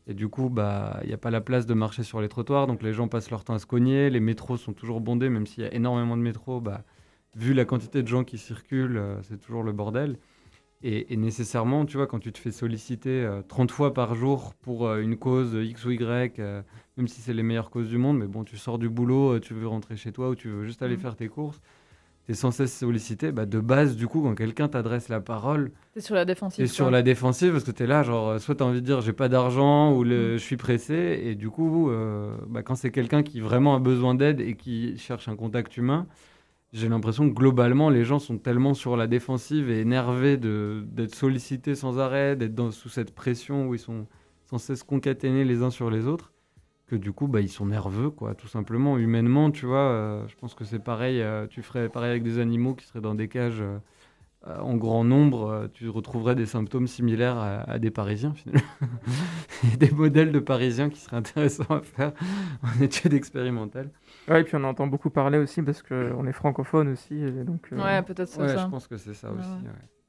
Et 0.08 0.14
du 0.14 0.28
coup, 0.28 0.50
bah, 0.50 1.00
il 1.04 1.08
n'y 1.08 1.14
a 1.14 1.18
pas 1.18 1.32
la 1.32 1.42
place 1.42 1.66
de 1.66 1.74
marcher 1.74 2.04
sur 2.04 2.22
les 2.22 2.28
trottoirs, 2.30 2.68
donc 2.68 2.82
les 2.84 2.94
gens 2.94 3.08
passent 3.08 3.30
leur 3.32 3.44
temps 3.44 3.54
à 3.54 3.60
se 3.60 3.66
cogner. 3.66 4.10
Les 4.10 4.20
métros 4.20 4.58
sont 4.58 4.74
toujours 4.74 5.00
bondés, 5.00 5.30
même 5.30 5.46
s'il 5.46 5.64
y 5.64 5.68
a 5.68 5.74
énormément 5.74 6.18
de 6.18 6.22
métros. 6.22 6.60
Bah, 6.60 6.84
vu 7.36 7.54
la 7.54 7.66
quantité 7.66 8.02
de 8.04 8.08
gens 8.08 8.24
qui 8.24 8.38
circulent, 8.38 8.98
euh, 8.98 9.22
c'est 9.24 9.40
toujours 9.40 9.64
le 9.64 9.72
bordel. 9.72 10.18
Et, 10.84 11.14
et 11.14 11.18
nécessairement, 11.18 11.86
tu 11.86 11.98
vois, 11.98 12.08
quand 12.08 12.18
tu 12.20 12.32
te 12.32 12.40
fais 12.40 12.52
solliciter 12.52 13.24
euh, 13.24 13.44
30 13.48 13.70
fois 13.70 13.94
par 13.94 14.16
jour 14.16 14.56
pour 14.56 14.88
euh, 14.88 15.00
une 15.02 15.16
cause 15.16 15.54
X 15.54 15.86
ou 15.86 15.92
Y, 15.92 16.40
euh, 16.40 16.64
même 16.98 17.08
si 17.08 17.22
c'est 17.22 17.34
les 17.36 17.44
meilleures 17.44 17.70
causes 17.70 17.88
du 17.90 18.00
monde, 18.00 18.18
mais 18.18 18.26
bon, 18.26 18.44
tu 18.44 18.58
sors 18.58 18.80
du 18.80 18.90
boulot, 18.90 19.36
euh, 19.36 19.40
tu 19.40 19.54
veux 19.54 19.68
rentrer 19.68 19.96
chez 19.96 20.12
toi 20.12 20.30
ou 20.30 20.36
tu 20.36 20.50
veux 20.50 20.66
juste 20.66 20.82
aller 20.82 20.96
Mhm. 20.96 21.02
faire 21.02 21.16
tes 21.16 21.28
courses, 21.28 21.62
tu 22.26 22.32
es 22.32 22.36
sans 22.36 22.52
cesse 22.52 22.78
sollicité. 22.78 23.32
Bah, 23.32 23.46
de 23.46 23.60
base, 23.60 23.96
du 23.96 24.08
coup, 24.08 24.22
quand 24.22 24.36
quelqu'un 24.36 24.68
t'adresse 24.68 25.10
la 25.10 25.20
parole, 25.20 25.72
C'est 25.96 26.02
sur 26.02 26.16
la 26.16 26.26
défensive. 26.26 26.64
et 26.64 26.68
sur 26.68 26.92
la 26.92 27.02
défensive, 27.02 27.52
parce 27.52 27.64
que 27.64 27.72
tu 27.72 27.84
es 27.84 27.88
là, 27.88 28.04
genre, 28.04 28.30
euh, 28.30 28.40
soit 28.40 28.56
tu 28.56 28.64
as 28.64 28.66
envie 28.66 28.82
de 28.82 28.86
dire 28.86 29.02
j'ai 29.02 29.14
pas 29.14 29.30
d'argent 29.30 29.94
ou 29.94 30.04
le, 30.04 30.34
Mm. 30.36 30.38
je 30.38 30.44
suis 30.44 30.58
pressé, 30.58 31.22
et 31.24 31.36
du 31.36 31.50
coup, 31.50 31.90
euh, 31.90 32.36
bah, 32.48 32.62
quand 32.64 32.76
c'est 32.76 32.92
quelqu'un 32.92 33.24
qui 33.24 33.40
vraiment 33.40 33.76
a 33.76 33.80
besoin 33.80 34.14
d'aide 34.16 34.40
et 34.42 34.56
qui 34.56 34.98
cherche 34.98 35.28
un 35.28 35.36
contact 35.36 35.76
humain, 35.78 36.06
j'ai 36.74 36.88
l'impression 36.88 37.28
que 37.30 37.34
globalement, 37.36 37.90
les 37.90 38.06
gens 38.06 38.20
sont 38.20 38.38
tellement 38.38 38.74
sur 38.74 38.96
la 38.96 39.08
défensive 39.08 39.70
et 39.70 39.82
énervés 39.82 40.38
d'être 40.38 41.16
sollicités 41.16 41.76
sans 41.76 42.00
arrêt, 42.00 42.38
d'être 42.38 42.72
sous 42.72 42.88
cette 42.88 43.14
pression 43.14 43.68
où 43.68 43.74
ils 43.76 43.80
sont 43.80 44.08
sans 44.46 44.58
cesse 44.58 44.84
concaténés 44.84 45.44
les 45.44 45.64
uns 45.64 45.70
sur 45.70 45.90
les 45.90 46.08
autres, 46.08 46.32
que 46.92 46.96
du 46.98 47.14
coup, 47.14 47.28
bah, 47.28 47.42
ils 47.42 47.50
sont 47.50 47.66
nerveux, 47.66 48.10
quoi, 48.12 48.36
tout 48.36 48.48
simplement. 48.50 48.98
Humainement, 48.98 49.52
tu 49.52 49.66
vois, 49.66 49.80
euh, 49.92 50.28
je 50.28 50.36
pense 50.36 50.54
que 50.56 50.66
c'est 50.66 50.80
pareil, 50.84 51.22
euh, 51.22 51.48
tu 51.48 51.62
ferais 51.64 51.90
pareil 51.90 52.12
avec 52.12 52.24
des 52.24 52.40
animaux 52.40 52.76
qui 52.76 52.86
seraient 52.86 53.02
dans 53.02 53.16
des 53.16 53.28
cages. 53.30 53.62
euh, 53.62 53.80
en 54.48 54.76
grand 54.78 55.04
nombre, 55.04 55.50
euh, 55.50 55.68
tu 55.74 55.90
retrouverais 55.90 56.36
des 56.36 56.48
symptômes 56.48 56.88
similaires 56.88 57.38
à, 57.38 57.62
à 57.70 57.80
des 57.80 57.92
Parisiens, 57.92 58.34
finalement. 58.34 58.64
Et 59.74 59.78
des 59.78 59.92
modèles 59.92 60.32
de 60.32 60.40
Parisiens 60.40 60.90
qui 60.90 61.00
seraient 61.00 61.18
intéressants 61.18 61.66
à 61.70 61.82
faire 61.82 62.14
en 62.64 62.82
études 62.84 63.14
expérimentales. 63.14 63.92
Ouais, 64.28 64.42
et 64.42 64.44
puis 64.44 64.56
on 64.56 64.64
entend 64.64 64.88
beaucoup 64.88 65.12
parler 65.12 65.38
aussi 65.38 65.62
parce 65.62 65.84
qu'on 65.84 66.26
est 66.26 66.32
francophone 66.34 66.90
aussi. 66.90 67.16
et 67.16 67.44
donc, 67.44 67.68
euh, 67.72 67.78
Ouais, 67.84 68.02
peut-être 68.02 68.30
c'est 68.30 68.42
Ouais, 68.42 68.48
ça. 68.50 68.66
je 68.66 68.72
pense 68.72 68.88
que 68.88 68.98
c'est 68.98 69.14
ça 69.14 69.32
Ouais, 69.32 69.40
aussi. 69.40 69.66
ouais. 69.66 70.01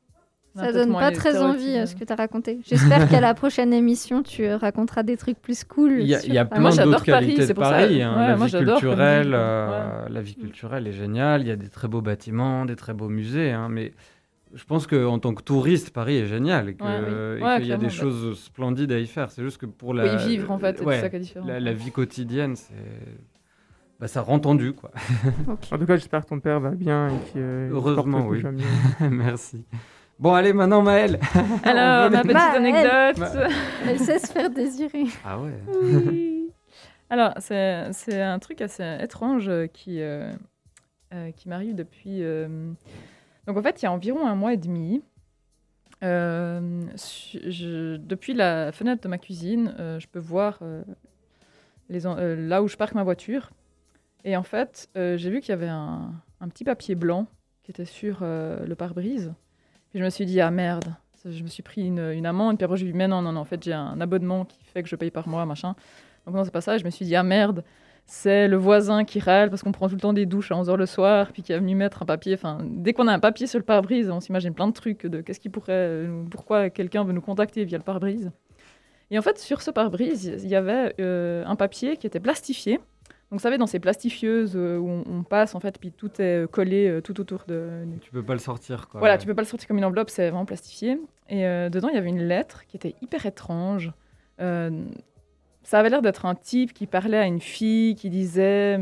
Ça 0.54 0.72
donne 0.72 0.92
pas 0.92 1.10
très 1.12 1.40
envie 1.42 1.76
euh, 1.78 1.86
ce 1.86 1.96
que 1.96 2.04
tu 2.04 2.12
as 2.12 2.16
raconté. 2.16 2.60
J'espère 2.66 3.08
qu'à 3.08 3.20
la 3.22 3.32
prochaine 3.34 3.72
émission, 3.72 4.22
tu 4.22 4.44
euh, 4.44 4.56
raconteras 4.58 5.02
des 5.02 5.16
trucs 5.16 5.38
plus 5.40 5.64
cool. 5.64 5.92
Il 6.00 6.06
y 6.06 6.14
a, 6.14 6.24
y 6.26 6.36
Ah, 6.38 6.44
plein 6.44 6.70
j'adore 6.70 6.92
d'autres 6.94 7.06
Paris, 7.06 7.26
qualités 7.26 7.46
c'est 7.46 7.54
de 7.54 7.62
ça. 7.62 7.70
Paris. 7.70 8.02
hein. 8.02 8.14
Ouais, 8.18 8.26
la, 8.28 8.36
moi, 8.36 8.46
vie 8.46 8.52
comme 8.52 8.64
culturelle, 8.66 9.22
ville. 9.24 9.34
euh, 9.34 10.08
la 10.10 10.20
vie 10.20 10.34
culturelle 10.34 10.86
est 10.86 10.92
géniale. 10.92 11.40
Il 11.42 11.48
y 11.48 11.50
a 11.50 11.56
des 11.56 11.68
très 11.70 11.88
beaux 11.88 12.02
bâtiments, 12.02 12.64
des 12.66 12.76
très 12.76 12.92
beaux 12.92 13.08
musées. 13.08 13.50
hein, 13.52 13.68
mais 13.70 13.92
je 14.54 14.64
pense 14.64 14.86
qu'en 14.86 15.18
tant 15.18 15.32
que 15.32 15.42
touriste, 15.42 15.90
Paris 15.94 16.18
est 16.18 16.26
génial 16.26 16.68
et 16.68 16.76
Ouais, 16.78 17.40
oui. 17.42 17.56
qu'il 17.56 17.68
y 17.68 17.72
a 17.72 17.78
des 17.78 17.88
choses 17.88 18.38
splendides 18.38 18.92
à 18.92 18.98
y 18.98 19.06
faire. 19.06 19.30
C'est 19.30 19.42
juste 19.42 19.56
que 19.56 19.64
pour 19.66 19.94
la, 19.94 20.22
y 20.22 20.28
vivre 20.28 20.50
en 20.50 20.58
fait, 20.58 20.76
c'est 20.78 20.84
ouais, 20.84 21.00
ça 21.00 21.08
qui 21.08 21.16
est 21.16 21.20
différent. 21.20 21.46
la, 21.46 21.58
la 21.60 21.72
vie 21.72 21.90
quotidienne, 21.90 22.56
c'est 22.56 22.74
bah, 23.98 24.08
ça 24.08 24.20
rend 24.20 24.38
tendu, 24.40 24.72
quoi. 24.72 24.90
En 25.70 25.78
tout 25.78 25.86
cas, 25.86 25.96
j'espère 25.96 26.22
que 26.24 26.28
ton 26.28 26.40
père 26.40 26.58
va 26.60 26.70
bien 26.72 27.08
et 27.08 27.30
qu'il 27.30 27.40
euh, 27.40 27.70
Heureusement, 27.72 28.26
oui. 28.26 28.42
Merci. 29.00 29.64
Bon, 30.22 30.34
allez, 30.34 30.52
maintenant, 30.52 30.82
Maëlle. 30.82 31.18
Alors, 31.64 32.08
ma 32.08 32.22
petite 32.22 32.36
anecdote. 32.36 33.50
Elle 33.88 33.98
sait 33.98 34.20
se 34.20 34.30
faire 34.32 34.50
désirer. 34.50 35.06
Ah 35.24 35.40
ouais. 35.40 35.50
Oui. 36.06 36.48
Alors, 37.10 37.32
c'est 37.40 37.88
c'est 37.92 38.22
un 38.22 38.38
truc 38.38 38.60
assez 38.60 38.84
étrange 39.00 39.48
euh, 39.48 39.66
qui, 39.66 40.00
euh, 40.00 40.30
euh, 41.12 41.32
qui 41.32 41.48
m'arrive 41.48 41.74
depuis. 41.74 42.22
euh, 42.22 42.46
Donc, 43.48 43.56
en 43.58 43.62
fait, 43.64 43.82
il 43.82 43.84
y 43.84 43.88
a 43.88 43.92
environ 43.92 44.24
un 44.24 44.36
mois 44.36 44.52
et 44.52 44.56
demi, 44.56 45.02
euh, 46.04 46.86
je- 47.48 47.96
depuis 47.96 48.32
la 48.34 48.70
fenêtre 48.70 49.02
de 49.02 49.08
ma 49.08 49.18
cuisine, 49.18 49.74
euh, 49.80 49.98
je 49.98 50.06
peux 50.06 50.20
voir 50.20 50.60
euh, 50.62 50.84
les 51.88 52.06
euh, 52.06 52.36
là 52.48 52.62
où 52.62 52.68
je 52.68 52.76
parque 52.76 52.94
ma 52.94 53.02
voiture. 53.02 53.50
Et 54.24 54.36
en 54.36 54.44
fait, 54.44 54.88
euh, 54.96 55.16
j'ai 55.16 55.30
vu 55.30 55.40
qu'il 55.40 55.50
y 55.50 55.52
avait 55.54 55.66
un, 55.68 56.12
un 56.40 56.48
petit 56.48 56.62
papier 56.62 56.94
blanc 56.94 57.26
qui 57.64 57.72
était 57.72 57.84
sur 57.84 58.20
euh, 58.22 58.64
le 58.64 58.76
pare-brise. 58.76 59.32
Puis 59.92 60.00
je 60.00 60.04
me 60.04 60.10
suis 60.10 60.24
dit, 60.24 60.40
ah 60.40 60.50
merde, 60.50 60.94
je 61.24 61.42
me 61.42 61.48
suis 61.48 61.62
pris 61.62 61.86
une, 61.86 62.12
une 62.12 62.24
amende. 62.24 62.56
Puis 62.56 62.64
après, 62.64 62.78
j'ai 62.78 62.86
dit, 62.86 62.94
mais 62.94 63.06
non, 63.06 63.20
non, 63.20 63.32
non, 63.32 63.40
en 63.40 63.44
fait, 63.44 63.62
j'ai 63.62 63.74
un 63.74 64.00
abonnement 64.00 64.46
qui 64.46 64.58
fait 64.64 64.82
que 64.82 64.88
je 64.88 64.96
paye 64.96 65.10
par 65.10 65.28
mois, 65.28 65.44
machin. 65.44 65.74
Donc 66.26 66.34
non, 66.34 66.44
c'est 66.44 66.50
pas 66.50 66.62
ça. 66.62 66.78
Je 66.78 66.84
me 66.84 66.90
suis 66.90 67.04
dit, 67.04 67.14
ah 67.14 67.22
merde, 67.22 67.62
c'est 68.06 68.48
le 68.48 68.56
voisin 68.56 69.04
qui 69.04 69.20
râle 69.20 69.50
parce 69.50 69.62
qu'on 69.62 69.70
prend 69.72 69.88
tout 69.88 69.94
le 69.94 70.00
temps 70.00 70.14
des 70.14 70.24
douches 70.24 70.50
à 70.50 70.54
11h 70.54 70.76
le 70.76 70.86
soir, 70.86 71.30
puis 71.32 71.42
qui 71.42 71.52
est 71.52 71.58
venu 71.58 71.74
mettre 71.74 72.02
un 72.02 72.06
papier. 72.06 72.34
Enfin, 72.34 72.58
dès 72.64 72.94
qu'on 72.94 73.06
a 73.06 73.12
un 73.12 73.18
papier 73.18 73.46
sur 73.46 73.58
le 73.58 73.66
pare-brise, 73.66 74.10
on 74.10 74.20
s'imagine 74.20 74.54
plein 74.54 74.66
de 74.66 74.72
trucs 74.72 75.06
de 75.06 75.20
qu'est-ce 75.20 75.40
qui 75.40 75.50
pourrait, 75.50 76.08
pourquoi 76.30 76.70
quelqu'un 76.70 77.04
veut 77.04 77.12
nous 77.12 77.20
contacter 77.20 77.64
via 77.66 77.76
le 77.76 77.84
pare-brise. 77.84 78.30
Et 79.10 79.18
en 79.18 79.22
fait, 79.22 79.38
sur 79.38 79.60
ce 79.60 79.70
pare-brise, 79.70 80.40
il 80.42 80.48
y 80.48 80.54
avait 80.54 80.94
euh, 80.98 81.44
un 81.46 81.54
papier 81.54 81.98
qui 81.98 82.06
était 82.06 82.18
plastifié. 82.18 82.80
Donc, 83.32 83.38
vous 83.40 83.42
savez, 83.44 83.56
dans 83.56 83.66
ces 83.66 83.78
plastifieuses 83.80 84.52
euh, 84.56 84.76
où 84.76 84.90
on, 84.90 85.04
on 85.08 85.22
passe, 85.22 85.54
en 85.54 85.60
fait, 85.60 85.78
puis 85.80 85.90
tout 85.90 86.10
est 86.18 86.46
collé 86.50 86.86
euh, 86.86 87.00
tout 87.00 87.18
autour 87.18 87.44
de. 87.48 87.66
Tu 88.02 88.10
peux 88.10 88.22
pas 88.22 88.34
le 88.34 88.38
sortir, 88.38 88.88
quoi. 88.90 89.00
Voilà, 89.00 89.16
tu 89.16 89.26
peux 89.26 89.34
pas 89.34 89.40
le 89.40 89.46
sortir 89.46 89.66
comme 89.66 89.78
une 89.78 89.86
enveloppe, 89.86 90.10
c'est 90.10 90.28
vraiment 90.28 90.44
plastifié. 90.44 90.98
Et 91.30 91.46
euh, 91.46 91.70
dedans, 91.70 91.88
il 91.88 91.94
y 91.94 91.98
avait 91.98 92.10
une 92.10 92.22
lettre 92.28 92.64
qui 92.68 92.76
était 92.76 92.94
hyper 93.00 93.24
étrange. 93.24 93.90
Euh, 94.42 94.84
ça 95.62 95.78
avait 95.78 95.88
l'air 95.88 96.02
d'être 96.02 96.26
un 96.26 96.34
type 96.34 96.74
qui 96.74 96.86
parlait 96.86 97.16
à 97.16 97.24
une 97.24 97.40
fille, 97.40 97.94
qui 97.94 98.10
disait, 98.10 98.78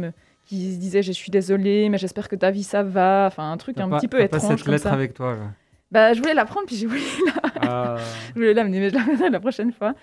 qui 0.46 0.72
se 0.74 0.78
disait, 0.80 1.02
je 1.02 1.12
suis 1.12 1.30
désolée, 1.30 1.88
mais 1.88 1.98
j'espère 1.98 2.28
que 2.28 2.34
ta 2.34 2.50
vie 2.50 2.64
ça 2.64 2.82
va. 2.82 3.26
Enfin, 3.28 3.52
un 3.52 3.56
truc 3.56 3.78
un 3.78 3.88
pas- 3.88 3.98
petit 3.98 4.08
peu 4.08 4.18
t'as 4.18 4.26
pas 4.28 4.36
étrange 4.38 4.56
cette 4.56 4.64
comme 4.64 4.72
lettre 4.72 4.82
ça. 4.82 4.92
avec 4.92 5.14
toi, 5.14 5.36
là. 5.36 5.52
Bah, 5.92 6.12
je 6.12 6.18
voulais 6.20 6.34
la 6.34 6.44
prendre, 6.44 6.66
puis 6.66 6.74
j'ai 6.74 6.86
voulu, 6.86 7.00
Ah, 7.62 7.96
je 8.30 8.34
voulais 8.34 8.54
l'amener, 8.54 8.80
mais 8.80 8.90
je 8.90 8.94
l'amènerai 8.96 9.30
la 9.30 9.38
prochaine 9.40 9.70
fois. 9.72 9.94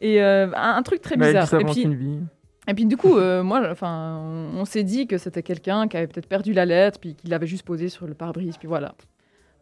Et 0.00 0.22
euh, 0.22 0.46
un, 0.54 0.76
un 0.76 0.82
truc 0.82 1.02
très 1.02 1.16
Bah, 1.18 1.26
et 1.26 1.32
puis 1.32 1.40
bizarre. 1.40 1.48
ça 1.48 1.60
et 1.60 1.64
puis, 1.64 1.82
une 1.82 1.94
vie. 1.94 2.20
Et 2.68 2.74
puis 2.74 2.86
du 2.86 2.96
coup, 2.96 3.16
euh, 3.16 3.42
moi, 3.42 3.68
enfin, 3.70 4.18
on, 4.20 4.60
on 4.60 4.64
s'est 4.64 4.84
dit 4.84 5.06
que 5.06 5.18
c'était 5.18 5.42
quelqu'un 5.42 5.88
qui 5.88 5.96
avait 5.96 6.06
peut-être 6.06 6.28
perdu 6.28 6.52
la 6.52 6.64
lettre, 6.64 7.00
puis 7.00 7.14
qu'il 7.14 7.30
l'avait 7.30 7.46
juste 7.46 7.64
posée 7.64 7.88
sur 7.88 8.06
le 8.06 8.14
pare-brise, 8.14 8.56
puis 8.56 8.68
voilà. 8.68 8.94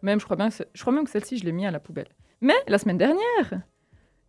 Même, 0.03 0.21
je 0.21 0.25
crois 0.25 0.37
bien 0.37 0.51
que 0.51 0.55
je 0.73 0.81
crois 0.81 0.93
même 0.93 1.05
que 1.05 1.11
celle-ci, 1.11 1.39
je 1.39 1.45
l'ai 1.45 1.53
mis 1.53 1.67
à 1.67 1.71
la 1.71 1.81
poubelle. 1.81 2.09
Mais 2.41 2.55
la 2.69 2.79
semaine 2.79 2.99
dernière, 2.99 3.63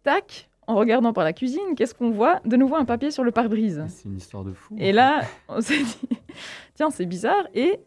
tac, 0.03 0.49
en 0.67 0.75
regardant 0.75 1.13
par 1.13 1.23
la 1.23 1.33
cuisine, 1.33 1.75
qu'est-ce 1.75 1.93
qu'on 1.93 2.11
voit? 2.11 2.39
De 2.45 2.55
nouveau 2.55 2.75
un 2.75 2.85
papier 2.85 3.11
sur 3.11 3.23
le 3.23 3.31
pare-brise. 3.31 3.83
c'est 3.87 4.05
une 4.05 4.17
histoire 4.17 4.43
de 4.43 4.53
fou. 4.53 4.75
Et 4.77 4.91
là, 4.91 5.21
on 5.47 5.61
s'est 5.61 5.83
dit, 5.83 6.19
tiens, 6.75 6.91
c'est 6.91 7.05
bizarre. 7.05 7.47
Et 7.53 7.79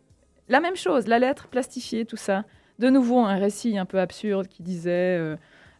la 0.49 0.61
même 0.61 0.77
chose, 0.77 1.07
la 1.07 1.19
lettre 1.19 1.49
plastifiée, 1.49 2.05
tout 2.05 2.17
ça. 2.17 2.45
De 2.79 2.91
nouveau, 2.91 3.21
un 3.21 3.37
récit 3.37 3.79
un 3.79 3.87
peu 3.87 4.01
absurde 4.01 4.49
qui 4.49 4.63
disait 4.63 5.17
euh, 5.19 5.37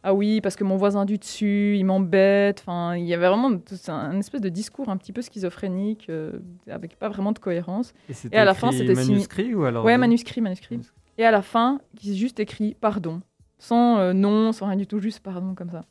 Ah 0.07 0.13
oui, 0.13 0.43
parce 0.43 0.55
que 0.55 0.65
mon 0.65 0.77
voisin 0.77 1.07
du 1.07 1.17
dessus, 1.17 1.77
il 1.79 1.85
m'embête. 1.85 2.61
Enfin, 2.61 2.95
il 2.95 3.07
y 3.07 3.15
avait 3.15 3.27
vraiment 3.27 3.57
tout 3.57 3.75
un, 3.89 3.95
un 3.95 4.19
espèce 4.21 4.43
de 4.43 4.51
discours 4.51 4.91
un 4.91 4.99
petit 4.99 5.13
peu 5.15 5.23
schizophrénique, 5.23 6.07
euh, 6.11 6.33
avec 6.69 6.97
pas 6.99 7.09
vraiment 7.09 7.33
de 7.33 7.39
cohérence. 7.39 7.95
et 8.31 8.37
à 8.37 8.45
la 8.45 8.53
fin, 8.53 8.71
c'était 8.71 8.95
signé- 8.95 9.13
manuscrit 9.15 9.55
ou 9.55 9.65
alors 9.65 9.83
Ouais, 9.85 9.97
manuscrit, 9.97 10.43
manuscrit. 10.43 10.79
Et 11.17 11.25
à 11.25 11.31
la 11.31 11.41
fin, 11.41 11.81
qui 11.97 12.17
juste 12.19 12.39
écrit 12.39 12.77
pardon. 12.79 13.23
Sans 13.59 13.97
euh, 13.99 14.13
nom, 14.13 14.53
sans 14.53 14.67
rien 14.67 14.77
du 14.77 14.87
tout, 14.87 14.99
juste 14.99 15.21
pardon, 15.21 15.55
comme 15.55 15.71
ça. 15.71 15.85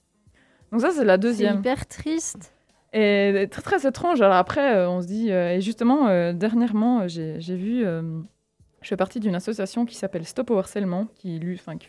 Donc, 0.72 0.82
ça, 0.82 0.92
c'est 0.92 1.04
la 1.06 1.14
C'est 1.16 1.20
deuxième. 1.20 1.60
hyper 1.60 1.88
triste. 1.88 2.54
Et 2.96 3.48
très 3.50 3.64
très 3.64 3.88
étrange. 3.88 4.22
Alors 4.22 4.36
après, 4.36 4.76
euh, 4.76 4.88
on 4.90 5.02
se 5.02 5.08
dit, 5.08 5.32
euh, 5.32 5.56
et 5.56 5.62
justement, 5.62 6.08
euh, 6.10 6.34
dernièrement, 6.34 7.08
j'ai 7.08 7.42
j'ai 7.42 7.56
vu, 7.56 7.84
euh, 7.84 8.04
je 8.84 8.90
fais 8.90 8.98
partie 8.98 9.20
d'une 9.20 9.36
association 9.36 9.86
qui 9.86 9.96
s'appelle 9.96 10.26
Stop 10.26 10.52
au 10.52 10.58
harcèlement, 10.58 11.08
qui, 11.16 11.40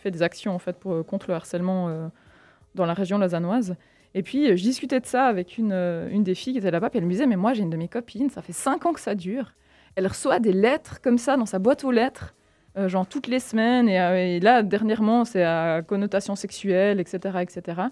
fait 0.01 0.11
des 0.11 0.23
actions 0.23 0.55
en 0.55 0.59
fait 0.59 0.77
euh, 0.87 1.03
contre 1.03 1.29
le 1.29 1.35
harcèlement 1.35 1.89
euh, 1.89 2.09
dans 2.75 2.87
la 2.87 2.95
région 2.95 3.19
lausannoise. 3.19 3.77
Et 4.15 4.23
puis, 4.23 4.51
euh, 4.51 4.57
je 4.57 4.63
discutais 4.63 5.01
de 5.01 5.07
ça 5.07 5.27
avec 5.27 5.59
une, 5.59 6.23
des 6.23 6.35
filles 6.35 6.55
qui 6.55 6.59
était 6.61 6.71
là-bas, 6.71 6.91
puis 6.91 6.99
elle 6.99 7.05
me 7.05 7.11
disait, 7.11 7.27
mais 7.27 7.37
moi, 7.37 7.53
j'ai 7.53 7.63
une 7.63 7.71
de 7.71 7.77
mes 7.77 7.89
copines, 7.89 8.31
ça 8.31 8.43
fait 8.43 8.53
cinq 8.53 8.87
ans 8.87 8.93
que 8.93 9.01
ça 9.01 9.15
dure. 9.15 9.53
Elle 9.97 10.07
reçoit 10.07 10.39
des 10.39 10.53
lettres 10.53 11.01
comme 11.01 11.19
ça 11.19 11.37
dans 11.37 11.47
sa 11.47 11.59
boîte 11.59 11.85
aux 11.85 11.93
lettres, 11.93 12.35
genre 12.87 13.07
toutes 13.07 13.29
les 13.29 13.39
semaines. 13.39 13.89
Et, 13.89 14.37
et 14.37 14.41
là, 14.41 14.65
dernièrement, 14.65 15.25
c'est 15.25 15.45
à 15.45 15.83
connotation 15.83 16.35
sexuelle, 16.35 16.99
etc., 16.99 17.39
etc. 17.43 17.83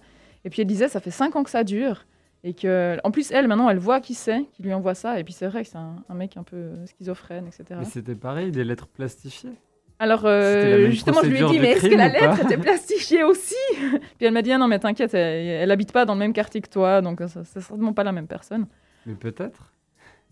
Et 0.44 0.50
puis 0.50 0.62
elle 0.62 0.66
disait, 0.66 0.88
ça 0.88 0.98
fait 0.98 1.12
cinq 1.12 1.36
ans 1.36 1.44
que 1.44 1.50
ça 1.50 1.62
dure. 1.62 2.05
Et 2.45 2.55
que, 2.55 2.99
en 3.05 3.11
plus, 3.12 3.30
elle, 3.30 3.47
maintenant, 3.47 3.68
elle 3.70 3.78
voit 3.78 4.01
qui 4.01 4.14
c'est 4.14 4.45
qui 4.53 4.62
lui 4.64 4.72
envoie 4.74 4.95
ça. 4.95 5.20
Et 5.20 5.24
puis 5.24 5.32
c'est 5.32 5.47
vrai 5.47 5.62
que 5.62 5.68
c'est 5.68 5.76
un, 5.78 6.03
un 6.09 6.14
mec 6.14 6.36
un 6.36 6.43
peu 6.43 6.70
schizophrène, 6.86 7.47
etc. 7.47 7.64
Mais 7.78 7.84
c'était 7.84 8.16
pareil, 8.16 8.51
des 8.51 8.64
lettres 8.64 8.88
plastifiées. 8.88 9.53
Alors, 10.01 10.22
euh, 10.24 10.90
justement, 10.90 11.20
je 11.22 11.28
lui 11.28 11.40
ai 11.40 11.47
dit, 11.47 11.61
mais 11.61 11.70
est-ce 11.72 11.88
que 11.88 11.95
la 11.95 12.09
lettre 12.09 12.40
était 12.45 12.57
plastifiée 12.59 13.22
aussi? 13.22 13.55
Puis 13.78 14.26
elle 14.26 14.32
m'a 14.32 14.43
dit, 14.43 14.51
ah 14.51 14.59
non, 14.59 14.66
mais 14.66 14.80
t'inquiète, 14.80 15.14
elle, 15.14 15.47
elle 15.47 15.70
habite 15.70 15.93
pas 15.93 16.05
dans 16.05 16.14
le 16.14 16.18
même 16.18 16.32
quartier 16.32 16.61
que 16.61 16.68
toi, 16.68 17.01
donc 17.01 17.22
c'est 17.28 17.61
certainement 17.61 17.93
pas 17.93 18.03
la 18.03 18.11
même 18.11 18.26
personne. 18.26 18.66
Mais 19.07 19.14
peut-être. 19.14 19.72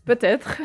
Peut-être. 0.04 0.60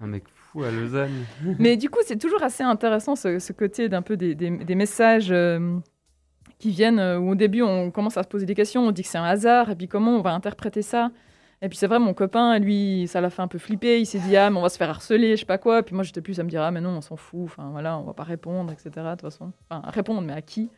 Un 0.00 0.06
mec 0.08 0.24
fou 0.34 0.62
à 0.64 0.70
Lausanne. 0.70 1.24
Mais 1.58 1.76
du 1.76 1.88
coup, 1.88 2.00
c'est 2.04 2.18
toujours 2.18 2.42
assez 2.42 2.62
intéressant 2.62 3.16
ce, 3.16 3.38
ce 3.38 3.52
côté 3.52 3.88
d'un 3.88 4.02
peu 4.02 4.16
des, 4.16 4.34
des- 4.34 4.50
des 4.50 4.74
messages 4.74 5.30
euh, 5.30 5.78
qui 6.60 6.70
viennent 6.70 7.00
euh, 7.00 7.18
où 7.18 7.30
au 7.32 7.34
début 7.34 7.62
on 7.62 7.90
commence 7.90 8.16
à 8.16 8.22
se 8.22 8.28
poser 8.28 8.46
des 8.46 8.54
questions, 8.54 8.82
on 8.86 8.92
dit 8.92 9.02
que 9.02 9.08
c'est 9.08 9.18
un 9.18 9.24
hasard, 9.24 9.70
et 9.70 9.74
puis 9.74 9.88
comment 9.88 10.12
on 10.12 10.20
va 10.22 10.30
interpréter 10.32 10.82
ça? 10.82 11.10
Et 11.62 11.68
puis 11.68 11.76
c'est 11.76 11.86
vrai, 11.88 11.98
mon 11.98 12.14
copain, 12.14 12.58
lui, 12.58 13.06
ça 13.08 13.20
l'a 13.20 13.28
fait 13.28 13.42
un 13.42 13.48
peu 13.48 13.58
flipper, 13.58 14.00
il 14.00 14.06
s'est 14.06 14.18
dit 14.20 14.36
ah 14.36 14.48
mais 14.50 14.58
on 14.58 14.62
va 14.62 14.68
se 14.70 14.78
faire 14.78 14.88
harceler, 14.90 15.32
je 15.36 15.40
sais 15.40 15.46
pas 15.46 15.58
quoi. 15.58 15.82
Puis 15.82 15.94
moi 15.94 16.04
j'étais 16.04 16.20
plus 16.22 16.38
à 16.38 16.42
me 16.44 16.48
dire 16.48 16.62
ah 16.62 16.70
mais 16.70 16.80
non, 16.80 16.90
on 16.90 17.00
s'en 17.00 17.16
fout, 17.16 17.40
enfin 17.44 17.68
voilà, 17.72 17.98
on 17.98 18.02
va 18.04 18.12
pas 18.14 18.22
répondre, 18.22 18.72
etc. 18.72 18.90
De 18.94 19.10
toute 19.10 19.22
façon, 19.22 19.52
enfin 19.68 19.82
répondre, 19.90 20.20
mais 20.22 20.32
à 20.32 20.40
qui? 20.42 20.70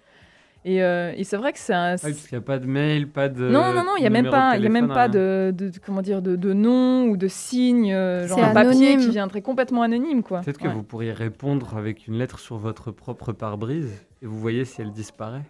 Et, 0.64 0.80
euh, 0.84 1.12
et 1.16 1.24
c'est 1.24 1.36
vrai 1.36 1.52
que 1.52 1.58
c'est 1.58 1.72
un. 1.74 1.94
Ah 1.94 2.04
oui, 2.04 2.12
parce 2.12 2.26
qu'il 2.28 2.38
n'y 2.38 2.42
a 2.42 2.46
pas 2.46 2.58
de 2.60 2.66
mail, 2.66 3.08
pas 3.08 3.28
de. 3.28 3.48
non, 3.48 3.72
non, 3.72 3.82
non, 3.84 3.96
il 3.96 4.00
n'y 4.02 4.06
a 4.06 4.10
même 4.10 4.30
pas, 4.30 4.56
il 4.56 4.62
y 4.62 4.66
a 4.66 4.70
même 4.70 4.86
pas 4.86 5.08
de, 5.08 5.52
de- 5.56 5.72
comment 5.84 6.02
dire, 6.02 6.22
de, 6.22 6.36
de 6.36 6.52
nom 6.52 7.06
ou 7.06 7.16
de 7.16 7.26
signe, 7.26 7.92
euh, 7.92 8.28
genre 8.28 8.38
un 8.44 8.52
papier 8.54 8.70
anonyme. 8.70 9.00
qui 9.00 9.08
viendrait 9.10 9.42
complètement 9.42 9.82
anonyme, 9.82 10.22
quoi. 10.22 10.40
Peut-être 10.42 10.58
que 10.58 10.68
Ouais. 10.68 10.72
vous 10.74 10.84
pourriez 10.84 11.12
répondre 11.12 11.76
avec 11.76 12.06
une 12.06 12.14
lettre 12.14 12.38
sur 12.38 12.58
votre 12.58 12.92
propre 12.92 13.32
pare-brise 13.32 14.04
et 14.22 14.26
vous 14.26 14.38
voyez 14.38 14.64
si 14.64 14.80
elle 14.80 14.92
disparaît. 14.92 15.42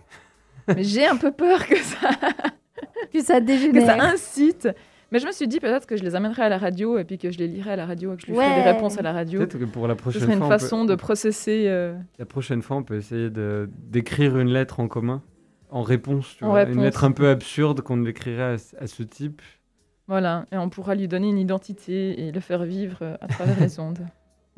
Mais 0.68 0.82
j'ai 0.84 1.06
un 1.06 1.16
peu 1.16 1.32
peur 1.32 1.66
que 1.66 1.76
ça, 1.76 2.10
Que 3.12 3.20
ça 3.22 3.40
que 3.40 3.44
dégénère. 3.46 3.86
ça 3.86 4.02
incite. 4.02 4.68
Mais 5.10 5.18
je 5.18 5.26
me 5.26 5.32
suis 5.32 5.46
dit 5.46 5.60
peut-être 5.60 5.86
que 5.86 5.96
je 5.96 6.02
les 6.02 6.14
amènerais 6.14 6.44
à 6.44 6.48
la 6.48 6.56
radio 6.58 6.96
et 6.98 7.04
puis 7.04 7.18
que 7.18 7.30
je 7.30 7.38
les 7.38 7.46
lirais 7.46 7.72
à 7.72 7.76
la 7.76 7.84
radio 7.84 8.14
et 8.14 8.16
que 8.16 8.22
je 8.22 8.26
lui 8.28 8.34
ferais 8.34 8.48
des 8.48 8.62
Ouais. 8.62 8.72
réponses 8.72 8.96
à 8.96 9.02
la 9.02 9.12
radio. 9.12 9.40
Peut-être 9.40 9.58
que 9.58 9.64
pour 9.66 9.86
la 9.86 9.94
Ce 9.94 9.98
prochaine 9.98 10.22
serait 10.22 10.32
une 10.32 10.38
fois. 10.38 10.46
on 10.46 10.50
peut- 10.50 10.58
façon 10.58 10.84
de 10.86 10.94
processer. 10.94 11.64
euh, 11.66 11.94
La 12.18 12.24
prochaine 12.24 12.62
fois, 12.62 12.76
on 12.78 12.82
peut 12.82 12.96
essayer 12.96 13.28
de 13.28 13.68
d'écrire 13.90 14.38
une 14.38 14.48
lettre 14.50 14.80
en 14.80 14.88
commun, 14.88 15.22
en 15.70 15.82
réponse, 15.82 16.34
tu 16.38 16.44
En 16.44 16.48
vois. 16.50 16.60
réponse. 16.60 16.74
Une 16.76 16.82
lettre 16.82 17.04
un 17.04 17.12
peu 17.12 17.28
absurde 17.28 17.82
qu'on 17.82 18.04
écrirait 18.06 18.54
à, 18.54 18.58
ce- 18.58 18.74
à 18.78 18.86
ce 18.86 19.02
type. 19.02 19.42
Voilà, 20.08 20.46
et 20.50 20.56
on 20.56 20.68
pourra 20.70 20.94
lui 20.94 21.08
donner 21.08 21.28
une 21.28 21.38
identité 21.38 22.26
et 22.26 22.32
le 22.32 22.40
faire 22.40 22.64
vivre 22.64 23.18
à 23.20 23.28
travers 23.28 23.60
les 23.60 23.78
ondes. 23.80 24.06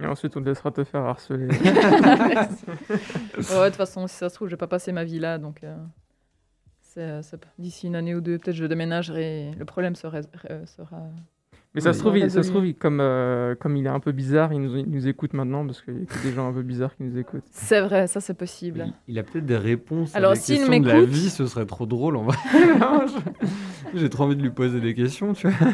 Et 0.03 0.07
ensuite, 0.07 0.37
on 0.37 0.41
te 0.43 0.47
laissera 0.49 0.71
te 0.73 0.83
faire 0.85 1.03
harceler. 1.03 1.49
Ouais, 1.57 1.69
de 3.39 3.67
toute 3.67 3.77
façon, 3.77 4.07
si 4.07 4.17
ça 4.17 4.29
se 4.29 4.35
trouve, 4.35 4.49
je 4.49 4.53
vais 4.55 4.59
pas 4.59 4.67
passer 4.67 4.93
ma 4.93 5.05
vie 5.05 5.19
là, 5.19 5.39
donc 5.39 5.63
euh, 5.65 5.75
euh, 6.99 7.23
d'ici 7.59 7.87
une 7.87 7.97
année 7.97 8.15
ou 8.15 8.21
deux, 8.21 8.39
peut-être 8.39 8.57
je 8.57 8.65
déménagerai. 8.65 9.51
et 9.51 9.55
Le 9.55 9.65
problème 9.65 9.95
sera. 9.95 10.19
euh, 10.51 10.67
sera... 10.67 11.03
Mais 11.75 11.81
ça 11.81 11.91
Oui. 11.91 11.95
se 11.95 12.01
trouve, 12.01 12.19
il, 12.19 12.31
ça 12.31 12.43
se 12.45 12.51
trouve 12.51 12.67
il- 12.67 12.75
comme, 12.77 13.01
euh, 13.01 13.57
comme 13.57 13.77
il 13.77 13.87
est 13.87 13.91
un 13.91 13.99
peu 13.99 14.13
bizarre, 14.13 14.53
il 14.53 14.61
nous, 14.61 14.77
il 14.77 14.89
nous 14.89 15.09
écoute 15.09 15.33
maintenant 15.33 15.67
parce 15.67 15.83
qu'il 15.83 15.95
y 15.95 16.03
a 16.03 16.07
que 16.07 16.23
des 16.23 16.33
gens 16.33 16.49
un 16.49 16.53
peu 16.53 16.63
bizarres 16.63 16.95
qui 16.97 17.03
nous 17.03 17.19
écoutent. 17.19 17.43
C'est 17.51 17.81
vrai, 17.81 18.07
ça 18.07 18.21
c'est 18.21 18.35
possible. 18.35 18.87
Il, 19.09 19.15
il 19.15 19.19
a 19.19 19.25
peut-être 19.25 19.47
des 19.47 19.57
réponses 19.57 20.15
Alors, 20.15 20.33
à 20.33 20.35
des 20.35 20.41
questions 20.41 20.81
de 20.81 20.89
la 20.89 21.03
vie, 21.03 21.31
ce 21.31 21.47
serait 21.47 21.67
trop 21.67 21.87
drôle 21.87 22.17
en 22.17 22.25
vrai. 22.25 22.37
J'ai 23.95 24.09
trop 24.09 24.25
envie 24.25 24.37
de 24.37 24.43
lui 24.43 24.51
poser 24.51 24.81
des 24.81 24.95
questions, 24.95 25.33
tu 25.35 25.49
vois. 25.49 25.73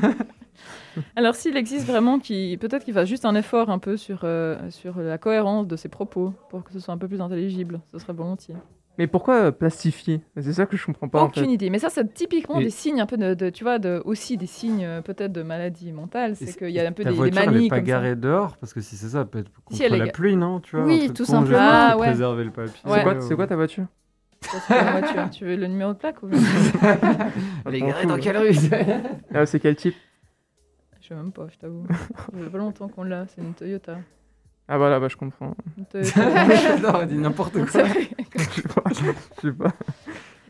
Alors 1.16 1.34
s'il 1.34 1.56
existe 1.56 1.86
vraiment, 1.86 2.18
qui 2.18 2.56
peut-être 2.60 2.84
qu'il 2.84 2.94
fasse 2.94 3.08
juste 3.08 3.24
un 3.24 3.34
effort 3.34 3.70
un 3.70 3.78
peu 3.78 3.96
sur, 3.96 4.20
euh, 4.24 4.56
sur 4.70 4.98
la 5.00 5.18
cohérence 5.18 5.66
de 5.66 5.76
ses 5.76 5.88
propos 5.88 6.32
pour 6.48 6.64
que 6.64 6.72
ce 6.72 6.80
soit 6.80 6.94
un 6.94 6.98
peu 6.98 7.08
plus 7.08 7.20
intelligible, 7.20 7.80
ce 7.92 7.98
serait 7.98 8.12
volontiers. 8.12 8.56
Mais 8.98 9.06
pourquoi 9.06 9.36
euh, 9.44 9.50
plastifier? 9.50 10.20
C'est 10.36 10.52
ça 10.52 10.66
que 10.66 10.76
je 10.76 10.84
comprends 10.84 11.08
pas 11.08 11.22
en 11.22 11.26
Aucune 11.26 11.44
fait. 11.46 11.52
idée. 11.52 11.70
Mais 11.70 11.78
ça, 11.78 11.88
c'est 11.88 12.12
typiquement 12.12 12.58
Et- 12.60 12.64
des 12.64 12.70
signes 12.70 13.00
un 13.00 13.06
peu 13.06 13.16
de, 13.16 13.32
de- 13.32 13.48
tu 13.48 13.64
vois, 13.64 13.78
de, 13.78 14.02
aussi 14.04 14.36
des 14.36 14.46
signes 14.46 14.84
euh, 14.84 15.00
peut-être 15.00 15.32
de 15.32 15.42
maladie 15.42 15.90
mentale. 15.92 16.36
C'est 16.36 16.54
qu'il 16.58 16.68
y 16.70 16.80
a 16.80 16.86
un 16.86 16.92
peu 16.92 17.04
des, 17.04 17.10
des 17.10 17.16
voiture, 17.16 17.40
elle 17.40 17.50
manies 17.52 17.66
est 17.66 17.70
pas 17.70 17.80
garée 17.80 18.14
dehors 18.16 18.58
parce 18.58 18.74
que 18.74 18.80
si 18.82 18.96
c'est 18.96 19.08
ça, 19.08 19.24
peut 19.24 19.38
être 19.38 19.50
contre 19.64 19.76
Si, 19.78 19.84
elle 19.84 19.96
la 19.96 20.08
pluie, 20.08 20.36
non 20.36 20.60
tu 20.60 20.76
vois, 20.76 20.84
Oui, 20.84 21.10
tout 21.14 21.24
simplement. 21.24 21.58
Ah, 21.62 21.90
pour 21.92 22.00
ouais. 22.02 22.08
préserver 22.08 22.44
le 22.44 22.50
papier. 22.50 22.72
C'est 22.84 22.90
Ouais. 22.90 23.02
quoi, 23.02 23.20
c'est 23.20 23.34
quoi 23.36 23.46
ta 23.46 23.56
voiture? 23.56 23.86
Tu 25.32 25.44
veux 25.44 25.56
le 25.56 25.66
numéro 25.66 25.92
de 25.92 25.98
plaque 25.98 26.22
ou... 26.22 26.28
Elle 27.66 27.74
est 27.74 27.80
garée 27.80 28.06
dans 28.06 28.18
quelle 28.18 28.38
rue? 28.38 28.50
Ah, 29.34 29.46
C'est 29.46 29.60
quel 29.60 29.76
type? 29.76 29.94
Sais 31.10 31.14
même 31.20 31.32
pas, 31.32 31.46
je 31.52 31.58
t'avoue. 31.58 31.86
Ça 32.32 32.38
fait 32.38 32.50
pas 32.50 32.58
longtemps 32.58 32.88
qu'on 32.88 33.02
l'a. 33.04 33.26
C'est 33.28 33.40
une 33.42 33.54
Toyota. 33.54 33.98
Ah 34.68 34.78
voilà, 34.78 35.00
bah 35.00 35.08
je 35.08 35.16
comprends. 35.16 35.54
Une 35.78 35.84
Toyota. 35.86 36.20
Non, 36.82 37.00
elle 37.02 37.08
dit 37.08 37.18
n'importe 37.18 37.54
quoi. 37.66 37.84
je 38.36 38.42
sais 38.42 38.62
pas. 38.62 38.82
Je 38.90 39.40
sais 39.48 39.52
pas. 39.52 39.72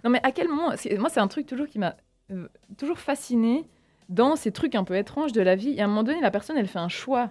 Non, 0.05 0.11
mais 0.11 0.21
à 0.23 0.31
quel 0.33 0.49
moment 0.49 0.73
c'est- 0.77 0.97
Moi, 0.99 1.09
c'est 1.11 1.21
un 1.21 1.29
truc 1.29 1.47
toujours 1.47 1.67
qui 1.67 1.79
m'a 1.79 1.97
euh, 2.31 2.47
toujours 2.79 2.99
fasciné 2.99 3.67
dans 4.09 4.37
ces 4.37 4.53
trucs 4.53 4.75
un 4.75 4.85
peu 4.85 4.97
étranges 4.97 5.33
de 5.33 5.41
la 5.41 5.57
vie. 5.57 5.71
Et 5.77 5.81
à 5.81 5.85
un 5.85 5.89
moment 5.89 6.03
donné, 6.03 6.21
la 6.21 6.31
personne, 6.31 6.57
elle 6.59 6.69
fait 6.69 6.79
un 6.79 6.89
choix. 6.89 7.31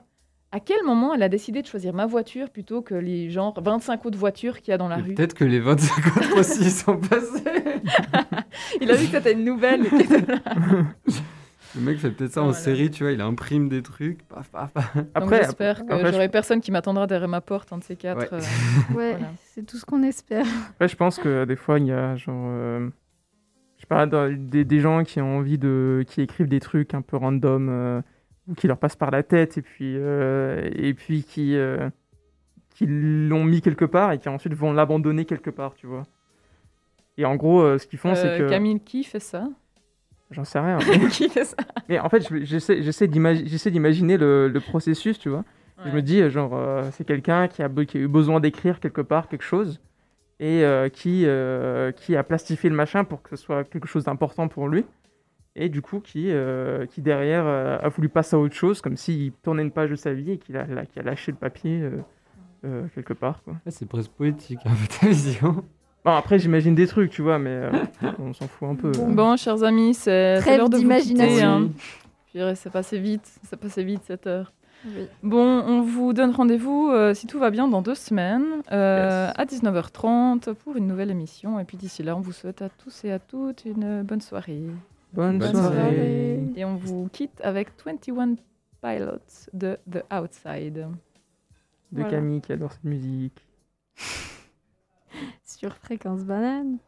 À 0.52 0.60
quel 0.60 0.84
moment 0.84 1.14
elle 1.14 1.22
a 1.22 1.30
décidé 1.30 1.62
de 1.62 1.68
choisir 1.68 1.94
ma 1.94 2.08
voiture 2.08 2.50
plutôt 2.50 2.82
que 2.82 2.96
les 2.96 3.30
genre 3.30 3.54
25 3.62 4.04
autres 4.08 4.18
voitures 4.18 4.62
qu'il 4.62 4.72
y 4.72 4.74
a 4.74 4.80
dans 4.80 4.88
la 4.88 4.98
Et 4.98 5.02
rue? 5.04 5.14
Peut-être 5.14 5.36
que 5.36 5.46
les 5.46 5.60
25 5.60 6.18
autres 6.18 6.40
aussi 6.40 6.72
sont 6.72 6.98
passés. 6.98 7.44
Il 8.82 8.90
a 8.90 8.96
vu 8.96 9.06
que 9.06 9.12
c'était 9.12 9.34
une 9.34 9.46
nouvelle. 9.46 9.86
Le 11.80 11.86
mec 11.86 11.98
fait 12.00 12.12
peut-être 12.12 12.34
ça 12.34 12.44
en 12.44 12.52
série, 12.54 12.92
tu 12.92 13.04
vois, 13.04 13.12
il 13.14 13.22
imprime 13.22 13.70
des 13.70 13.82
trucs, 13.82 14.24
paf, 14.28 14.50
paf, 14.50 14.72
paf. 14.74 14.96
Donc 14.96 15.06
Après, 15.14 15.38
j'espère 15.44 15.86
que 15.86 15.94
après, 15.94 16.08
je- 16.08 16.12
j'aurai 16.14 16.30
personne 16.30 16.60
qui 16.62 16.72
m'attendra 16.72 17.08
derrière 17.08 17.30
ma 17.30 17.42
porte, 17.42 17.72
un 17.72 17.78
de 17.78 17.84
ces 17.84 17.96
quatre. 17.96 18.20
Ouais. 18.20 18.28
euh, 18.34 18.40
Ouais, 18.98 19.12
Voilà. 19.12 19.32
c'est 19.46 19.66
tout 19.66 19.78
ce 19.78 19.86
qu'on 19.86 20.04
espère. 20.04 20.46
Après, 20.72 20.88
je 20.88 20.96
pense 20.96 21.18
que 21.20 21.46
des 21.46 21.56
fois, 21.56 21.80
il 21.80 21.86
y 21.86 21.92
a 21.92 22.16
genre. 22.18 22.36
euh, 22.50 22.90
je 23.78 23.82
sais 23.82 23.88
pas, 23.88 24.06
des, 24.06 24.66
des 24.66 24.80
gens 24.82 25.04
qui 25.06 25.22
ont 25.22 25.38
envie 25.38 25.58
de. 25.58 26.04
qui 26.08 26.22
écrivent 26.22 26.50
des 26.50 26.60
trucs 26.60 26.94
un 26.94 27.02
peu 27.02 27.16
random 27.16 27.70
euh, 27.70 28.02
ou 28.48 28.54
qui 28.56 28.68
leur 28.68 28.78
passent 28.78 28.98
par 28.98 29.12
la 29.12 29.24
tête 29.24 29.58
et 29.58 29.62
puis. 29.62 29.96
euh, 29.98 30.70
et 30.74 30.94
puis 30.94 31.24
qui. 31.24 31.56
euh, 31.56 31.90
qui 32.76 32.86
l'ont 32.88 33.44
mis 33.44 33.62
quelque 33.62 33.84
part 33.86 34.12
et 34.14 34.20
qui 34.20 34.30
ensuite 34.30 34.54
vont 34.54 34.72
l'abandonner 34.74 35.26
quelque 35.26 35.50
part, 35.50 35.76
tu 35.76 35.86
vois. 35.88 36.04
Et 37.18 37.26
en 37.26 37.36
gros, 37.36 37.62
euh, 37.62 37.78
ce 37.78 37.86
qu'ils 37.88 38.00
font, 38.00 38.16
c'est 38.16 38.38
que. 38.38 38.50
Camille, 38.50 38.80
qui 38.80 39.04
fait 39.04 39.20
ça? 39.20 39.50
J'en 40.32 40.44
sais 40.44 40.60
rien. 40.60 40.78
Qui 41.12 41.30
fait 41.30 41.44
ça? 41.46 41.58
Mais 41.88 42.00
en 42.00 42.08
fait, 42.10 42.28
je- 42.30 42.44
j'essaie 42.46 42.84
j'essaie 42.84 43.08
d'imagi- 43.08 43.48
j'essaie 43.48 43.72
d'imaginer 43.72 44.18
le, 44.18 44.48
le 44.48 44.60
processus, 44.60 45.18
tu 45.20 45.30
vois. 45.30 45.44
Je 45.86 45.92
me 45.92 46.02
dis, 46.02 46.30
genre, 46.30 46.52
euh, 46.56 46.90
c'est 46.92 47.06
quelqu'un 47.06 47.48
qui 47.48 47.64
a, 47.64 47.70
be- 47.70 47.86
qui 47.86 47.98
a 47.98 48.02
eu 48.02 48.08
besoin 48.10 48.42
d'écrire 48.42 48.82
quelque 48.82 49.00
part 49.02 49.30
quelque 49.30 49.44
chose 49.46 49.80
et 50.42 50.64
euh, 50.66 50.90
qui, 50.90 51.24
euh, 51.26 51.94
qui 51.94 52.18
a 52.18 52.24
plastifié 52.24 52.70
le 52.70 52.76
machin 52.76 53.06
pour 53.06 53.22
que 53.22 53.30
ce 53.30 53.38
soit 53.38 53.64
quelque 53.64 53.88
chose 53.88 54.04
d'important 54.04 54.50
pour 54.50 54.68
lui. 54.68 54.86
Et 55.56 55.70
du 55.70 55.82
coup, 55.82 56.02
qui, 56.02 56.32
euh, 56.32 56.86
qui 56.86 57.02
derrière 57.02 57.46
euh, 57.48 57.78
a 57.82 57.88
voulu 57.90 58.10
passer 58.10 58.36
à 58.36 58.40
autre 58.40 58.56
chose, 58.56 58.82
comme 58.82 58.98
s'il 58.98 59.32
tournait 59.42 59.64
une 59.64 59.72
page 59.72 59.90
de 59.90 59.96
sa 59.96 60.14
vie 60.14 60.32
et 60.34 60.38
qu'il 60.38 60.58
a, 60.58 60.66
lâché 61.04 61.32
le 61.32 61.38
papier 61.38 61.82
euh, 61.82 61.92
euh, 62.66 62.84
quelque 62.94 63.14
part. 63.14 63.42
Ouais, 63.48 63.54
c'est 63.68 63.88
presque 63.88 64.12
poétique, 64.12 64.60
un 64.66 64.72
peu 64.72 64.88
ta 65.00 65.08
vision. 65.08 65.64
Bon, 66.06 66.12
après, 66.12 66.40
j'imagine 66.40 66.76
des 66.76 66.88
trucs, 66.88 67.12
tu 67.12 67.22
vois, 67.22 67.40
mais 67.40 67.50
euh, 67.50 67.72
on 68.20 68.34
s'en 68.34 68.48
fout 68.48 68.70
un 68.70 68.76
peu. 68.76 68.92
Bon. 68.92 69.10
euh. 69.10 69.14
Bon, 69.14 69.38
chers 69.38 69.64
amis, 69.64 69.94
c'est 69.94 70.40
l'heure 70.58 70.70
de 70.70 70.78
vous 70.78 70.82
d'imagination. 70.84 71.70
hein. 72.36 72.54
C'est 72.56 72.72
passé 72.72 73.00
vite, 73.00 73.30
c'est 73.44 73.60
passé 73.60 73.84
vite 73.84 74.02
cette 74.06 74.28
heure. 74.28 74.54
Oui. 74.86 75.08
Bon, 75.24 75.44
on 75.46 75.82
vous 75.82 76.14
donne 76.14 76.32
rendez-vous, 76.32 76.90
euh, 76.90 77.14
si 77.14 77.28
tout 77.28 77.38
va 77.38 77.50
bien, 77.50 77.68
dans 77.68 77.82
deux 77.82 77.96
semaines, 77.96 78.62
euh, 78.72 79.28
Yes. 79.28 79.34
à 79.38 79.46
19h30 79.46 80.54
pour 80.54 80.78
une 80.78 80.88
nouvelle 80.88 81.12
émission. 81.12 81.60
Et 81.60 81.66
puis 81.66 81.76
d'ici 81.76 82.02
là, 82.02 82.16
on 82.16 82.22
vous 82.22 82.32
souhaite 82.32 82.62
à 82.62 82.70
tous 82.70 83.04
et 83.04 83.12
à 83.12 83.20
toutes 83.20 83.66
une 83.66 84.04
bonne 84.04 84.22
soirée. 84.22 84.62
Bonne, 85.12 85.38
Bonne 85.40 85.52
soirée. 85.52 85.76
soirée. 85.76 86.40
Et 86.56 86.64
on 86.64 86.76
vous 86.76 87.10
quitte 87.12 87.42
avec 87.44 87.70
21 87.86 88.36
Pilots 88.82 89.18
de 89.52 89.74
The 89.76 89.80
De 89.88 90.04
Outside. 90.16 90.88
Voilà. 91.92 92.10
Camille 92.10 92.40
qui 92.40 92.54
adore 92.54 92.72
cette 92.72 92.84
musique. 92.86 93.46
Sur 95.60 95.76
Fréquence 95.76 96.24
Banane. 96.24 96.80